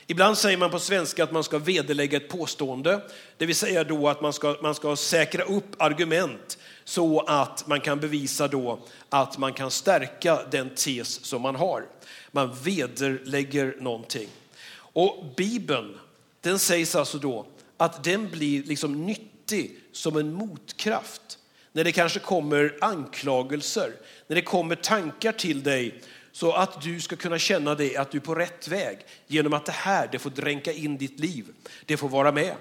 Ibland 0.07 0.37
säger 0.37 0.57
man 0.57 0.71
på 0.71 0.79
svenska 0.79 1.23
att 1.23 1.31
man 1.31 1.43
ska 1.43 1.57
vederlägga 1.57 2.17
ett 2.17 2.29
påstående, 2.29 3.01
det 3.37 3.45
vill 3.45 3.55
säga 3.55 3.83
då 3.83 4.09
att 4.09 4.21
man 4.21 4.33
ska, 4.33 4.57
man 4.61 4.75
ska 4.75 4.95
säkra 4.95 5.43
upp 5.43 5.81
argument 5.81 6.57
så 6.83 7.19
att 7.19 7.67
man 7.67 7.81
kan 7.81 7.99
bevisa 7.99 8.47
då 8.47 8.79
att 9.09 9.37
man 9.37 9.53
kan 9.53 9.71
stärka 9.71 10.39
den 10.51 10.69
tes 10.69 11.25
som 11.25 11.41
man 11.41 11.55
har. 11.55 11.85
Man 12.31 12.55
vederlägger 12.63 13.75
någonting. 13.79 14.27
Och 14.75 15.25
Bibeln, 15.37 15.99
den 16.41 16.59
sägs 16.59 16.95
alltså 16.95 17.17
då 17.17 17.45
att 17.77 18.03
den 18.03 18.29
blir 18.29 18.63
liksom 18.63 19.05
nyttig 19.05 19.79
som 19.91 20.17
en 20.17 20.33
motkraft 20.33 21.39
när 21.71 21.83
det 21.83 21.91
kanske 21.91 22.19
kommer 22.19 22.77
anklagelser, 22.81 23.93
när 24.27 24.35
det 24.35 24.41
kommer 24.41 24.75
tankar 24.75 25.31
till 25.31 25.63
dig 25.63 26.01
så 26.33 26.51
att 26.51 26.81
du 26.81 27.01
ska 27.01 27.15
kunna 27.15 27.39
känna 27.39 27.75
dig 27.75 27.95
att 27.95 28.11
du 28.11 28.17
är 28.17 28.21
på 28.21 28.35
rätt 28.35 28.67
väg 28.67 28.97
genom 29.27 29.53
att 29.53 29.65
det 29.65 29.71
här 29.71 30.09
det 30.11 30.19
får 30.19 30.29
dränka 30.29 30.71
in 30.71 30.97
ditt 30.97 31.19
liv. 31.19 31.45
Det 31.85 31.97
får 31.97 32.09
vara 32.09 32.31
med. 32.31 32.55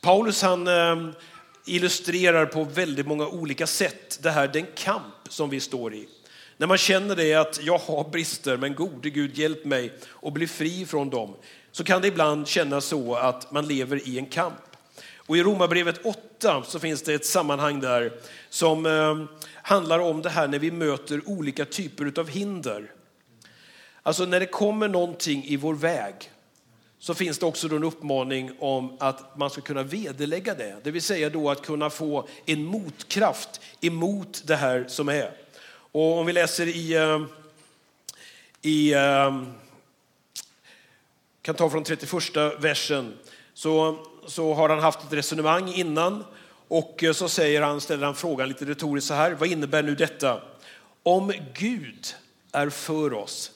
Paulus 0.00 0.42
han 0.42 0.68
ehm, 0.68 1.12
illustrerar 1.66 2.46
på 2.46 2.64
väldigt 2.64 3.06
många 3.06 3.26
olika 3.26 3.66
sätt 3.66 4.18
det 4.22 4.30
här, 4.30 4.48
den 4.48 4.66
kamp 4.74 5.14
som 5.28 5.50
vi 5.50 5.60
står 5.60 5.94
i. 5.94 6.08
När 6.56 6.66
man 6.66 6.78
känner 6.78 7.16
det 7.16 7.34
att 7.34 7.60
jag 7.62 7.78
har 7.78 8.10
brister, 8.10 8.56
men 8.56 8.74
gode 8.74 9.10
Gud 9.10 9.38
hjälp 9.38 9.64
mig 9.64 9.92
att 10.22 10.32
bli 10.32 10.46
fri 10.46 10.86
från 10.86 11.10
dem, 11.10 11.36
så 11.72 11.84
kan 11.84 12.02
det 12.02 12.08
ibland 12.08 12.48
kännas 12.48 12.84
så 12.84 13.14
att 13.14 13.52
man 13.52 13.66
lever 13.66 14.08
i 14.08 14.18
en 14.18 14.26
kamp. 14.26 14.54
Och 15.16 15.36
I 15.36 15.42
Romarbrevet 15.42 16.06
8 16.06 16.62
så 16.66 16.78
finns 16.78 17.02
det 17.02 17.14
ett 17.14 17.26
sammanhang 17.26 17.80
där 17.80 18.12
som 18.48 18.86
ehm, 18.86 19.28
handlar 19.54 19.98
om 19.98 20.22
det 20.22 20.30
här 20.30 20.48
när 20.48 20.58
vi 20.58 20.70
möter 20.70 21.22
olika 21.26 21.64
typer 21.64 22.20
av 22.20 22.28
hinder. 22.28 22.90
Alltså 24.08 24.24
när 24.24 24.40
det 24.40 24.46
kommer 24.46 24.88
någonting 24.88 25.44
i 25.44 25.56
vår 25.56 25.74
väg 25.74 26.14
så 26.98 27.14
finns 27.14 27.38
det 27.38 27.46
också 27.46 27.66
en 27.66 27.84
uppmaning 27.84 28.50
om 28.58 28.96
att 29.00 29.38
man 29.38 29.50
ska 29.50 29.60
kunna 29.60 29.82
vederlägga 29.82 30.54
det. 30.54 30.76
Det 30.82 30.90
vill 30.90 31.02
säga 31.02 31.30
då 31.30 31.50
att 31.50 31.62
kunna 31.62 31.90
få 31.90 32.28
en 32.46 32.64
motkraft 32.64 33.60
emot 33.80 34.42
det 34.46 34.56
här 34.56 34.84
som 34.88 35.08
är. 35.08 35.32
Och 35.92 36.18
om 36.18 36.26
vi 36.26 36.32
läser 36.32 36.66
i, 36.66 36.94
eh, 36.94 37.20
i 38.62 38.94
eh, 38.94 39.42
kan 41.42 41.54
ta 41.54 41.70
från 41.70 41.84
31 41.84 42.36
versen, 42.58 43.12
så, 43.54 43.98
så 44.26 44.54
har 44.54 44.68
han 44.68 44.78
haft 44.78 45.02
ett 45.02 45.12
resonemang 45.12 45.72
innan 45.72 46.24
och 46.68 47.04
eh, 47.04 47.12
så 47.12 47.28
säger 47.28 47.62
han, 47.62 47.80
ställer 47.80 48.06
han 48.06 48.14
frågan 48.14 48.48
lite 48.48 48.64
retoriskt 48.64 49.08
så 49.08 49.14
här, 49.14 49.32
vad 49.32 49.48
innebär 49.48 49.82
nu 49.82 49.94
detta? 49.94 50.42
Om 51.02 51.32
Gud 51.54 52.06
är 52.52 52.70
för 52.70 53.12
oss, 53.12 53.52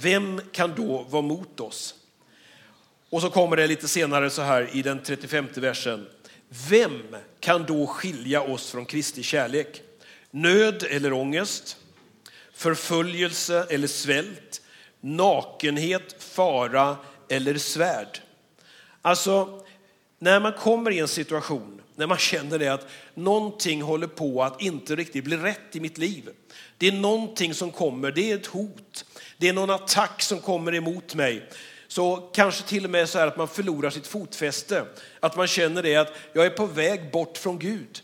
vem 0.00 0.40
kan 0.52 0.74
då 0.74 1.02
vara 1.02 1.22
mot 1.22 1.60
oss? 1.60 1.94
Och 3.10 3.20
så 3.20 3.30
kommer 3.30 3.56
det 3.56 3.66
lite 3.66 3.88
senare 3.88 4.30
så 4.30 4.42
här 4.42 4.70
i 4.72 4.82
den 4.82 5.02
35 5.02 5.48
versen. 5.56 6.06
Vem 6.68 7.16
kan 7.40 7.64
då 7.64 7.86
skilja 7.86 8.42
oss 8.42 8.70
från 8.70 8.84
Kristi 8.84 9.22
kärlek? 9.22 9.82
Nöd 10.30 10.82
eller 10.82 11.12
ångest? 11.12 11.76
Förföljelse 12.52 13.66
eller 13.70 13.88
svält? 13.88 14.62
Nakenhet, 15.00 16.22
fara 16.22 16.96
eller 17.28 17.58
svärd? 17.58 18.20
Alltså, 19.02 19.64
när 20.18 20.40
man 20.40 20.52
kommer 20.52 20.90
i 20.90 20.98
en 20.98 21.08
situation 21.08 21.82
när 21.96 22.06
man 22.06 22.18
känner 22.18 22.58
det 22.58 22.68
att 22.68 22.86
någonting 23.14 23.82
håller 23.82 24.06
på 24.06 24.42
att 24.42 24.62
inte 24.62 24.96
riktigt 24.96 25.24
bli 25.24 25.36
rätt 25.36 25.76
i 25.76 25.80
mitt 25.80 25.98
liv. 25.98 26.28
Det 26.78 26.88
är 26.88 26.92
någonting 26.92 27.54
som 27.54 27.70
kommer, 27.70 28.10
det 28.10 28.30
är 28.30 28.34
ett 28.34 28.46
hot, 28.46 29.04
det 29.38 29.48
är 29.48 29.52
någon 29.52 29.70
attack 29.70 30.22
som 30.22 30.40
kommer 30.40 30.74
emot 30.74 31.14
mig. 31.14 31.48
Så 31.88 32.16
kanske 32.16 32.68
till 32.68 32.84
och 32.84 32.90
med 32.90 33.08
så 33.08 33.18
här 33.18 33.26
att 33.26 33.36
man 33.36 33.48
förlorar 33.48 33.90
sitt 33.90 34.06
fotfäste, 34.06 34.84
att 35.20 35.36
man 35.36 35.46
känner 35.46 35.82
det 35.82 35.96
att 35.96 36.12
jag 36.32 36.46
är 36.46 36.50
på 36.50 36.66
väg 36.66 37.10
bort 37.10 37.38
från 37.38 37.58
Gud. 37.58 38.02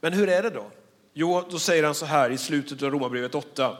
Men 0.00 0.12
hur 0.12 0.28
är 0.28 0.42
det 0.42 0.50
då? 0.50 0.70
Jo, 1.12 1.44
då 1.50 1.58
säger 1.58 1.84
han 1.84 1.94
så 1.94 2.06
här 2.06 2.30
i 2.30 2.38
slutet 2.38 2.82
av 2.82 2.90
Romarbrevet 2.90 3.34
8, 3.34 3.76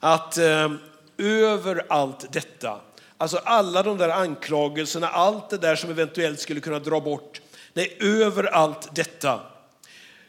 att 0.00 0.38
eh, 0.38 0.72
över 1.18 1.86
allt 1.88 2.32
detta, 2.32 2.80
alltså 3.16 3.36
alla 3.36 3.82
de 3.82 3.98
där 3.98 4.08
anklagelserna, 4.08 5.08
allt 5.08 5.50
det 5.50 5.58
där 5.58 5.76
som 5.76 5.90
eventuellt 5.90 6.40
skulle 6.40 6.60
kunna 6.60 6.78
dra 6.78 7.00
bort, 7.00 7.40
nej, 7.72 7.96
över 8.00 8.44
allt 8.44 8.94
detta 8.94 9.40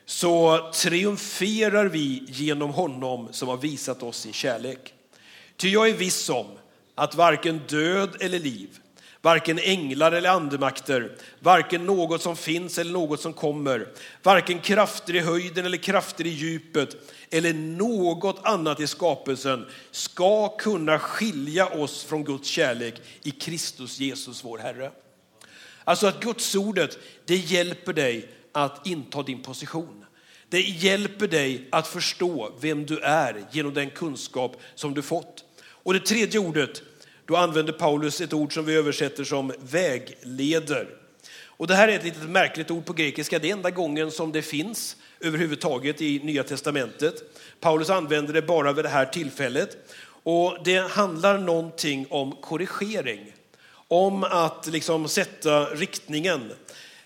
så 0.06 0.60
triumferar 0.74 1.86
vi 1.86 2.24
genom 2.28 2.70
honom 2.70 3.28
som 3.32 3.48
har 3.48 3.58
visat 3.58 4.04
oss 4.04 4.18
sin 4.18 4.34
kärlek. 4.34 4.94
Ty 5.58 5.70
jag 5.70 5.90
är 5.90 5.94
viss 5.94 6.30
om 6.30 6.48
att 6.96 7.16
varken 7.16 7.62
död 7.68 8.10
eller 8.20 8.40
liv, 8.40 8.70
varken 9.22 9.60
änglar 9.60 10.12
eller 10.12 10.30
andemakter, 10.30 11.16
varken 11.40 11.86
något 11.86 12.22
som 12.22 12.36
finns 12.36 12.78
eller 12.78 12.92
något 12.92 13.22
som 13.22 13.34
kommer, 13.34 13.88
varken 14.24 14.60
krafter 14.60 15.16
i 15.16 15.20
höjden 15.20 15.66
eller 15.66 15.78
krafter 15.78 16.28
i 16.28 16.30
djupet 16.30 16.96
eller 17.30 17.54
något 17.54 18.40
annat 18.44 18.80
i 18.80 18.88
skapelsen 18.88 19.66
ska 19.92 20.58
kunna 20.58 21.00
skilja 21.00 21.68
oss 21.68 22.04
från 22.04 22.24
Guds 22.24 22.50
kärlek 22.50 23.02
i 23.24 23.32
Kristus 23.32 24.00
Jesus 24.00 24.44
vår 24.44 24.58
Herre. 24.58 24.92
Alltså 25.84 26.08
att 26.08 26.20
Guds 26.20 26.56
ordet, 26.56 26.98
det 27.26 27.36
hjälper 27.36 27.94
dig 27.94 28.30
att 28.54 28.88
inta 28.88 29.24
din 29.24 29.42
position. 29.42 30.06
Det 30.50 30.62
hjälper 30.62 31.28
dig 31.28 31.68
att 31.70 31.88
förstå 31.88 32.54
vem 32.62 32.86
du 32.86 33.00
är 33.00 33.46
genom 33.52 33.74
den 33.74 33.90
kunskap 33.90 34.58
som 34.76 34.94
du 34.94 35.02
fått. 35.02 35.46
Och 35.66 35.94
det 35.94 36.00
tredje 36.00 36.40
ordet, 36.40 36.82
då 37.26 37.36
använder 37.36 37.74
Paulus 37.74 38.22
ett 38.22 38.34
ord 38.34 38.54
som 38.54 38.66
vi 38.66 38.76
översätter 38.76 39.24
som 39.24 39.54
vägleder. 39.60 40.88
Och 41.46 41.68
det 41.68 41.76
här 41.76 41.88
är 41.88 41.96
ett 41.96 42.04
litet 42.04 42.30
märkligt 42.30 42.72
ord 42.72 42.86
på 42.86 42.94
grekiska, 42.94 43.40
det 43.40 43.50
är 43.50 43.54
enda 43.54 43.72
gången 43.72 44.12
som 44.12 44.32
det 44.32 44.42
finns 44.42 44.96
överhuvudtaget 45.20 46.02
i 46.02 46.20
Nya 46.20 46.44
Testamentet. 46.44 47.16
Paulus 47.60 47.90
använder 47.90 48.34
det 48.34 48.42
bara 48.42 48.74
vid 48.74 48.86
det 48.86 48.90
här 48.90 49.06
tillfället. 49.06 49.78
Och 50.24 50.58
det 50.66 50.78
handlar 50.78 51.38
någonting 51.38 52.08
om 52.10 52.32
korrigering, 52.32 53.34
om 53.88 54.24
att 54.24 54.68
liksom 54.68 55.08
sätta 55.08 55.66
riktningen. 55.66 56.52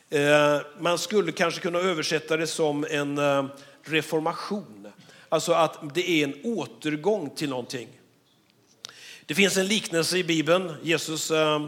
Eh, 0.09 0.61
man 0.79 0.97
skulle 0.97 1.31
kanske 1.31 1.61
kunna 1.61 1.79
översätta 1.79 2.37
det 2.37 2.47
som 2.47 2.85
en 2.89 3.17
eh, 3.17 3.45
reformation, 3.83 4.91
alltså 5.29 5.53
att 5.53 5.95
det 5.95 6.09
är 6.09 6.23
en 6.23 6.35
återgång 6.43 7.29
till 7.29 7.49
någonting. 7.49 7.87
Det 9.25 9.35
finns 9.35 9.57
en 9.57 9.67
liknelse 9.67 10.17
i 10.17 10.23
Bibeln. 10.23 10.73
Jesus 10.83 11.31
eh, 11.31 11.67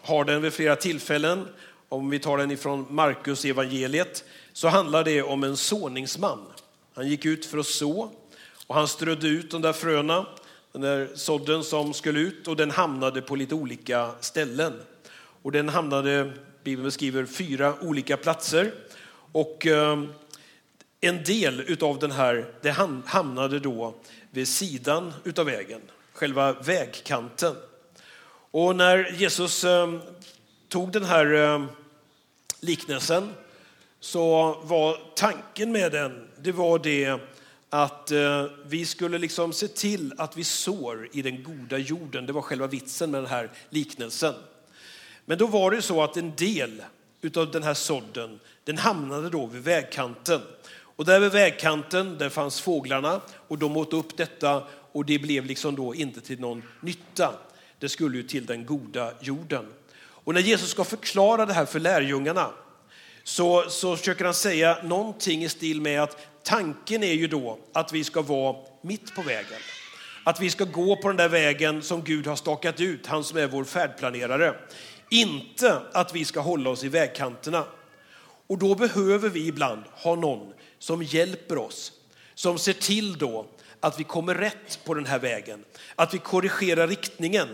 har 0.00 0.24
den 0.24 0.42
vid 0.42 0.52
flera 0.52 0.76
tillfällen. 0.76 1.48
Om 1.88 2.10
vi 2.10 2.18
tar 2.18 2.38
den 2.38 2.50
ifrån 2.50 2.86
Markus 2.90 3.44
evangeliet 3.44 4.24
så 4.52 4.68
handlar 4.68 5.04
det 5.04 5.22
om 5.22 5.44
en 5.44 5.56
såningsman. 5.56 6.46
Han 6.94 7.08
gick 7.08 7.24
ut 7.24 7.46
för 7.46 7.58
att 7.58 7.66
så 7.66 8.10
och 8.66 8.74
han 8.74 8.88
strödde 8.88 9.28
ut 9.28 9.50
de 9.50 9.62
där 9.62 9.72
fröna, 9.72 10.26
den 10.72 10.82
där 10.82 11.08
sådden 11.14 11.64
som 11.64 11.94
skulle 11.94 12.20
ut 12.20 12.48
och 12.48 12.56
den 12.56 12.70
hamnade 12.70 13.22
på 13.22 13.36
lite 13.36 13.54
olika 13.54 14.10
ställen. 14.20 14.72
Och 15.42 15.52
den 15.52 15.68
hamnade, 15.68 16.32
Bibeln 16.66 16.84
beskriver, 16.84 17.26
fyra 17.26 17.74
olika 17.80 18.16
platser. 18.16 18.72
Och 19.32 19.66
ehm, 19.66 20.12
en 21.00 21.24
del 21.24 21.76
av 21.80 21.98
den 21.98 22.10
här, 22.10 22.46
det 22.62 22.70
hamnade 23.06 23.58
då 23.58 23.94
vid 24.30 24.48
sidan 24.48 25.12
utav 25.24 25.46
vägen, 25.46 25.80
själva 26.12 26.52
vägkanten. 26.52 27.54
Och 28.50 28.76
när 28.76 29.12
Jesus 29.12 29.64
ehm, 29.64 30.00
tog 30.68 30.92
den 30.92 31.04
här 31.04 31.34
ehm, 31.34 31.66
liknelsen 32.60 33.32
så 34.00 34.54
var 34.62 34.98
tanken 35.14 35.72
med 35.72 35.92
den, 35.92 36.28
det 36.38 36.52
var 36.52 36.78
det 36.78 37.20
att 37.70 38.10
eh, 38.10 38.44
vi 38.66 38.86
skulle 38.86 39.18
liksom 39.18 39.52
se 39.52 39.68
till 39.68 40.14
att 40.18 40.36
vi 40.36 40.44
sår 40.44 41.08
i 41.12 41.22
den 41.22 41.42
goda 41.42 41.78
jorden. 41.78 42.26
Det 42.26 42.32
var 42.32 42.42
själva 42.42 42.66
vitsen 42.66 43.10
med 43.10 43.22
den 43.22 43.30
här 43.30 43.50
liknelsen. 43.70 44.34
Men 45.26 45.38
då 45.38 45.46
var 45.46 45.70
det 45.70 45.82
så 45.82 46.02
att 46.02 46.16
en 46.16 46.32
del 46.36 46.82
av 47.36 47.50
den 47.50 47.62
här 47.62 47.74
sådden, 47.74 48.40
den 48.64 48.78
hamnade 48.78 49.30
då 49.30 49.46
vid 49.46 49.62
vägkanten. 49.62 50.40
Och 50.96 51.04
där 51.04 51.20
vid 51.20 51.32
vägkanten, 51.32 52.18
där 52.18 52.28
fanns 52.28 52.60
fåglarna 52.60 53.20
och 53.48 53.58
de 53.58 53.76
åt 53.76 53.92
upp 53.92 54.16
detta 54.16 54.62
och 54.92 55.04
det 55.04 55.18
blev 55.18 55.46
liksom 55.46 55.76
då 55.76 55.94
inte 55.94 56.20
till 56.20 56.40
någon 56.40 56.62
nytta. 56.80 57.34
Det 57.78 57.88
skulle 57.88 58.16
ju 58.16 58.22
till 58.22 58.46
den 58.46 58.66
goda 58.66 59.12
jorden. 59.20 59.66
Och 59.98 60.34
när 60.34 60.40
Jesus 60.40 60.70
ska 60.70 60.84
förklara 60.84 61.46
det 61.46 61.52
här 61.52 61.64
för 61.64 61.80
lärjungarna 61.80 62.50
så, 63.24 63.64
så 63.68 63.96
försöker 63.96 64.24
han 64.24 64.34
säga 64.34 64.78
någonting 64.82 65.44
i 65.44 65.48
stil 65.48 65.80
med 65.80 66.02
att 66.02 66.26
tanken 66.42 67.02
är 67.02 67.12
ju 67.12 67.26
då 67.26 67.58
att 67.72 67.92
vi 67.92 68.04
ska 68.04 68.22
vara 68.22 68.56
mitt 68.82 69.14
på 69.14 69.22
vägen. 69.22 69.60
Att 70.24 70.40
vi 70.40 70.50
ska 70.50 70.64
gå 70.64 70.96
på 70.96 71.08
den 71.08 71.16
där 71.16 71.28
vägen 71.28 71.82
som 71.82 72.02
Gud 72.02 72.26
har 72.26 72.36
stakat 72.36 72.80
ut, 72.80 73.06
han 73.06 73.24
som 73.24 73.38
är 73.38 73.46
vår 73.46 73.64
färdplanerare. 73.64 74.54
Inte 75.10 75.80
att 75.92 76.14
vi 76.14 76.24
ska 76.24 76.40
hålla 76.40 76.70
oss 76.70 76.84
i 76.84 76.88
vägkanterna. 76.88 77.64
Och 78.46 78.58
då 78.58 78.74
behöver 78.74 79.28
vi 79.28 79.46
ibland 79.46 79.82
ha 79.92 80.14
någon 80.14 80.52
som 80.78 81.02
hjälper 81.02 81.58
oss, 81.58 81.92
som 82.34 82.58
ser 82.58 82.72
till 82.72 83.18
då 83.18 83.46
att 83.80 84.00
vi 84.00 84.04
kommer 84.04 84.34
rätt 84.34 84.80
på 84.84 84.94
den 84.94 85.06
här 85.06 85.18
vägen, 85.18 85.64
att 85.94 86.14
vi 86.14 86.18
korrigerar 86.18 86.88
riktningen, 86.88 87.48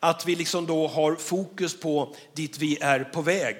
att 0.00 0.26
vi 0.26 0.36
liksom 0.36 0.66
då 0.66 0.88
har 0.88 1.14
fokus 1.14 1.80
på 1.80 2.14
dit 2.34 2.58
vi 2.58 2.78
är 2.80 3.04
på 3.04 3.22
väg. 3.22 3.56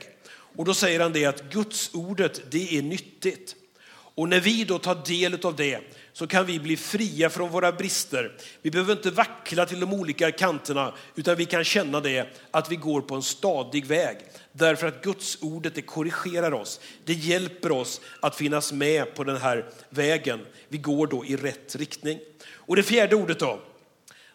Och 0.57 0.65
då 0.65 0.75
säger 0.75 1.01
han 1.01 1.13
det 1.13 1.27
att 1.27 1.53
Guds 1.53 1.91
ordet 1.95 2.51
det 2.51 2.79
är 2.79 2.83
nyttigt. 2.83 3.57
Och 3.91 4.29
när 4.29 4.41
vi 4.41 4.65
då 4.65 4.79
tar 4.79 4.95
del 5.07 5.47
av 5.47 5.57
det 5.57 5.81
så 6.19 6.27
kan 6.27 6.47
vi 6.47 6.61
bli 6.61 6.77
fria 6.77 7.31
från 7.31 7.51
våra 7.51 7.73
brister. 7.73 8.33
Vi 8.63 8.71
behöver 8.71 8.93
inte 8.93 9.11
vackla 9.11 9.67
till 9.67 9.81
de 9.81 9.93
olika 9.93 10.33
kanterna 10.33 10.95
utan 11.15 11.37
vi 11.37 11.45
kan 11.45 11.65
känna 11.65 12.01
det 12.01 12.29
att 12.51 12.71
vi 12.71 12.77
går 12.77 13.01
på 13.01 13.15
en 13.15 13.23
stadig 13.23 13.87
väg. 13.87 14.17
Därför 14.53 14.87
att 14.87 15.03
Guds 15.03 15.39
ordet 15.41 15.75
det 15.75 15.83
korrigerar 15.83 16.55
oss. 16.55 16.81
Det 17.05 17.13
hjälper 17.13 17.73
oss 17.73 18.01
att 18.21 18.37
finnas 18.37 18.73
med 18.73 19.15
på 19.15 19.25
den 19.25 19.37
här 19.37 19.71
vägen. 19.91 20.41
Vi 20.69 20.79
går 20.79 21.07
då 21.07 21.25
i 21.25 21.37
rätt 21.37 21.77
riktning. 21.77 22.19
Och 22.55 22.77
det 22.77 22.83
fjärde 22.83 23.17
ordet 23.17 23.39
då, 23.39 23.61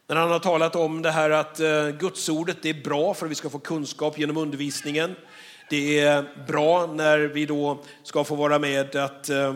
när 0.07 0.15
han 0.15 0.31
har 0.31 0.39
talat 0.39 0.75
om 0.75 1.01
det 1.01 1.11
här 1.11 1.29
att 1.29 1.57
Gudsordet 1.57 1.99
Guds 1.99 2.29
ordet 2.29 2.57
det 2.61 2.69
är 2.69 2.83
bra 2.83 3.13
för 3.13 3.25
att 3.25 3.31
vi 3.31 3.35
ska 3.35 3.49
få 3.49 3.59
kunskap 3.59 4.19
genom 4.19 4.37
undervisningen. 4.37 5.15
Det 5.69 5.99
är 5.99 6.45
bra 6.47 6.85
när 6.85 7.19
vi 7.19 7.45
då 7.45 7.83
ska 8.03 8.23
få 8.23 8.35
vara 8.35 8.59
med 8.59 8.95
att 8.95 9.29
eh, 9.29 9.53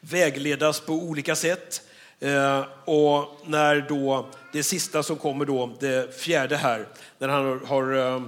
vägledas 0.00 0.80
på 0.80 0.92
olika 0.92 1.36
sätt. 1.36 1.82
Eh, 2.20 2.64
och 2.84 3.40
när 3.44 3.80
då 3.80 4.28
det 4.52 4.62
sista 4.62 5.02
som 5.02 5.16
kommer 5.16 5.44
då, 5.44 5.76
det 5.80 6.20
fjärde 6.20 6.56
här, 6.56 6.86
när 7.18 7.28
han 7.28 7.66
har 7.66 7.96
eh, 7.96 8.22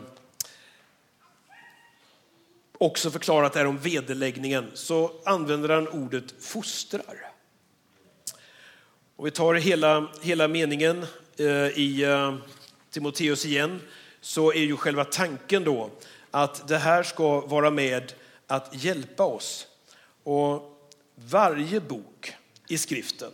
också 2.79 3.11
förklarat 3.11 3.53
det 3.53 3.59
här 3.59 3.67
om 3.67 3.79
vederläggningen, 3.79 4.71
så 4.75 5.11
använder 5.25 5.69
han 5.69 5.89
ordet 5.89 6.25
fostrar. 6.41 7.33
Och 9.17 9.27
vi 9.27 9.31
tar 9.31 9.55
hela, 9.55 10.09
hela 10.23 10.49
meningen 10.49 11.07
eh, 11.37 11.47
i 11.79 12.07
Timoteus 12.91 13.47
igen, 13.47 13.81
så 14.21 14.53
är 14.53 14.61
ju 14.61 14.77
själva 14.77 15.05
tanken 15.05 15.65
då 15.65 15.91
att 16.31 16.69
det 16.69 16.79
här 16.79 17.03
ska 17.03 17.41
vara 17.41 17.71
med 17.71 18.13
att 18.47 18.85
hjälpa 18.85 19.25
oss. 19.25 19.67
Och 20.23 20.72
varje 21.29 21.81
bok 21.81 22.35
i 22.69 22.79
skriften 22.79 23.33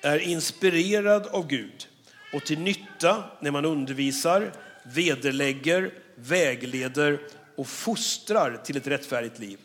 är 0.00 0.18
inspirerad 0.18 1.26
av 1.26 1.46
Gud 1.46 1.88
och 2.32 2.44
till 2.44 2.58
nytta 2.58 3.24
när 3.40 3.50
man 3.50 3.64
undervisar, 3.64 4.52
vederlägger, 4.82 5.94
vägleder 6.14 7.20
och 7.56 7.68
fostrar 7.68 8.56
till 8.56 8.76
ett 8.76 8.86
rättfärdigt 8.86 9.38
liv. 9.38 9.58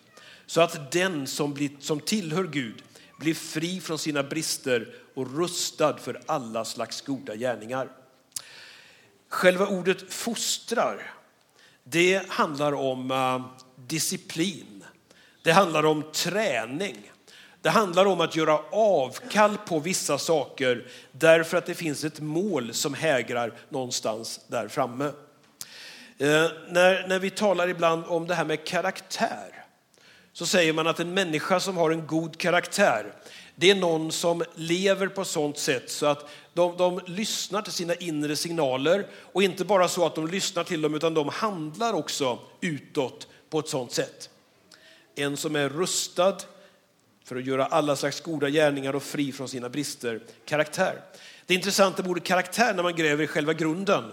Så 0.46 0.62
att 0.62 0.92
den 0.92 1.28
som, 1.28 1.54
blir, 1.54 1.70
som 1.80 2.00
tillhör 2.00 2.44
Gud 2.44 2.84
blir 3.20 3.34
fri 3.34 3.82
från 3.82 4.00
sina 4.00 4.24
brister 4.24 4.96
och 5.14 5.38
rustad 5.38 5.98
för 5.98 6.22
alla 6.26 6.66
slags 6.66 7.02
goda 7.02 7.36
gärningar. 7.36 7.90
Själva 9.30 9.68
ordet 9.68 10.14
fostrar 10.14 11.14
det 11.84 12.30
handlar 12.30 12.74
om 12.74 13.12
eh, 13.12 13.46
disciplin. 13.88 14.84
Det 15.44 15.52
handlar 15.52 15.86
om 15.86 16.04
träning. 16.14 17.11
Det 17.62 17.70
handlar 17.70 18.06
om 18.06 18.22
att 18.22 18.36
göra 18.36 18.60
avkall 18.72 19.58
på 19.58 19.80
vissa 19.80 20.18
saker 20.18 20.88
därför 21.12 21.58
att 21.58 21.66
det 21.66 21.76
finns 21.76 22.04
ett 22.04 22.20
mål 22.20 22.74
som 22.74 22.94
hägrar 22.94 23.54
någonstans 23.70 24.40
där 24.48 24.68
framme. 24.68 25.06
Eh, 25.06 26.48
när, 26.70 27.08
när 27.08 27.20
vi 27.20 27.30
talar 27.30 27.68
ibland 27.68 28.04
om 28.08 28.28
det 28.28 28.36
här 28.36 28.46
med 28.46 28.66
karaktär 28.66 29.66
så 30.34 30.46
säger 30.46 30.74
man 30.74 30.88
att 30.88 31.00
en 31.00 31.14
människa 31.14 31.60
som 31.60 31.78
har 31.78 31.92
en 31.92 32.08
god 32.08 32.38
karaktär 32.38 33.14
det 33.56 33.72
är 33.72 33.76
någon 33.76 34.12
som 34.12 34.44
lever 34.56 35.08
på 35.08 35.26
sånt 35.26 35.58
sätt 35.58 35.92
så 35.92 36.06
att 36.06 36.30
de, 36.54 36.78
de 36.78 37.02
lyssnar 37.06 37.62
till 37.62 37.74
sina 37.74 37.96
inre 37.96 38.36
signaler 38.36 39.08
och 39.34 39.44
inte 39.44 39.66
bara 39.66 39.88
så 39.88 40.06
att 40.06 40.16
de 40.16 40.28
lyssnar 40.28 40.64
till 40.64 40.82
dem 40.82 40.96
utan 40.96 41.14
de 41.14 41.30
handlar 41.30 41.94
också 41.94 42.40
utåt 42.62 43.28
på 43.50 43.60
ett 43.60 43.68
sånt 43.68 43.92
sätt. 43.92 44.30
En 45.16 45.38
som 45.38 45.56
är 45.56 45.70
rustad 45.70 46.38
för 47.32 47.36
att 47.36 47.46
göra 47.46 47.66
alla 47.66 47.96
slags 47.96 48.22
goda 48.22 48.50
gärningar 48.50 48.96
och 48.96 49.04
fri 49.04 49.32
från 49.32 49.48
sina 49.48 49.70
brister, 49.70 50.20
karaktär. 50.46 51.02
Det 51.46 51.54
intressanta 51.54 52.02
med 52.02 52.12
ordet 52.12 52.24
karaktär 52.24 52.74
när 52.74 52.84
man 52.84 52.96
gräver 52.96 53.24
i 53.24 53.28
själva 53.28 53.54
grunden, 53.54 54.04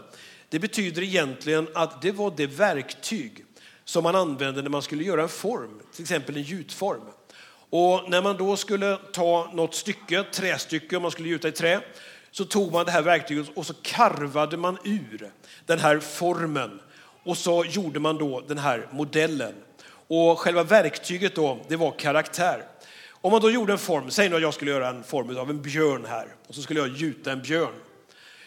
det 0.49 0.59
betyder 0.59 1.03
egentligen 1.03 1.69
att 1.75 2.03
det 2.03 2.13
var 2.13 2.33
det 2.37 2.47
verktyg 2.47 3.45
som 3.85 4.05
man 4.05 4.15
använde 4.15 4.63
när 4.63 4.71
man 4.71 4.83
skulle 4.83 5.05
göra 5.05 5.23
en 5.23 5.29
form, 5.29 5.81
till 5.93 6.03
exempel 6.03 6.37
en 6.37 6.43
gjutform. 6.43 7.01
Och 7.71 8.11
när 8.11 8.23
man 8.23 8.37
då 8.37 8.57
skulle 8.57 8.97
ta 9.13 9.51
något 9.55 9.75
stycke, 9.75 10.25
trästycke, 10.33 10.97
om 10.97 11.03
man 11.03 11.11
skulle 11.11 11.29
gjuta 11.29 11.49
i 11.49 11.53
trä, 11.53 11.81
så 12.31 12.45
tog 12.45 12.73
man 12.73 12.85
det 12.85 12.91
här 12.91 13.03
verktyget 13.03 13.47
och 13.55 13.67
så 13.67 13.75
karvade 13.83 14.57
man 14.57 14.79
ur 14.85 15.33
den 15.67 15.79
här 15.79 15.99
formen 15.99 16.81
och 17.25 17.39
så 17.39 17.65
gjorde 17.65 18.01
man 18.01 18.19
då 18.19 18.41
den 18.41 18.59
här 18.59 18.89
modellen. 18.91 19.55
Och 20.09 20.39
själva 20.39 20.63
verktyget 20.63 21.35
då, 21.35 21.59
det 21.69 21.77
var 21.77 21.91
karaktär. 21.99 22.65
Om 23.21 23.33
man 23.33 23.41
då 23.41 23.51
gjorde 23.51 23.73
en 23.73 23.79
form, 23.79 24.11
säg 24.11 24.29
nu 24.29 24.37
att 24.37 24.43
jag 24.43 24.55
skulle 24.55 24.71
göra 24.71 24.89
en 24.89 25.05
form 25.05 25.37
av 25.37 25.51
en 25.51 25.63
björn 25.63 26.05
här 26.09 26.27
och 26.47 26.55
så 26.55 26.63
skulle 26.63 26.81
jag 26.81 26.89
gjuta 26.89 27.33
en 27.33 27.43
björn. 27.43 27.75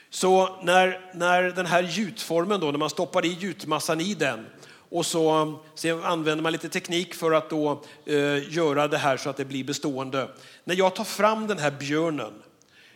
Så 0.09 0.59
när, 0.63 1.11
när 1.13 1.43
den 1.43 1.65
här 1.65 1.83
gjutformen 1.83 2.59
då, 2.59 2.71
när 2.71 2.79
man 2.79 2.89
stoppar 2.89 3.25
i 3.25 3.33
gjutmassan 3.33 4.01
i 4.01 4.13
den 4.13 4.45
och 4.89 5.05
så, 5.05 5.53
sen 5.75 6.03
använder 6.03 6.43
man 6.43 6.51
lite 6.51 6.69
teknik 6.69 7.13
för 7.13 7.31
att 7.31 7.49
då, 7.49 7.83
eh, 8.05 8.53
göra 8.53 8.87
det 8.87 8.97
här 8.97 9.17
så 9.17 9.29
att 9.29 9.37
det 9.37 9.45
blir 9.45 9.63
bestående. 9.63 10.29
När 10.63 10.75
jag 10.75 10.95
tar 10.95 11.03
fram 11.03 11.47
den 11.47 11.57
här 11.57 11.71
björnen 11.71 12.33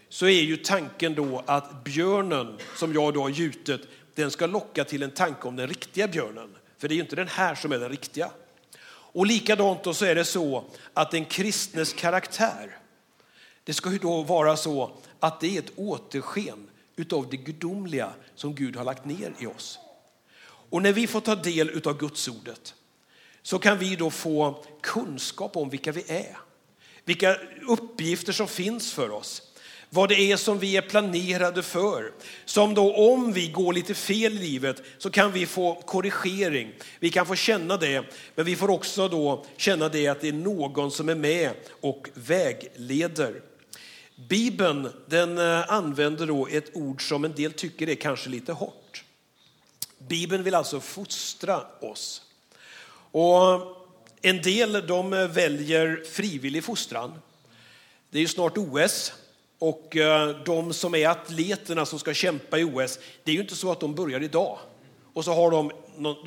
så 0.10 0.26
är 0.26 0.42
ju 0.42 0.58
tanken 0.58 1.16
då 1.16 1.44
att 1.46 1.84
björnen 1.84 2.58
som 2.76 2.94
jag 2.94 3.14
då 3.14 3.22
har 3.22 3.30
gjutit, 3.30 3.82
den 4.16 4.32
ska 4.32 4.46
locka 4.46 4.84
till 4.84 5.04
en 5.04 5.12
tanke 5.12 5.48
om 5.48 5.56
den 5.56 5.68
riktiga 5.68 6.08
björnen. 6.08 6.50
För 6.78 6.88
det 6.88 6.94
är 6.94 6.96
ju 6.96 7.02
inte 7.02 7.16
den 7.16 7.28
här 7.28 7.56
som 7.56 7.72
är 7.72 7.78
den 7.78 7.90
riktiga. 7.90 8.30
Och 9.16 9.26
likadant 9.26 9.84
då 9.84 9.94
så 9.94 10.06
är 10.06 10.16
det 10.16 10.26
så 10.26 10.64
att 10.94 11.14
en 11.14 11.26
kristnes 11.26 11.94
karaktär, 11.94 12.78
det 13.64 13.74
ska 13.74 13.92
ju 13.92 13.98
då 13.98 14.22
vara 14.22 14.58
så 14.58 14.92
att 15.20 15.40
det 15.40 15.56
är 15.56 15.60
ett 15.60 15.72
återsken 15.76 16.70
utav 16.96 17.30
det 17.30 17.38
gudomliga 17.38 18.14
som 18.36 18.56
Gud 18.56 18.76
har 18.76 18.84
lagt 18.84 19.06
ner 19.06 19.34
i 19.40 19.46
oss. 19.46 19.80
Och 20.70 20.82
när 20.82 20.94
vi 20.94 21.08
får 21.08 21.22
ta 21.22 21.36
del 21.36 21.70
utav 21.70 21.98
Gudsordet 21.98 22.74
så 23.42 23.60
kan 23.60 23.78
vi 23.78 23.96
då 23.96 24.10
få 24.10 24.66
kunskap 24.82 25.58
om 25.58 25.70
vilka 25.70 25.92
vi 25.92 26.04
är. 26.08 26.38
Vilka 27.06 27.38
uppgifter 27.68 28.34
som 28.34 28.48
finns 28.48 28.94
för 28.94 29.10
oss. 29.10 29.42
Vad 29.96 30.10
det 30.10 30.32
är 30.32 30.38
som 30.38 30.60
vi 30.60 30.78
är 30.78 30.82
planerade 30.82 31.64
för. 31.64 32.12
Som 32.46 32.74
då 32.74 32.96
om 32.96 33.34
vi 33.34 33.48
går 33.48 33.74
lite 33.74 33.94
fel 33.94 34.34
i 34.34 34.40
livet 34.40 34.82
så 34.98 35.10
kan 35.10 35.32
vi 35.32 35.46
få 35.46 35.76
korrigering. 35.76 36.72
Vi 37.00 37.10
kan 37.10 37.26
få 37.26 37.36
känna 37.36 37.78
det, 37.78 38.06
men 38.36 38.46
vi 38.46 38.56
får 38.56 38.70
också 38.70 39.08
då 39.08 39.46
känna 39.58 39.90
det 39.90 40.08
att 40.08 40.22
det 40.22 40.28
är 40.28 40.34
någon 40.34 40.92
som 40.92 41.10
är 41.10 41.16
med 41.16 41.52
och 41.82 42.10
vägleder. 42.14 43.42
Bibeln 44.30 44.90
den 45.08 45.38
eh, 45.38 45.72
använder 45.74 46.28
då 46.28 46.48
ett 46.48 46.76
ord 46.76 47.10
som 47.10 47.26
en 47.26 47.34
del 47.34 47.54
tycker 47.54 47.90
är 47.90 47.96
kanske 47.96 48.30
lite 48.30 48.54
hårt. 48.54 49.04
Bibeln 49.98 50.44
vill 50.44 50.56
alltså 50.56 50.80
fostra 50.80 51.62
oss. 51.82 52.22
Och 53.12 53.62
en 54.22 54.42
del 54.42 54.88
de 54.88 55.14
eh, 55.14 55.28
väljer 55.28 56.04
frivillig 56.12 56.64
fostran. 56.64 57.14
Det 58.10 58.18
är 58.18 58.22
ju 58.22 58.28
snart 58.28 58.58
OS 58.58 59.14
och 59.60 59.98
eh, 59.98 60.30
de 60.46 60.74
som 60.74 60.96
är 60.96 61.08
atleterna 61.08 61.86
som 61.86 62.00
ska 62.00 62.14
kämpa 62.14 62.60
i 62.60 62.64
OS, 62.64 63.00
det 63.24 63.32
är 63.32 63.36
ju 63.36 63.42
inte 63.42 63.56
så 63.56 63.72
att 63.72 63.80
de 63.80 63.96
börjar 63.96 64.24
idag 64.24 64.58
och 65.14 65.26
så 65.26 65.34
har 65.34 65.52
de, 65.52 65.72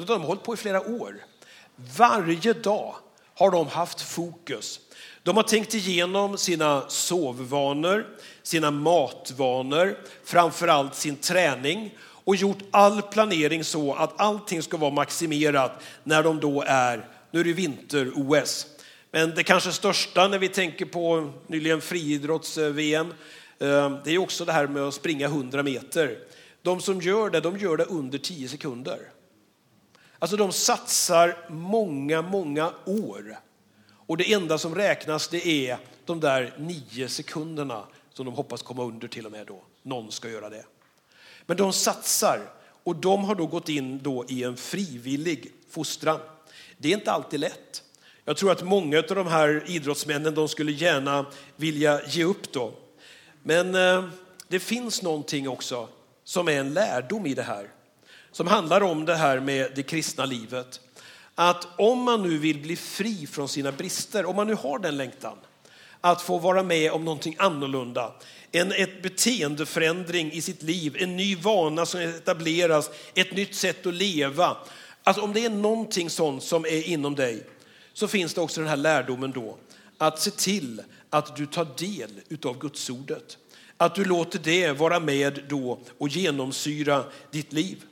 de 0.07 0.21
har 0.21 0.27
hållit 0.27 0.43
på 0.43 0.55
i 0.55 0.57
flera 0.57 0.81
år. 0.81 1.25
Varje 1.97 2.53
dag 2.53 2.95
har 3.35 3.51
de 3.51 3.67
haft 3.67 4.01
fokus. 4.01 4.81
De 5.23 5.37
har 5.37 5.43
tänkt 5.43 5.75
igenom 5.75 6.39
sina 6.39 6.85
sovvanor, 6.89 8.07
sina 8.43 8.71
matvanor, 8.71 9.99
framförallt 10.25 10.95
sin 10.95 11.17
träning 11.17 11.95
och 12.01 12.37
gjort 12.37 12.59
all 12.71 13.03
planering 13.03 13.65
så 13.65 13.95
att 13.95 14.21
allting 14.21 14.63
ska 14.63 14.77
vara 14.77 14.91
maximerat 14.91 15.83
när 16.05 16.23
de 16.23 16.41
då 16.41 16.65
är, 16.67 17.09
nu 17.31 17.41
är 17.41 17.45
det 17.45 17.53
vinter-OS. 17.53 18.67
Men 19.11 19.35
det 19.35 19.45
kanske 19.45 19.73
största 19.73 20.29
när 20.29 20.39
vi 20.39 20.49
tänker 20.49 20.85
på 20.85 21.33
nyligen 21.47 21.81
friidrotts-VM, 21.81 23.15
eh, 23.59 23.99
det 24.05 24.11
är 24.11 24.19
också 24.19 24.45
det 24.45 24.53
här 24.53 24.67
med 24.67 24.83
att 24.83 24.95
springa 24.95 25.27
100 25.27 25.63
meter. 25.63 26.19
De 26.63 26.81
som 26.81 27.01
gör 27.01 27.31
det, 27.31 27.41
de 27.41 27.59
gör 27.59 27.77
det 27.77 27.85
under 27.85 28.19
10 28.19 28.49
sekunder. 28.49 28.99
Alltså 30.19 30.37
de 30.37 30.53
satsar 30.53 31.47
många, 31.49 32.23
många 32.23 32.73
år. 32.85 33.39
Och 33.91 34.17
det 34.17 34.33
enda 34.33 34.59
som 34.59 34.75
räknas 34.75 35.29
det 35.29 35.47
är 35.47 35.79
de 36.05 36.21
där 36.21 36.55
nio 36.59 37.09
sekunderna 37.09 37.85
som 38.13 38.25
de 38.27 38.35
hoppas 38.35 38.63
komma 38.63 38.85
under 38.85 39.09
till 39.09 39.27
och 39.27 39.33
med 39.33 39.47
då. 39.47 39.63
Någon 39.83 40.13
ska 40.13 40.29
göra 40.29 40.49
det. 40.49 40.65
Men 41.47 41.57
de 41.57 41.73
satsar 41.73 42.51
och 42.83 42.97
de 42.97 43.25
har 43.25 43.35
då 43.35 43.47
gått 43.47 43.69
in 43.69 43.99
då 44.03 44.25
i 44.29 44.45
en 44.45 44.57
frivillig 44.57 45.53
fostran. 45.71 46.21
Det 46.79 46.89
är 46.89 46.95
inte 46.95 47.13
alltid 47.13 47.41
lätt. 47.41 47.83
Jag 48.29 48.37
tror 48.37 48.53
att 48.53 48.63
många 48.63 48.99
av 48.99 49.05
de 49.15 49.27
här 49.27 49.63
idrottsmännen 49.67 50.35
de 50.35 50.49
skulle 50.49 50.73
gärna 50.73 51.27
vilja 51.57 52.01
ge 52.07 52.25
upp 52.25 52.53
då. 52.53 52.73
Men 53.43 53.75
eh, 53.75 54.05
det 54.49 54.61
finns 54.61 55.03
någonting 55.03 55.49
också 55.49 55.89
som 56.25 56.49
är 56.49 56.53
en 56.53 56.75
lärdom 56.75 57.27
i 57.27 57.35
det 57.35 57.43
här. 57.43 57.71
Som 58.33 58.47
handlar 58.47 58.81
om 58.81 59.05
det 59.05 59.17
här 59.17 59.41
med 59.41 59.73
det 59.75 59.83
kristna 59.83 60.25
livet. 60.25 60.81
Att 61.35 61.67
om 61.79 62.03
man 62.03 62.23
nu 62.23 62.39
vill 62.39 62.59
bli 62.59 62.77
fri 62.77 63.27
från 63.27 63.49
sina 63.49 63.73
brister, 63.73 64.27
om 64.27 64.37
man 64.37 64.47
nu 64.47 64.55
har 64.55 64.79
den 64.79 64.97
längtan, 64.97 65.39
att 66.01 66.23
få 66.23 66.39
vara 66.39 66.63
med 66.63 66.93
om 66.93 67.05
någonting 67.05 67.37
annorlunda, 67.39 68.13
en 68.53 68.73
ett 68.73 69.03
beteendeförändring 69.03 70.33
i 70.33 70.41
sitt 70.41 70.63
liv, 70.63 70.97
en 70.99 71.17
ny 71.17 71.37
vana 71.37 71.87
som 71.87 72.01
etableras, 72.01 72.91
ett 73.15 73.33
nytt 73.33 73.55
sätt 73.55 73.87
att 73.87 73.95
leva. 73.95 74.57
Alltså 75.03 75.23
om 75.23 75.33
det 75.33 75.45
är 75.45 75.51
någonting 75.51 76.11
sånt 76.11 76.43
som 76.43 76.65
är 76.65 76.89
inom 76.89 77.15
dig, 77.15 77.47
så 77.99 78.09
finns 78.09 78.35
det 78.35 78.41
också 78.41 78.61
den 78.61 78.69
här 78.69 78.77
lärdomen 78.77 79.33
då, 79.33 79.57
att 79.99 80.21
se 80.21 80.31
till 80.31 80.83
att 81.11 81.37
du 81.37 81.47
tar 81.47 81.67
del 81.79 82.11
utav 82.29 82.59
Gudsordet. 82.59 83.39
Att 83.77 83.95
du 83.95 84.05
låter 84.05 84.39
det 84.39 84.73
vara 84.73 85.01
med 85.01 85.45
då 85.49 85.79
och 85.99 86.09
genomsyra 86.09 87.05
ditt 87.31 87.53
liv. 87.53 87.83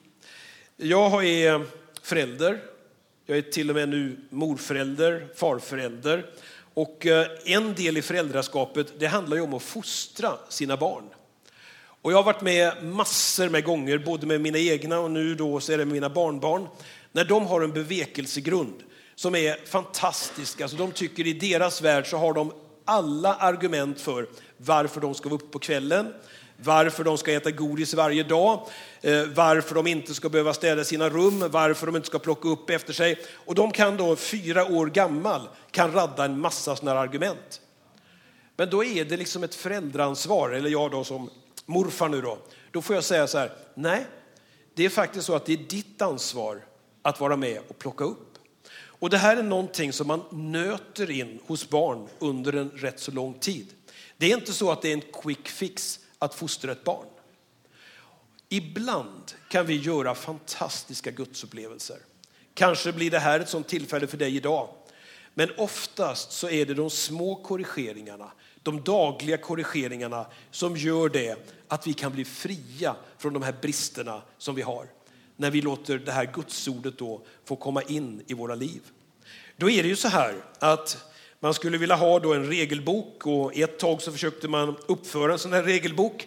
Jag 0.76 1.26
är 1.26 1.66
förälder, 2.02 2.62
jag 3.26 3.38
är 3.38 3.42
till 3.42 3.70
och 3.70 3.76
med 3.76 3.88
nu 3.88 4.16
morförälder, 4.30 5.28
farförälder. 5.36 6.26
Och 6.74 7.06
eh, 7.06 7.26
en 7.44 7.74
del 7.74 7.96
i 7.96 8.02
föräldraskapet 8.02 8.92
det 8.98 9.06
handlar 9.06 9.36
ju 9.36 9.42
om 9.42 9.54
att 9.54 9.62
fostra 9.62 10.32
sina 10.48 10.76
barn. 10.76 11.04
Och 12.02 12.12
jag 12.12 12.16
har 12.16 12.24
varit 12.24 12.42
med 12.42 12.84
massor 12.84 13.48
med 13.48 13.64
gånger, 13.64 13.98
både 13.98 14.26
med 14.26 14.40
mina 14.40 14.58
egna 14.58 14.98
och 14.98 15.10
nu 15.10 15.34
då 15.34 15.60
så 15.60 15.72
är 15.72 15.78
det 15.78 15.84
med 15.84 15.94
mina 15.94 16.10
barnbarn, 16.10 16.68
när 17.12 17.24
de 17.24 17.46
har 17.46 17.60
en 17.60 17.72
bevekelsegrund 17.72 18.82
som 19.16 19.34
är 19.34 19.66
fantastiska. 19.66 20.64
Alltså 20.64 20.76
de 20.76 20.92
tycker 20.92 21.26
i 21.26 21.32
deras 21.32 21.82
värld 21.82 22.06
så 22.06 22.16
har 22.16 22.32
de 22.32 22.52
alla 22.84 23.34
argument 23.34 24.00
för 24.00 24.28
varför 24.56 25.00
de 25.00 25.14
ska 25.14 25.28
vara 25.28 25.40
uppe 25.40 25.52
på 25.52 25.58
kvällen, 25.58 26.14
varför 26.56 27.04
de 27.04 27.18
ska 27.18 27.32
äta 27.32 27.50
godis 27.50 27.94
varje 27.94 28.22
dag, 28.22 28.68
eh, 29.00 29.22
varför 29.24 29.74
de 29.74 29.86
inte 29.86 30.14
ska 30.14 30.28
behöva 30.28 30.54
städa 30.54 30.84
sina 30.84 31.08
rum, 31.08 31.44
varför 31.50 31.86
de 31.86 31.96
inte 31.96 32.08
ska 32.08 32.18
plocka 32.18 32.48
upp 32.48 32.70
efter 32.70 32.92
sig. 32.92 33.18
Och 33.34 33.54
de 33.54 33.70
kan 33.70 33.96
då, 33.96 34.16
fyra 34.16 34.64
år 34.64 34.86
gammal, 34.86 35.48
kan 35.70 35.92
radda 35.92 36.24
en 36.24 36.40
massa 36.40 36.76
sådana 36.76 37.00
argument. 37.00 37.60
Men 38.56 38.70
då 38.70 38.84
är 38.84 39.04
det 39.04 39.16
liksom 39.16 39.44
ett 39.44 39.54
föräldraansvar, 39.54 40.50
eller 40.50 40.70
jag 40.70 40.90
då 40.90 41.04
som 41.04 41.30
morfar 41.66 42.08
nu 42.08 42.20
då, 42.20 42.38
då 42.70 42.82
får 42.82 42.94
jag 42.94 43.04
säga 43.04 43.26
så 43.26 43.38
här, 43.38 43.52
nej, 43.74 44.06
det 44.74 44.84
är 44.84 44.88
faktiskt 44.88 45.26
så 45.26 45.34
att 45.34 45.46
det 45.46 45.52
är 45.52 45.56
ditt 45.56 46.02
ansvar 46.02 46.64
att 47.02 47.20
vara 47.20 47.36
med 47.36 47.60
och 47.68 47.78
plocka 47.78 48.04
upp. 48.04 48.25
Och 48.98 49.10
det 49.10 49.18
här 49.18 49.36
är 49.36 49.42
någonting 49.42 49.92
som 49.92 50.06
man 50.06 50.22
nöter 50.30 51.10
in 51.10 51.40
hos 51.46 51.68
barn 51.68 52.08
under 52.18 52.52
en 52.52 52.70
rätt 52.70 53.00
så 53.00 53.10
lång 53.10 53.34
tid. 53.34 53.66
Det 54.16 54.32
är 54.32 54.36
inte 54.36 54.52
så 54.52 54.70
att 54.70 54.82
det 54.82 54.88
är 54.88 54.92
en 54.92 55.12
quick 55.22 55.48
fix 55.48 56.00
att 56.18 56.34
fostra 56.34 56.72
ett 56.72 56.84
barn. 56.84 57.06
Ibland 58.48 59.32
kan 59.48 59.66
vi 59.66 59.76
göra 59.76 60.14
fantastiska 60.14 61.10
gudsupplevelser. 61.10 61.98
Kanske 62.54 62.92
blir 62.92 63.10
det 63.10 63.18
här 63.18 63.40
ett 63.40 63.48
sånt 63.48 63.68
tillfälle 63.68 64.06
för 64.06 64.16
dig 64.16 64.36
idag. 64.36 64.68
Men 65.34 65.50
oftast 65.56 66.32
så 66.32 66.48
är 66.48 66.66
det 66.66 66.74
de 66.74 66.90
små 66.90 67.34
korrigeringarna, 67.34 68.32
de 68.62 68.82
dagliga 68.82 69.36
korrigeringarna 69.36 70.26
som 70.50 70.76
gör 70.76 71.08
det 71.08 71.52
att 71.68 71.86
vi 71.86 71.92
kan 71.92 72.12
bli 72.12 72.24
fria 72.24 72.96
från 73.18 73.32
de 73.32 73.42
här 73.42 73.54
bristerna 73.62 74.22
som 74.38 74.54
vi 74.54 74.62
har. 74.62 74.86
När 75.36 75.50
vi 75.50 75.62
låter 75.62 75.98
det 75.98 76.12
här 76.12 76.30
gudsordet 76.34 76.98
då 76.98 77.22
få 77.44 77.56
komma 77.56 77.82
in 77.82 78.22
i 78.26 78.34
våra 78.34 78.54
liv. 78.54 78.80
Då 79.56 79.70
är 79.70 79.82
det 79.82 79.88
ju 79.88 79.96
så 79.96 80.08
här 80.08 80.34
att 80.58 81.04
man 81.40 81.54
skulle 81.54 81.78
vilja 81.78 81.94
ha 81.94 82.18
då 82.18 82.34
en 82.34 82.46
regelbok 82.46 83.26
och 83.26 83.56
ett 83.56 83.78
tag 83.78 84.02
så 84.02 84.12
försökte 84.12 84.48
man 84.48 84.76
uppföra 84.86 85.32
en 85.32 85.38
sån 85.38 85.52
här 85.52 85.62
regelbok 85.62 86.26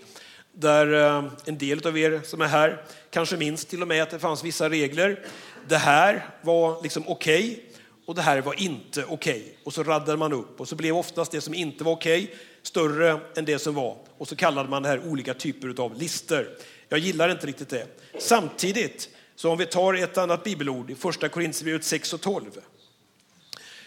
där 0.51 0.93
eh, 0.93 1.31
en 1.45 1.57
del 1.57 1.87
av 1.87 1.97
er 1.97 2.21
som 2.23 2.41
är 2.41 2.47
här 2.47 2.83
kanske 3.11 3.37
minns 3.37 3.65
till 3.65 3.81
och 3.81 3.87
med 3.87 4.03
att 4.03 4.09
det 4.09 4.19
fanns 4.19 4.43
vissa 4.43 4.69
regler. 4.69 5.25
Det 5.67 5.77
här 5.77 6.25
var 6.41 6.83
liksom 6.83 7.03
okej 7.07 7.51
okay, 7.51 7.63
och 8.05 8.15
det 8.15 8.21
här 8.21 8.41
var 8.41 8.61
inte 8.61 9.03
okej. 9.03 9.41
Okay. 9.41 9.53
Och 9.63 9.73
så 9.73 9.83
raddade 9.83 10.17
man 10.17 10.33
upp 10.33 10.61
och 10.61 10.67
så 10.67 10.75
blev 10.75 10.97
oftast 10.97 11.31
det 11.31 11.41
som 11.41 11.53
inte 11.53 11.83
var 11.83 11.91
okej 11.91 12.23
okay, 12.23 12.35
större 12.63 13.19
än 13.35 13.45
det 13.45 13.59
som 13.59 13.75
var. 13.75 13.97
Och 14.17 14.27
så 14.27 14.35
kallade 14.35 14.69
man 14.69 14.83
det 14.83 14.89
här 14.89 15.07
olika 15.07 15.33
typer 15.33 15.81
av 15.83 15.99
lister. 15.99 16.49
Jag 16.89 16.99
gillar 16.99 17.30
inte 17.30 17.47
riktigt 17.47 17.69
det. 17.69 17.88
Samtidigt, 18.19 19.10
så 19.35 19.52
om 19.52 19.58
vi 19.58 19.65
tar 19.65 19.94
ett 19.94 20.17
annat 20.17 20.44
bibelord 20.44 20.92
i 20.92 20.96
första 20.96 21.29
Korinthierbrevet 21.29 21.83
6 21.83 22.13
och 22.13 22.21
12 22.21 22.52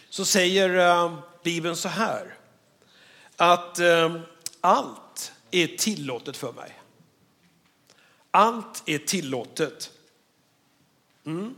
så 0.09 0.25
säger 0.25 0.77
eh, 0.77 1.19
Bibeln 1.43 1.75
så 1.75 1.87
här 1.89 2.35
att 3.35 3.79
eh, 3.79 4.19
allt 4.61 5.33
är 5.51 5.67
tillåtet 5.67 6.37
för 6.37 6.53
mig. 6.53 6.79
Allt 8.31 8.83
är 8.85 8.97
tillåtet. 8.97 9.91
Mm. 11.25 11.55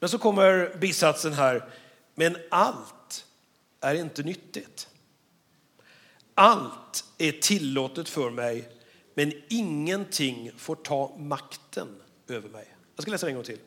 Men 0.00 0.08
så 0.08 0.18
kommer 0.18 0.76
bisatsen 0.78 1.32
här, 1.32 1.68
men 2.14 2.36
allt 2.50 3.26
är 3.80 3.94
inte 3.94 4.22
nyttigt. 4.22 4.88
Allt 6.34 7.04
är 7.18 7.32
tillåtet 7.32 8.08
för 8.08 8.30
mig, 8.30 8.68
men 9.18 9.32
ingenting 9.48 10.50
får 10.56 10.76
ta 10.76 11.16
makten 11.18 11.88
över 12.28 12.48
mig. 12.48 12.76
Jag 12.96 13.02
ska 13.02 13.10
läsa 13.10 13.26
det 13.26 13.30
en 13.30 13.36
gång 13.36 13.44
till. 13.44 13.58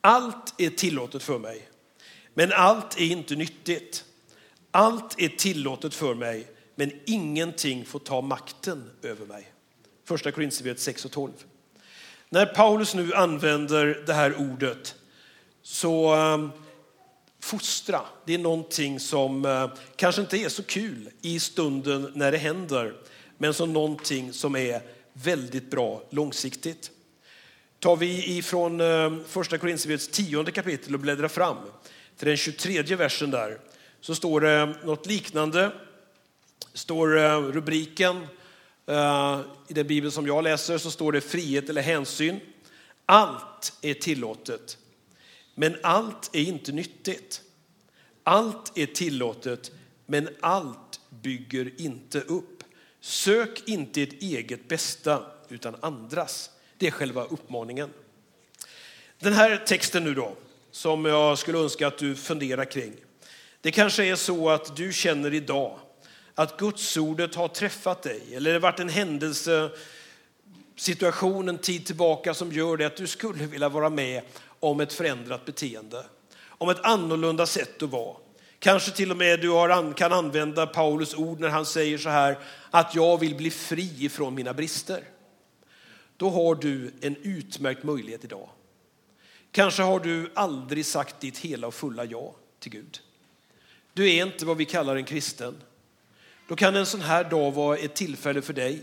Allt 0.00 0.54
är 0.60 0.70
tillåtet 0.70 1.22
för 1.22 1.38
mig, 1.38 1.68
men 2.34 2.52
allt 2.52 3.00
är 3.00 3.04
inte 3.04 3.36
nyttigt. 3.36 4.04
Allt 4.70 5.20
är 5.20 5.28
tillåtet 5.28 5.94
för 5.94 6.14
mig, 6.14 6.46
men 6.74 6.92
ingenting 7.06 7.84
får 7.84 7.98
ta 7.98 8.20
makten 8.20 8.90
över 9.02 9.26
mig. 9.26 9.52
Första 10.04 10.32
Korinthierbrevet 10.32 10.80
6 10.80 11.04
och 11.04 11.10
12. 11.10 11.32
När 12.28 12.46
Paulus 12.46 12.94
nu 12.94 13.14
använder 13.14 14.02
det 14.06 14.14
här 14.14 14.40
ordet 14.40 14.94
så 15.62 16.14
ehm, 16.14 16.50
fostra, 17.40 18.00
det 18.24 18.34
är 18.34 18.38
någonting 18.38 19.00
som 19.00 19.44
eh, 19.44 19.70
kanske 19.96 20.20
inte 20.20 20.38
är 20.38 20.48
så 20.48 20.62
kul 20.62 21.10
i 21.22 21.40
stunden 21.40 22.12
när 22.14 22.32
det 22.32 22.38
händer, 22.38 22.94
men 23.42 23.54
som 23.54 23.72
någonting 23.72 24.32
som 24.32 24.56
är 24.56 24.82
väldigt 25.12 25.70
bra 25.70 26.02
långsiktigt. 26.10 26.90
Tar 27.78 27.96
vi 27.96 28.36
ifrån 28.36 28.80
eh, 28.80 29.16
första 29.26 29.58
Korinthierbrevets 29.58 30.08
tionde 30.08 30.52
kapitel 30.52 30.94
och 30.94 31.00
bläddrar 31.00 31.28
fram 31.28 31.56
till 32.16 32.28
den 32.28 32.36
23 32.36 32.82
versen 32.82 33.30
där 33.30 33.58
så 34.00 34.14
står 34.14 34.40
det 34.40 34.74
något 34.84 35.06
liknande. 35.06 35.72
Står 36.72 37.18
eh, 37.18 37.38
rubriken 37.42 38.26
eh, 38.86 39.40
i 39.68 39.74
den 39.74 39.86
bibel 39.86 40.12
som 40.12 40.26
jag 40.26 40.44
läser 40.44 40.78
så 40.78 40.90
står 40.90 41.12
det 41.12 41.20
frihet 41.20 41.68
eller 41.68 41.82
hänsyn. 41.82 42.40
Allt 43.06 43.72
är 43.82 43.94
tillåtet, 43.94 44.78
men 45.54 45.76
allt 45.82 46.30
är 46.32 46.42
inte 46.42 46.72
nyttigt. 46.72 47.42
Allt 48.24 48.78
är 48.78 48.86
tillåtet, 48.86 49.72
men 50.06 50.28
allt 50.40 51.00
bygger 51.22 51.80
inte 51.80 52.20
upp. 52.20 52.59
Sök 53.00 53.68
inte 53.68 54.02
ert 54.02 54.22
eget 54.22 54.68
bästa, 54.68 55.22
utan 55.48 55.76
andras. 55.80 56.50
Det 56.78 56.86
är 56.86 56.90
själva 56.90 57.24
uppmaningen. 57.24 57.90
Den 59.18 59.32
här 59.32 59.56
texten 59.56 60.04
nu 60.04 60.14
då, 60.14 60.36
som 60.70 61.04
jag 61.04 61.38
skulle 61.38 61.58
önska 61.58 61.86
att 61.86 61.98
du 61.98 62.16
funderar 62.16 62.64
kring. 62.64 62.92
Det 63.60 63.70
kanske 63.70 64.04
är 64.04 64.16
så 64.16 64.50
att 64.50 64.76
du 64.76 64.92
känner 64.92 65.34
idag 65.34 65.78
att 66.34 66.56
Gudsordet 66.56 67.34
har 67.34 67.48
träffat 67.48 68.02
dig 68.02 68.22
eller 68.34 68.50
det 68.50 68.56
har 68.56 68.60
varit 68.60 68.80
en 68.80 68.88
händelse, 68.88 69.70
situation 70.76 71.48
en 71.48 71.58
tid 71.58 71.86
tillbaka 71.86 72.34
som 72.34 72.52
gör 72.52 72.76
det 72.76 72.84
att 72.84 72.96
du 72.96 73.06
skulle 73.06 73.46
vilja 73.46 73.68
vara 73.68 73.90
med 73.90 74.22
om 74.60 74.80
ett 74.80 74.92
förändrat 74.92 75.44
beteende, 75.44 76.04
om 76.48 76.68
ett 76.68 76.80
annorlunda 76.80 77.46
sätt 77.46 77.82
att 77.82 77.90
vara. 77.90 78.16
Kanske 78.60 78.90
till 78.90 79.10
och 79.10 79.16
med 79.16 79.40
du 79.40 79.50
har, 79.50 79.92
kan 79.92 80.12
använda 80.12 80.66
Paulus 80.66 81.14
ord 81.14 81.40
när 81.40 81.48
han 81.48 81.66
säger 81.66 81.98
så 81.98 82.08
här 82.08 82.38
att 82.70 82.94
jag 82.94 83.20
vill 83.20 83.34
bli 83.34 83.50
fri 83.50 84.08
från 84.08 84.34
mina 84.34 84.54
brister. 84.54 85.04
Då 86.16 86.30
har 86.30 86.54
du 86.54 86.92
en 87.00 87.16
utmärkt 87.16 87.82
möjlighet 87.82 88.24
idag. 88.24 88.48
Kanske 89.52 89.82
har 89.82 90.00
du 90.00 90.32
aldrig 90.34 90.86
sagt 90.86 91.20
ditt 91.20 91.38
hela 91.38 91.66
och 91.66 91.74
fulla 91.74 92.04
ja 92.04 92.34
till 92.58 92.72
Gud. 92.72 93.00
Du 93.92 94.10
är 94.10 94.26
inte 94.26 94.46
vad 94.46 94.56
vi 94.56 94.64
kallar 94.64 94.96
en 94.96 95.04
kristen. 95.04 95.54
Då 96.48 96.56
kan 96.56 96.76
en 96.76 96.86
sån 96.86 97.00
här 97.00 97.24
dag 97.24 97.52
vara 97.52 97.76
ett 97.76 97.94
tillfälle 97.94 98.42
för 98.42 98.52
dig 98.52 98.82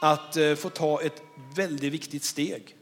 att 0.00 0.36
eh, 0.36 0.54
få 0.54 0.70
ta 0.70 1.02
ett 1.02 1.22
väldigt 1.56 1.92
viktigt 1.92 2.24
steg. 2.24 2.77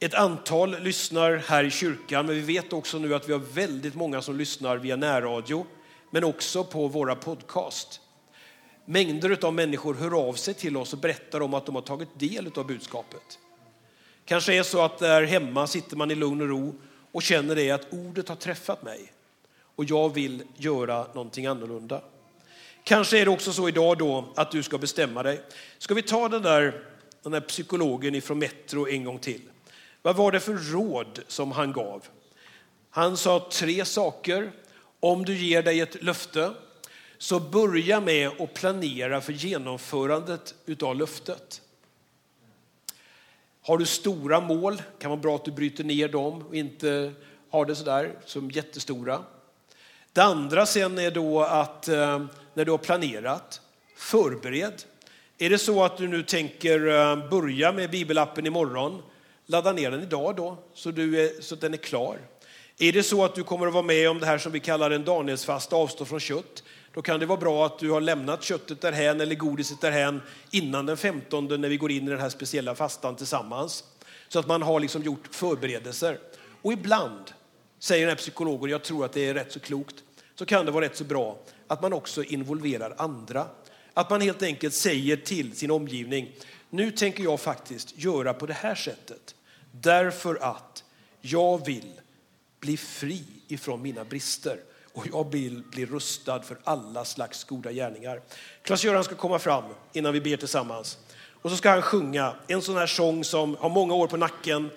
Ett 0.00 0.14
antal 0.14 0.78
lyssnar 0.80 1.36
här 1.36 1.64
i 1.64 1.70
kyrkan, 1.70 2.26
men 2.26 2.34
vi 2.34 2.40
vet 2.40 2.72
också 2.72 2.98
nu 2.98 3.14
att 3.14 3.28
vi 3.28 3.32
har 3.32 3.40
väldigt 3.40 3.94
många 3.94 4.22
som 4.22 4.36
lyssnar 4.36 4.76
via 4.76 4.96
närradio, 4.96 5.66
men 6.10 6.24
också 6.24 6.64
på 6.64 6.88
våra 6.88 7.14
podcast. 7.14 8.00
Mängder 8.84 9.44
av 9.44 9.54
människor 9.54 9.94
hör 9.94 10.28
av 10.28 10.32
sig 10.32 10.54
till 10.54 10.76
oss 10.76 10.92
och 10.92 10.98
berättar 10.98 11.40
om 11.42 11.54
att 11.54 11.66
de 11.66 11.74
har 11.74 11.82
tagit 11.82 12.08
del 12.18 12.50
av 12.56 12.66
budskapet. 12.66 13.38
Kanske 14.24 14.54
är 14.54 14.62
så 14.62 14.82
att 14.82 14.98
där 14.98 15.22
hemma 15.22 15.66
sitter 15.66 15.96
man 15.96 16.10
i 16.10 16.14
lugn 16.14 16.40
och 16.40 16.48
ro 16.48 16.74
och 17.12 17.22
känner 17.22 17.56
det 17.56 17.70
att 17.70 17.92
ordet 17.92 18.28
har 18.28 18.36
träffat 18.36 18.82
mig 18.82 19.12
och 19.76 19.84
jag 19.84 20.14
vill 20.14 20.42
göra 20.56 21.06
någonting 21.14 21.46
annorlunda. 21.46 22.02
Kanske 22.84 23.18
är 23.18 23.24
det 23.24 23.30
också 23.30 23.52
så 23.52 23.68
idag 23.68 23.98
då 23.98 24.24
att 24.34 24.50
du 24.50 24.62
ska 24.62 24.78
bestämma 24.78 25.22
dig. 25.22 25.40
Ska 25.78 25.94
vi 25.94 26.02
ta 26.02 26.28
den 26.28 26.42
där, 26.42 26.84
den 27.22 27.32
där 27.32 27.40
psykologen 27.40 28.14
ifrån 28.14 28.38
Metro 28.38 28.88
en 28.88 29.04
gång 29.04 29.18
till? 29.18 29.40
Vad 30.06 30.16
var 30.16 30.32
det 30.32 30.40
för 30.40 30.54
råd 30.54 31.20
som 31.28 31.52
han 31.52 31.72
gav? 31.72 32.06
Han 32.90 33.16
sa 33.16 33.48
tre 33.52 33.84
saker. 33.84 34.52
Om 35.00 35.24
du 35.24 35.36
ger 35.36 35.62
dig 35.62 35.80
ett 35.80 36.02
löfte, 36.02 36.50
så 37.18 37.40
börja 37.40 38.00
med 38.00 38.30
att 38.40 38.54
planera 38.54 39.20
för 39.20 39.32
genomförandet 39.32 40.54
av 40.82 40.96
löftet. 40.96 41.62
Har 43.62 43.78
du 43.78 43.86
stora 43.86 44.40
mål 44.40 44.82
kan 44.98 45.10
vara 45.10 45.20
bra 45.20 45.34
att 45.34 45.44
du 45.44 45.50
bryter 45.50 45.84
ner 45.84 46.08
dem 46.08 46.46
och 46.46 46.54
inte 46.54 47.12
har 47.50 47.64
det 47.64 47.74
sådär 47.74 48.18
som 48.24 48.50
jättestora. 48.50 49.22
Det 50.12 50.22
andra 50.22 50.66
sen 50.66 50.98
är 50.98 51.10
då 51.10 51.42
att 51.42 51.88
eh, 51.88 52.26
när 52.54 52.64
du 52.64 52.70
har 52.70 52.78
planerat, 52.78 53.60
förbered. 53.96 54.82
Är 55.38 55.50
det 55.50 55.58
så 55.58 55.84
att 55.84 55.96
du 55.96 56.08
nu 56.08 56.22
tänker 56.22 56.86
eh, 56.86 57.28
börja 57.28 57.72
med 57.72 57.90
bibelappen 57.90 58.46
imorgon, 58.46 59.02
ladda 59.46 59.72
ner 59.72 59.90
den 59.90 60.02
idag 60.02 60.36
då 60.36 60.58
så, 60.74 60.90
du 60.90 61.22
är, 61.24 61.42
så 61.42 61.54
att 61.54 61.60
den 61.60 61.72
är 61.72 61.78
klar. 61.78 62.18
Är 62.78 62.92
det 62.92 63.02
så 63.02 63.24
att 63.24 63.34
du 63.34 63.44
kommer 63.44 63.66
att 63.66 63.72
vara 63.72 63.82
med 63.82 64.10
om 64.10 64.20
det 64.20 64.26
här 64.26 64.38
som 64.38 64.52
vi 64.52 64.60
kallar 64.60 64.90
en 64.90 65.04
Danielsfast, 65.04 65.72
avstå 65.72 66.04
från 66.04 66.20
kött, 66.20 66.62
då 66.94 67.02
kan 67.02 67.20
det 67.20 67.26
vara 67.26 67.40
bra 67.40 67.66
att 67.66 67.78
du 67.78 67.90
har 67.90 68.00
lämnat 68.00 68.42
köttet 68.42 68.80
därhän 68.80 69.20
eller 69.20 69.34
godiset 69.34 69.80
därhän 69.80 70.22
innan 70.50 70.86
den 70.86 70.96
15 70.96 71.60
när 71.60 71.68
vi 71.68 71.76
går 71.76 71.90
in 71.90 72.06
i 72.06 72.10
den 72.10 72.20
här 72.20 72.28
speciella 72.28 72.74
fastan 72.74 73.16
tillsammans. 73.16 73.84
Så 74.28 74.38
att 74.38 74.46
man 74.46 74.62
har 74.62 74.80
liksom 74.80 75.02
gjort 75.02 75.28
förberedelser. 75.30 76.18
Och 76.62 76.72
ibland, 76.72 77.32
säger 77.78 78.06
den 78.06 78.08
här 78.08 78.16
psykologen, 78.16 78.70
jag 78.70 78.84
tror 78.84 79.04
att 79.04 79.12
det 79.12 79.28
är 79.28 79.34
rätt 79.34 79.52
så 79.52 79.60
klokt, 79.60 79.94
så 80.34 80.46
kan 80.46 80.66
det 80.66 80.72
vara 80.72 80.84
rätt 80.84 80.96
så 80.96 81.04
bra 81.04 81.38
att 81.66 81.82
man 81.82 81.92
också 81.92 82.22
involverar 82.22 82.94
andra. 82.98 83.46
Att 83.94 84.10
man 84.10 84.20
helt 84.20 84.42
enkelt 84.42 84.74
säger 84.74 85.16
till 85.16 85.56
sin 85.56 85.70
omgivning, 85.70 86.32
nu 86.70 86.90
tänker 86.90 87.22
jag 87.22 87.40
faktiskt 87.40 87.98
göra 87.98 88.34
på 88.34 88.46
det 88.46 88.52
här 88.52 88.74
sättet. 88.74 89.35
Därför 89.80 90.36
att 90.42 90.84
jag 91.20 91.66
vill 91.66 91.92
bli 92.60 92.76
fri 92.76 93.24
ifrån 93.48 93.82
mina 93.82 94.04
brister 94.04 94.60
och 94.92 95.06
jag 95.12 95.32
vill 95.32 95.62
bli 95.62 95.86
rustad 95.86 96.42
för 96.42 96.58
alla 96.64 97.04
slags 97.04 97.44
goda 97.44 97.72
gärningar. 97.72 98.20
Klas-Göran 98.62 99.04
ska 99.04 99.14
komma 99.14 99.38
fram 99.38 99.64
innan 99.92 100.12
vi 100.12 100.20
ber 100.20 100.36
tillsammans. 100.36 100.98
Och 101.42 101.50
så 101.50 101.56
ska 101.56 101.70
han 101.70 101.82
sjunga 101.82 102.34
en 102.46 102.62
sån 102.62 102.76
här 102.76 102.86
sång 102.86 103.24
som 103.24 103.56
har 103.56 103.68
många 103.68 103.94
år 103.94 104.06
på 104.06 104.16
nacken 104.16 104.70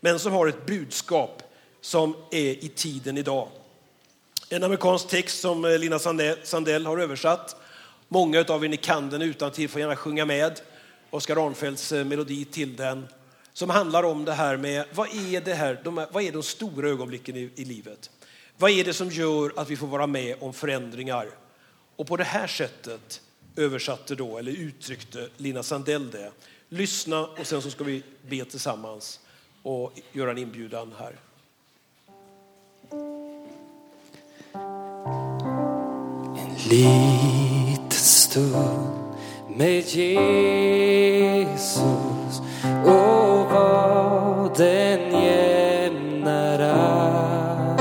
men 0.00 0.18
som 0.18 0.32
har 0.32 0.46
ett 0.46 0.66
budskap 0.66 1.42
som 1.80 2.16
är 2.30 2.64
i 2.64 2.72
tiden 2.74 3.18
idag. 3.18 3.48
En 4.48 4.64
amerikansk 4.64 5.08
text 5.08 5.40
som 5.40 5.64
eh, 5.64 5.78
Lina 5.78 5.98
Sandell 6.42 6.86
har 6.86 6.98
översatt. 6.98 7.56
Många 8.08 8.44
av 8.48 8.64
er 8.64 8.68
ni 8.68 8.76
kan 8.76 9.10
den 9.10 9.22
utan 9.22 9.50
till 9.50 9.68
får 9.68 9.80
gärna 9.80 9.96
sjunga 9.96 10.24
med. 10.24 10.60
Oskar 11.10 11.46
Arnfeldts 11.46 11.92
eh, 11.92 12.04
melodi 12.04 12.44
till 12.44 12.76
den. 12.76 13.08
Som 13.56 13.70
handlar 13.70 14.02
om 14.02 14.24
det 14.24 14.32
här 14.32 14.56
med 14.56 14.84
vad 14.94 15.08
är, 15.08 15.40
det 15.40 15.54
här, 15.54 15.80
de, 15.84 16.06
vad 16.12 16.22
är 16.22 16.32
de 16.32 16.42
stora 16.42 16.88
ögonblicken 16.88 17.36
i, 17.36 17.50
i 17.56 17.64
livet? 17.64 18.10
Vad 18.58 18.70
är 18.70 18.84
det 18.84 18.92
som 18.92 19.10
gör 19.10 19.52
att 19.56 19.70
vi 19.70 19.76
får 19.76 19.86
vara 19.86 20.06
med 20.06 20.36
om 20.40 20.52
förändringar? 20.52 21.28
Och 21.96 22.06
på 22.06 22.16
det 22.16 22.24
här 22.24 22.46
sättet 22.46 23.20
översatte 23.56 24.14
då, 24.14 24.38
eller 24.38 24.52
uttryckte 24.52 25.28
Lina 25.36 25.62
Sandell 25.62 26.10
det. 26.10 26.32
Lyssna 26.68 27.26
och 27.26 27.46
sen 27.46 27.62
så 27.62 27.70
ska 27.70 27.84
vi 27.84 28.02
be 28.28 28.44
tillsammans 28.44 29.20
och 29.62 29.92
göra 30.12 30.30
en 30.30 30.38
inbjudan 30.38 30.92
här. 30.98 31.16
En 36.38 36.54
liten 36.68 37.90
stund 37.90 39.14
med 39.56 39.86
Jesus 39.86 41.46
Oh 42.84 43.35
den 44.56 45.00
jämnar 45.22 46.60
allt 46.60 47.80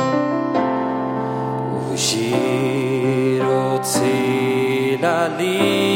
och 1.75 1.95
ger 1.95 3.43
åt 3.47 4.01
hela 4.03 5.27
livet 5.39 5.95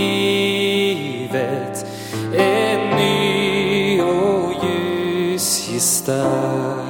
en 2.37 2.89
ny 2.97 4.01
och 4.01 4.53
ljus 4.63 5.69
gestalt. 5.71 6.89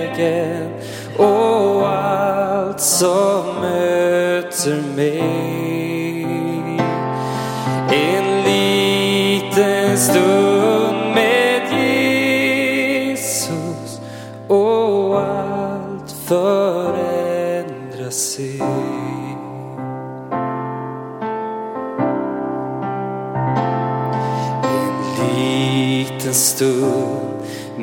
och 1.19 1.89
allt 1.89 2.81
som 2.81 3.45
möter 3.61 4.83
mig. 4.97 5.12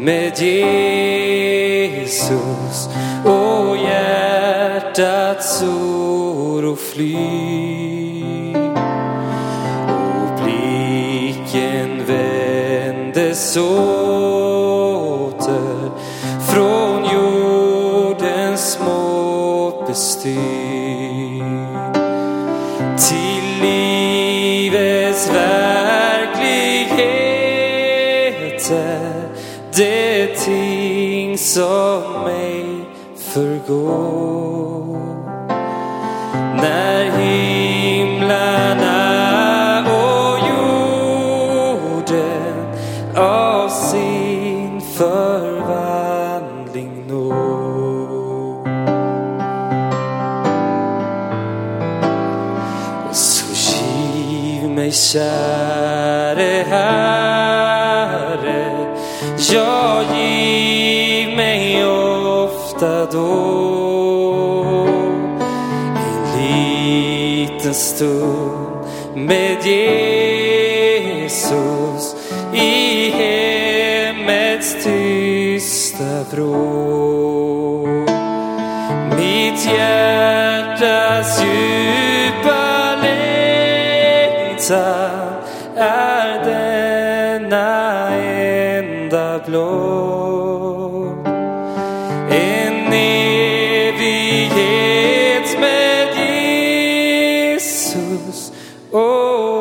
Med 0.10 0.34
Jesus. 2.01 2.89
Och 3.26 3.78
hjärtats 3.78 5.64
oro 5.64 6.76
fly. 6.76 8.53
Och 9.88 10.43
blicken 10.43 12.05
vändes 12.05 13.53
så. 13.53 14.59
Som 31.54 32.24
mig 32.24 32.66
förgår. 33.18 34.97
När 36.56 37.12
himlarna 37.12 38.60
och 39.86 40.39
jorden 40.50 41.74
av 43.16 43.70
sin 43.70 44.82
förvandling 44.82 46.28
når. 47.08 48.64
Så 53.14 53.45
giv 53.54 54.70
mig 54.70 54.91
kärlek. 54.91 55.39
Liten 68.02 68.20
stund 68.30 69.16
med 69.16 69.64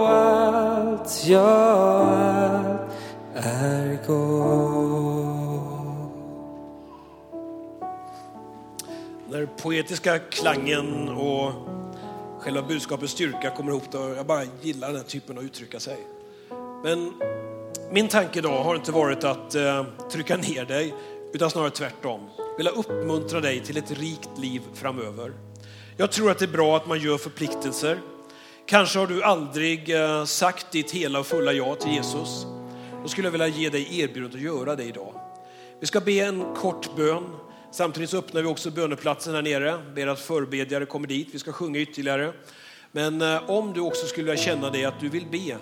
allt, 0.07 1.25
ja, 1.27 1.41
allt 2.59 2.81
är 3.35 4.07
gott. 4.07 4.59
När 9.31 9.47
poetiska 9.47 10.19
klangen 10.19 11.09
och 11.09 11.53
själva 12.41 12.63
budskapets 12.63 13.13
styrka 13.13 13.51
kommer 13.51 13.71
ihop, 13.71 13.85
då 13.91 14.15
jag 14.17 14.27
bara 14.27 14.43
gillar 14.61 14.89
den 14.89 14.97
här 14.97 15.05
typen 15.05 15.39
av 15.39 15.45
uttrycka 15.45 15.81
sig. 15.81 15.97
Men 16.85 17.13
min 17.91 18.09
tanke 18.09 18.39
idag 18.39 18.65
har 18.65 18.75
inte 18.75 18.93
varit 18.93 19.25
att 19.25 19.55
eh, 19.55 19.85
trycka 20.13 20.37
ner 20.37 20.65
dig, 20.65 20.95
utan 21.33 21.51
snarare 21.51 21.71
tvärtom. 21.71 22.21
Vilja 22.57 22.73
uppmuntra 22.73 23.41
dig 23.41 23.61
till 23.61 23.77
ett 23.77 23.91
rikt 23.91 24.39
liv 24.39 24.63
framöver. 24.75 25.33
Jag 25.97 26.13
tror 26.13 26.31
att 26.31 26.39
det 26.39 26.45
är 26.45 26.53
bra 26.53 26.77
att 26.77 26.87
man 26.87 26.99
gör 26.99 27.19
förpliktelser. 27.19 27.99
Kanske 28.69 28.99
har 28.99 29.07
du 29.07 29.23
aldrig 29.23 29.91
eh, 29.91 30.25
sagt 30.25 30.71
ditt 30.71 30.91
hela 30.91 31.19
och 31.21 31.27
fulla 31.27 31.53
ja 31.53 31.75
till 31.75 31.93
Jesus. 31.93 32.47
Då 33.03 33.09
skulle 33.09 33.27
jag 33.27 33.33
vilja 33.33 33.47
ge 33.47 33.69
dig 33.69 34.01
erbjudandet 34.01 34.35
att 34.35 34.45
göra 34.45 34.77
det 34.77 34.85
idag. 34.85 35.15
Vi 35.81 35.87
ska 35.87 36.01
be 36.01 36.13
en 36.13 36.55
kort 36.55 36.97
bön. 36.97 37.25
Samtidigt 37.73 38.11
så 38.11 38.19
öppnar 38.19 38.43
vi 38.43 38.49
också 38.49 38.71
böneplatsen 38.71 39.35
här 39.35 39.43
nere. 39.43 39.79
Ber 39.95 40.07
att 40.07 40.21
förbedjare 40.21 40.87
kommer 40.87 41.09
dit. 41.09 41.29
Vi 41.33 41.39
ska 41.39 41.53
sjunga 41.53 41.79
ytterligare. 41.79 42.33
Men 42.93 43.23
eh, 43.23 43.51
om 43.51 43.73
du 43.73 43.81
också 43.81 44.07
skulle 44.07 44.27
vilja 44.27 44.45
känna 44.45 44.71
det 44.71 44.85
att 44.85 45.01
du 45.01 45.09
vill 45.09 45.27
be 45.27 45.57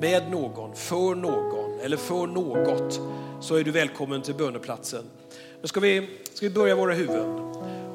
med 0.00 0.30
någon, 0.30 0.76
för 0.76 1.14
någon 1.14 1.80
eller 1.80 1.96
för 1.96 2.26
något 2.26 3.00
så 3.40 3.54
är 3.54 3.64
du 3.64 3.70
välkommen 3.70 4.22
till 4.22 4.34
böneplatsen. 4.34 5.04
Nu 5.62 5.68
ska 5.68 5.80
vi, 5.80 6.08
ska 6.34 6.46
vi 6.46 6.54
börja 6.54 6.74
våra 6.74 6.94
huvuden. 6.94 7.38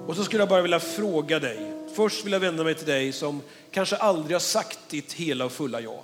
Och 0.07 0.15
så 0.15 0.23
skulle 0.23 0.41
jag 0.41 0.49
bara 0.49 0.61
vilja 0.61 0.79
fråga 0.79 1.39
dig. 1.39 1.78
Först 1.99 2.25
vill 2.25 2.33
jag 2.33 2.39
vända 2.39 2.63
mig 2.63 2.75
till 2.75 2.87
dig 2.87 3.11
som 3.11 3.41
kanske 3.71 3.95
aldrig 3.95 4.35
har 4.35 4.39
sagt 4.39 4.79
ditt 4.89 5.13
hela 5.13 5.45
och 5.45 5.51
fulla 5.51 5.81
ja. 5.81 6.03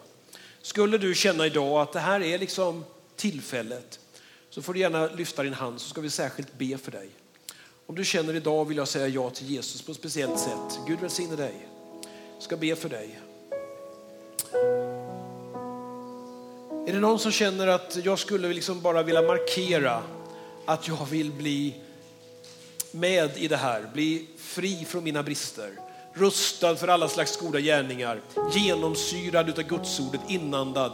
Skulle 0.62 0.98
du 0.98 1.16
känna 1.16 1.46
idag 1.46 1.82
att 1.82 1.94
det 1.94 2.00
här 2.00 2.22
är 2.22 2.40
liksom 2.40 2.86
tillfället 3.16 4.00
så 4.50 4.62
får 4.62 4.74
du 4.74 4.80
gärna 4.80 5.08
lyfta 5.08 5.44
din 5.44 5.54
hand 5.54 5.82
så 5.82 5.90
ska 5.90 6.02
vi 6.02 6.10
särskilt 6.10 6.58
be 6.58 6.78
för 6.78 6.92
dig. 6.92 7.10
Om 7.86 7.96
du 7.96 8.06
känner 8.06 8.34
idag 8.34 8.66
vill 8.66 8.78
jag 8.78 8.88
säga 8.88 9.08
ja 9.08 9.30
till 9.30 9.52
Jesus 9.52 9.82
på 9.82 9.92
ett 9.92 9.98
speciellt 9.98 10.40
sätt. 10.40 10.80
Gud 10.88 11.00
välsigne 11.00 11.36
dig. 11.36 11.68
Jag 12.34 12.44
ska 12.44 12.58
be 12.58 12.76
för 12.76 12.90
dig. 12.90 13.20
Är 16.88 16.94
det 16.94 17.00
någon 17.00 17.20
som 17.20 17.32
känner 17.32 17.68
att 17.68 17.98
jag 18.04 18.20
skulle 18.20 18.48
liksom 18.48 18.82
bara 18.82 19.04
vilja 19.04 19.22
markera 19.22 20.04
att 20.66 20.88
jag 20.88 21.06
vill 21.06 21.32
bli 21.32 21.76
med 22.96 23.38
i 23.38 23.48
det 23.48 23.58
här, 23.58 23.90
bli 23.94 24.28
fri 24.38 24.86
från 24.86 25.04
mina 25.04 25.24
brister, 25.24 25.70
rustad 26.14 26.76
för 26.76 26.88
alla 26.88 27.08
slags 27.08 27.38
goda 27.38 27.60
gärningar, 27.60 28.22
genomsyrad 28.54 29.50
utav 29.50 29.64
Gudsordet, 29.64 30.22
inandad. 30.28 30.92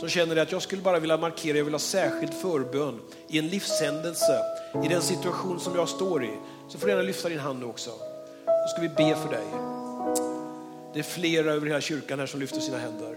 Som 0.00 0.08
känner 0.08 0.36
att 0.36 0.52
jag 0.52 0.62
skulle 0.62 0.82
bara 0.82 0.98
vilja 0.98 1.16
markera, 1.16 1.56
jag 1.56 1.64
vill 1.64 1.74
ha 1.74 1.78
särskild 1.78 2.34
förbön 2.34 3.00
i 3.28 3.38
en 3.38 3.48
livshändelse, 3.48 4.40
i 4.84 4.88
den 4.88 5.02
situation 5.02 5.60
som 5.60 5.76
jag 5.76 5.88
står 5.88 6.24
i. 6.24 6.30
Så 6.68 6.78
får 6.78 6.86
du 6.86 6.92
gärna 6.92 7.06
lyfta 7.06 7.28
din 7.28 7.38
hand 7.38 7.58
nu 7.58 7.66
också. 7.66 7.90
Så 8.46 8.68
ska 8.68 8.82
vi 8.82 8.88
be 8.88 9.16
för 9.16 9.28
dig. 9.28 9.46
Det 10.92 10.98
är 10.98 11.02
flera 11.02 11.52
över 11.52 11.66
hela 11.66 11.80
kyrkan 11.80 12.18
här 12.18 12.26
som 12.26 12.40
lyfter 12.40 12.60
sina 12.60 12.78
händer. 12.78 13.16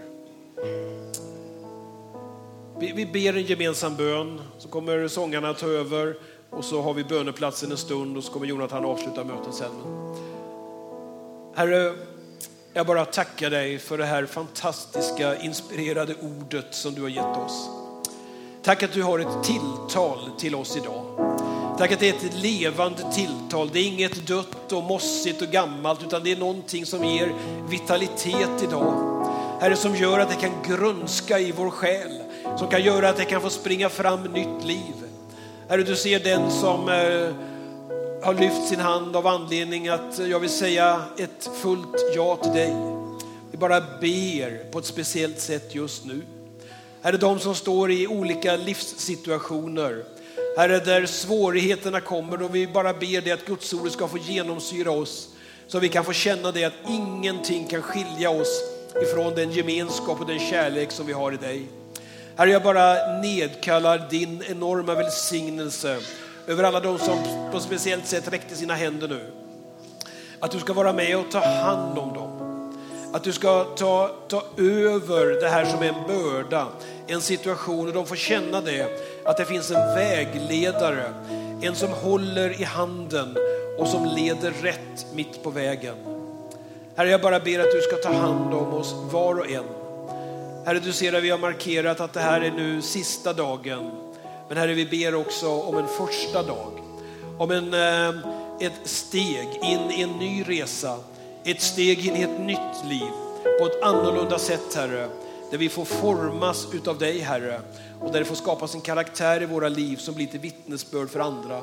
Vi, 2.80 2.92
vi 2.92 3.06
ber 3.06 3.36
en 3.36 3.44
gemensam 3.44 3.96
bön, 3.96 4.40
så 4.58 4.68
kommer 4.68 5.08
sångarna 5.08 5.54
ta 5.54 5.66
över 5.66 6.16
och 6.50 6.64
så 6.64 6.82
har 6.82 6.94
vi 6.94 7.04
böneplatsen 7.04 7.70
en 7.70 7.78
stund 7.78 8.16
och 8.16 8.24
så 8.24 8.32
kommer 8.32 8.46
Jonathan 8.46 8.84
avsluta 8.84 9.24
mötet 9.24 9.54
sen. 9.54 9.70
Herre, 11.54 11.94
jag 12.72 12.86
bara 12.86 13.04
tackar 13.04 13.50
dig 13.50 13.78
för 13.78 13.98
det 13.98 14.04
här 14.04 14.26
fantastiska, 14.26 15.36
inspirerade 15.36 16.14
ordet 16.20 16.74
som 16.74 16.94
du 16.94 17.02
har 17.02 17.08
gett 17.08 17.36
oss. 17.36 17.68
Tack 18.62 18.82
att 18.82 18.92
du 18.92 19.02
har 19.02 19.18
ett 19.18 19.44
tilltal 19.44 20.30
till 20.38 20.54
oss 20.54 20.76
idag. 20.76 21.04
Tack 21.78 21.92
att 21.92 22.00
det 22.00 22.08
är 22.08 22.14
ett 22.14 22.42
levande 22.42 23.12
tilltal. 23.12 23.70
Det 23.72 23.78
är 23.78 23.86
inget 23.86 24.26
dött 24.26 24.72
och 24.72 24.82
mossigt 24.82 25.42
och 25.42 25.48
gammalt 25.48 26.02
utan 26.02 26.24
det 26.24 26.32
är 26.32 26.36
någonting 26.36 26.86
som 26.86 27.04
ger 27.04 27.32
vitalitet 27.68 28.62
idag. 28.62 29.24
Herre, 29.60 29.76
som 29.76 29.96
gör 29.96 30.18
att 30.18 30.28
det 30.28 30.34
kan 30.34 30.62
grönska 30.66 31.38
i 31.38 31.52
vår 31.52 31.70
själ. 31.70 32.22
Som 32.58 32.68
kan 32.68 32.82
göra 32.82 33.08
att 33.08 33.16
det 33.16 33.24
kan 33.24 33.40
få 33.40 33.50
springa 33.50 33.88
fram 33.88 34.22
nytt 34.22 34.64
liv. 34.64 35.07
Herre, 35.68 35.82
du 35.82 35.96
ser 35.96 36.18
den 36.18 36.50
som 36.50 36.88
eh, 36.88 37.34
har 38.22 38.34
lyft 38.34 38.68
sin 38.68 38.80
hand 38.80 39.16
av 39.16 39.26
anledning 39.26 39.88
att 39.88 40.18
eh, 40.18 40.26
jag 40.26 40.40
vill 40.40 40.50
säga 40.50 41.02
ett 41.18 41.50
fullt 41.62 41.96
ja 42.14 42.36
till 42.36 42.52
dig. 42.52 42.74
Vi 43.50 43.58
bara 43.58 43.80
ber 43.80 44.70
på 44.70 44.78
ett 44.78 44.84
speciellt 44.84 45.40
sätt 45.40 45.74
just 45.74 46.04
nu. 46.04 46.22
Herre, 47.02 47.16
de 47.16 47.38
som 47.38 47.54
står 47.54 47.90
i 47.90 48.06
olika 48.06 48.56
livssituationer. 48.56 50.04
Herre, 50.56 50.78
där 50.78 51.06
svårigheterna 51.06 52.00
kommer 52.00 52.42
och 52.42 52.54
vi 52.54 52.66
bara 52.66 52.92
ber 52.92 53.20
dig 53.20 53.32
att 53.32 53.46
Guds 53.46 53.74
ord 53.74 53.90
ska 53.90 54.08
få 54.08 54.18
genomsyra 54.18 54.90
oss. 54.90 55.28
Så 55.66 55.78
vi 55.78 55.88
kan 55.88 56.04
få 56.04 56.12
känna 56.12 56.52
det 56.52 56.64
att 56.64 56.88
ingenting 56.88 57.66
kan 57.66 57.82
skilja 57.82 58.30
oss 58.30 58.62
ifrån 59.02 59.34
den 59.34 59.52
gemenskap 59.52 60.20
och 60.20 60.26
den 60.26 60.38
kärlek 60.38 60.90
som 60.90 61.06
vi 61.06 61.12
har 61.12 61.32
i 61.32 61.36
dig. 61.36 61.66
Herre, 62.38 62.50
jag 62.50 62.62
bara 62.62 63.18
nedkallar 63.20 64.06
din 64.10 64.42
enorma 64.48 64.94
välsignelse 64.94 65.98
över 66.46 66.64
alla 66.64 66.80
de 66.80 66.98
som 66.98 67.18
på 67.50 67.56
ett 67.56 67.62
speciellt 67.62 68.06
sätt 68.06 68.32
räckte 68.32 68.54
sina 68.54 68.74
händer 68.74 69.08
nu. 69.08 69.20
Att 70.38 70.50
du 70.50 70.58
ska 70.58 70.72
vara 70.72 70.92
med 70.92 71.16
och 71.16 71.30
ta 71.30 71.38
hand 71.38 71.98
om 71.98 72.14
dem. 72.14 72.30
Att 73.14 73.24
du 73.24 73.32
ska 73.32 73.64
ta, 73.64 74.10
ta 74.28 74.42
över 74.56 75.40
det 75.40 75.48
här 75.48 75.64
som 75.64 75.82
är 75.82 75.88
en 75.88 76.06
börda, 76.06 76.66
en 77.06 77.20
situation 77.20 77.88
och 77.88 77.94
de 77.94 78.06
får 78.06 78.16
känna 78.16 78.60
det, 78.60 78.86
att 79.24 79.36
det 79.36 79.44
finns 79.44 79.70
en 79.70 79.94
vägledare, 79.94 81.12
en 81.62 81.74
som 81.74 81.90
håller 81.90 82.60
i 82.60 82.64
handen 82.64 83.36
och 83.78 83.88
som 83.88 84.04
leder 84.04 84.50
rätt 84.62 85.06
mitt 85.14 85.42
på 85.42 85.50
vägen. 85.50 85.94
Herre, 86.96 87.10
jag 87.10 87.20
bara 87.20 87.40
ber 87.40 87.58
att 87.58 87.72
du 87.72 87.80
ska 87.80 87.96
ta 87.96 88.12
hand 88.12 88.54
om 88.54 88.74
oss 88.74 88.94
var 89.12 89.34
och 89.34 89.50
en. 89.50 89.77
Herre, 90.64 90.78
du 90.78 90.92
ser 90.92 91.12
att 91.12 91.22
vi 91.22 91.30
har 91.30 91.38
markerat 91.38 92.00
att 92.00 92.12
det 92.12 92.20
här 92.20 92.40
är 92.40 92.50
nu 92.50 92.82
sista 92.82 93.32
dagen 93.32 93.90
Men 94.48 94.56
Herre, 94.56 94.74
vi 94.74 94.86
ber 94.86 95.14
också 95.14 95.48
om 95.48 95.78
en 95.78 95.88
första 95.88 96.42
dag, 96.42 96.72
om 97.38 97.50
en, 97.50 97.74
eh, 97.74 98.08
ett 98.60 98.80
steg 98.84 99.48
in 99.62 99.90
i 99.90 100.02
en 100.02 100.12
ny 100.12 100.42
resa, 100.42 100.98
ett 101.44 101.62
steg 101.62 102.06
in 102.06 102.16
i 102.16 102.22
ett 102.22 102.40
nytt 102.40 102.84
liv 102.90 103.10
på 103.60 103.66
ett 103.66 103.82
annorlunda 103.82 104.38
sätt, 104.38 104.74
Herre. 104.74 105.08
Där 105.50 105.58
vi 105.58 105.68
får 105.68 105.84
formas 105.84 106.68
utav 106.72 106.98
dig, 106.98 107.18
Herre, 107.18 107.60
och 108.00 108.12
där 108.12 108.18
det 108.18 108.24
får 108.24 108.34
skapas 108.34 108.74
en 108.74 108.80
karaktär 108.80 109.42
i 109.42 109.46
våra 109.46 109.68
liv 109.68 109.96
som 109.96 110.14
blir 110.14 110.26
till 110.26 110.40
vittnesbörd 110.40 111.10
för 111.10 111.20
andra. 111.20 111.60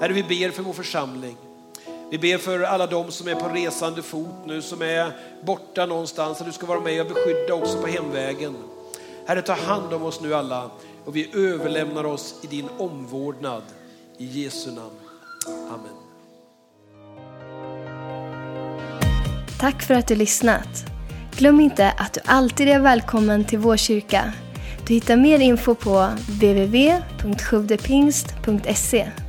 Herre, 0.00 0.12
vi 0.12 0.22
ber 0.22 0.50
för 0.50 0.62
vår 0.62 0.72
församling. 0.72 1.36
Vi 2.14 2.18
ber 2.18 2.38
för 2.38 2.62
alla 2.62 2.86
de 2.86 3.10
som 3.10 3.28
är 3.28 3.34
på 3.34 3.48
resande 3.48 4.02
fot 4.02 4.46
nu, 4.46 4.62
som 4.62 4.82
är 4.82 5.12
borta 5.42 5.86
någonstans, 5.86 6.40
att 6.40 6.46
du 6.46 6.52
ska 6.52 6.66
vara 6.66 6.80
med 6.80 7.00
och 7.00 7.06
beskydda 7.06 7.54
också 7.54 7.80
på 7.80 7.86
hemvägen. 7.86 8.56
Herre, 9.26 9.42
ta 9.42 9.52
hand 9.52 9.92
om 9.92 10.02
oss 10.02 10.20
nu 10.20 10.34
alla 10.34 10.70
och 11.04 11.16
vi 11.16 11.30
överlämnar 11.34 12.04
oss 12.04 12.34
i 12.42 12.46
din 12.46 12.68
omvårdnad. 12.78 13.62
I 14.18 14.26
Jesu 14.26 14.70
namn. 14.70 14.90
Amen. 15.46 15.94
Tack 19.60 19.82
för 19.82 19.94
att 19.94 20.08
du 20.08 20.14
lyssnat. 20.14 20.84
Glöm 21.36 21.60
inte 21.60 21.90
att 21.90 22.12
du 22.12 22.20
alltid 22.24 22.68
är 22.68 22.80
välkommen 22.80 23.44
till 23.44 23.58
vår 23.58 23.76
kyrka. 23.76 24.32
Du 24.86 24.94
hittar 24.94 25.16
mer 25.16 25.38
info 25.38 25.74
på 25.74 26.08
www.sjuvdepingst.se 26.28 29.23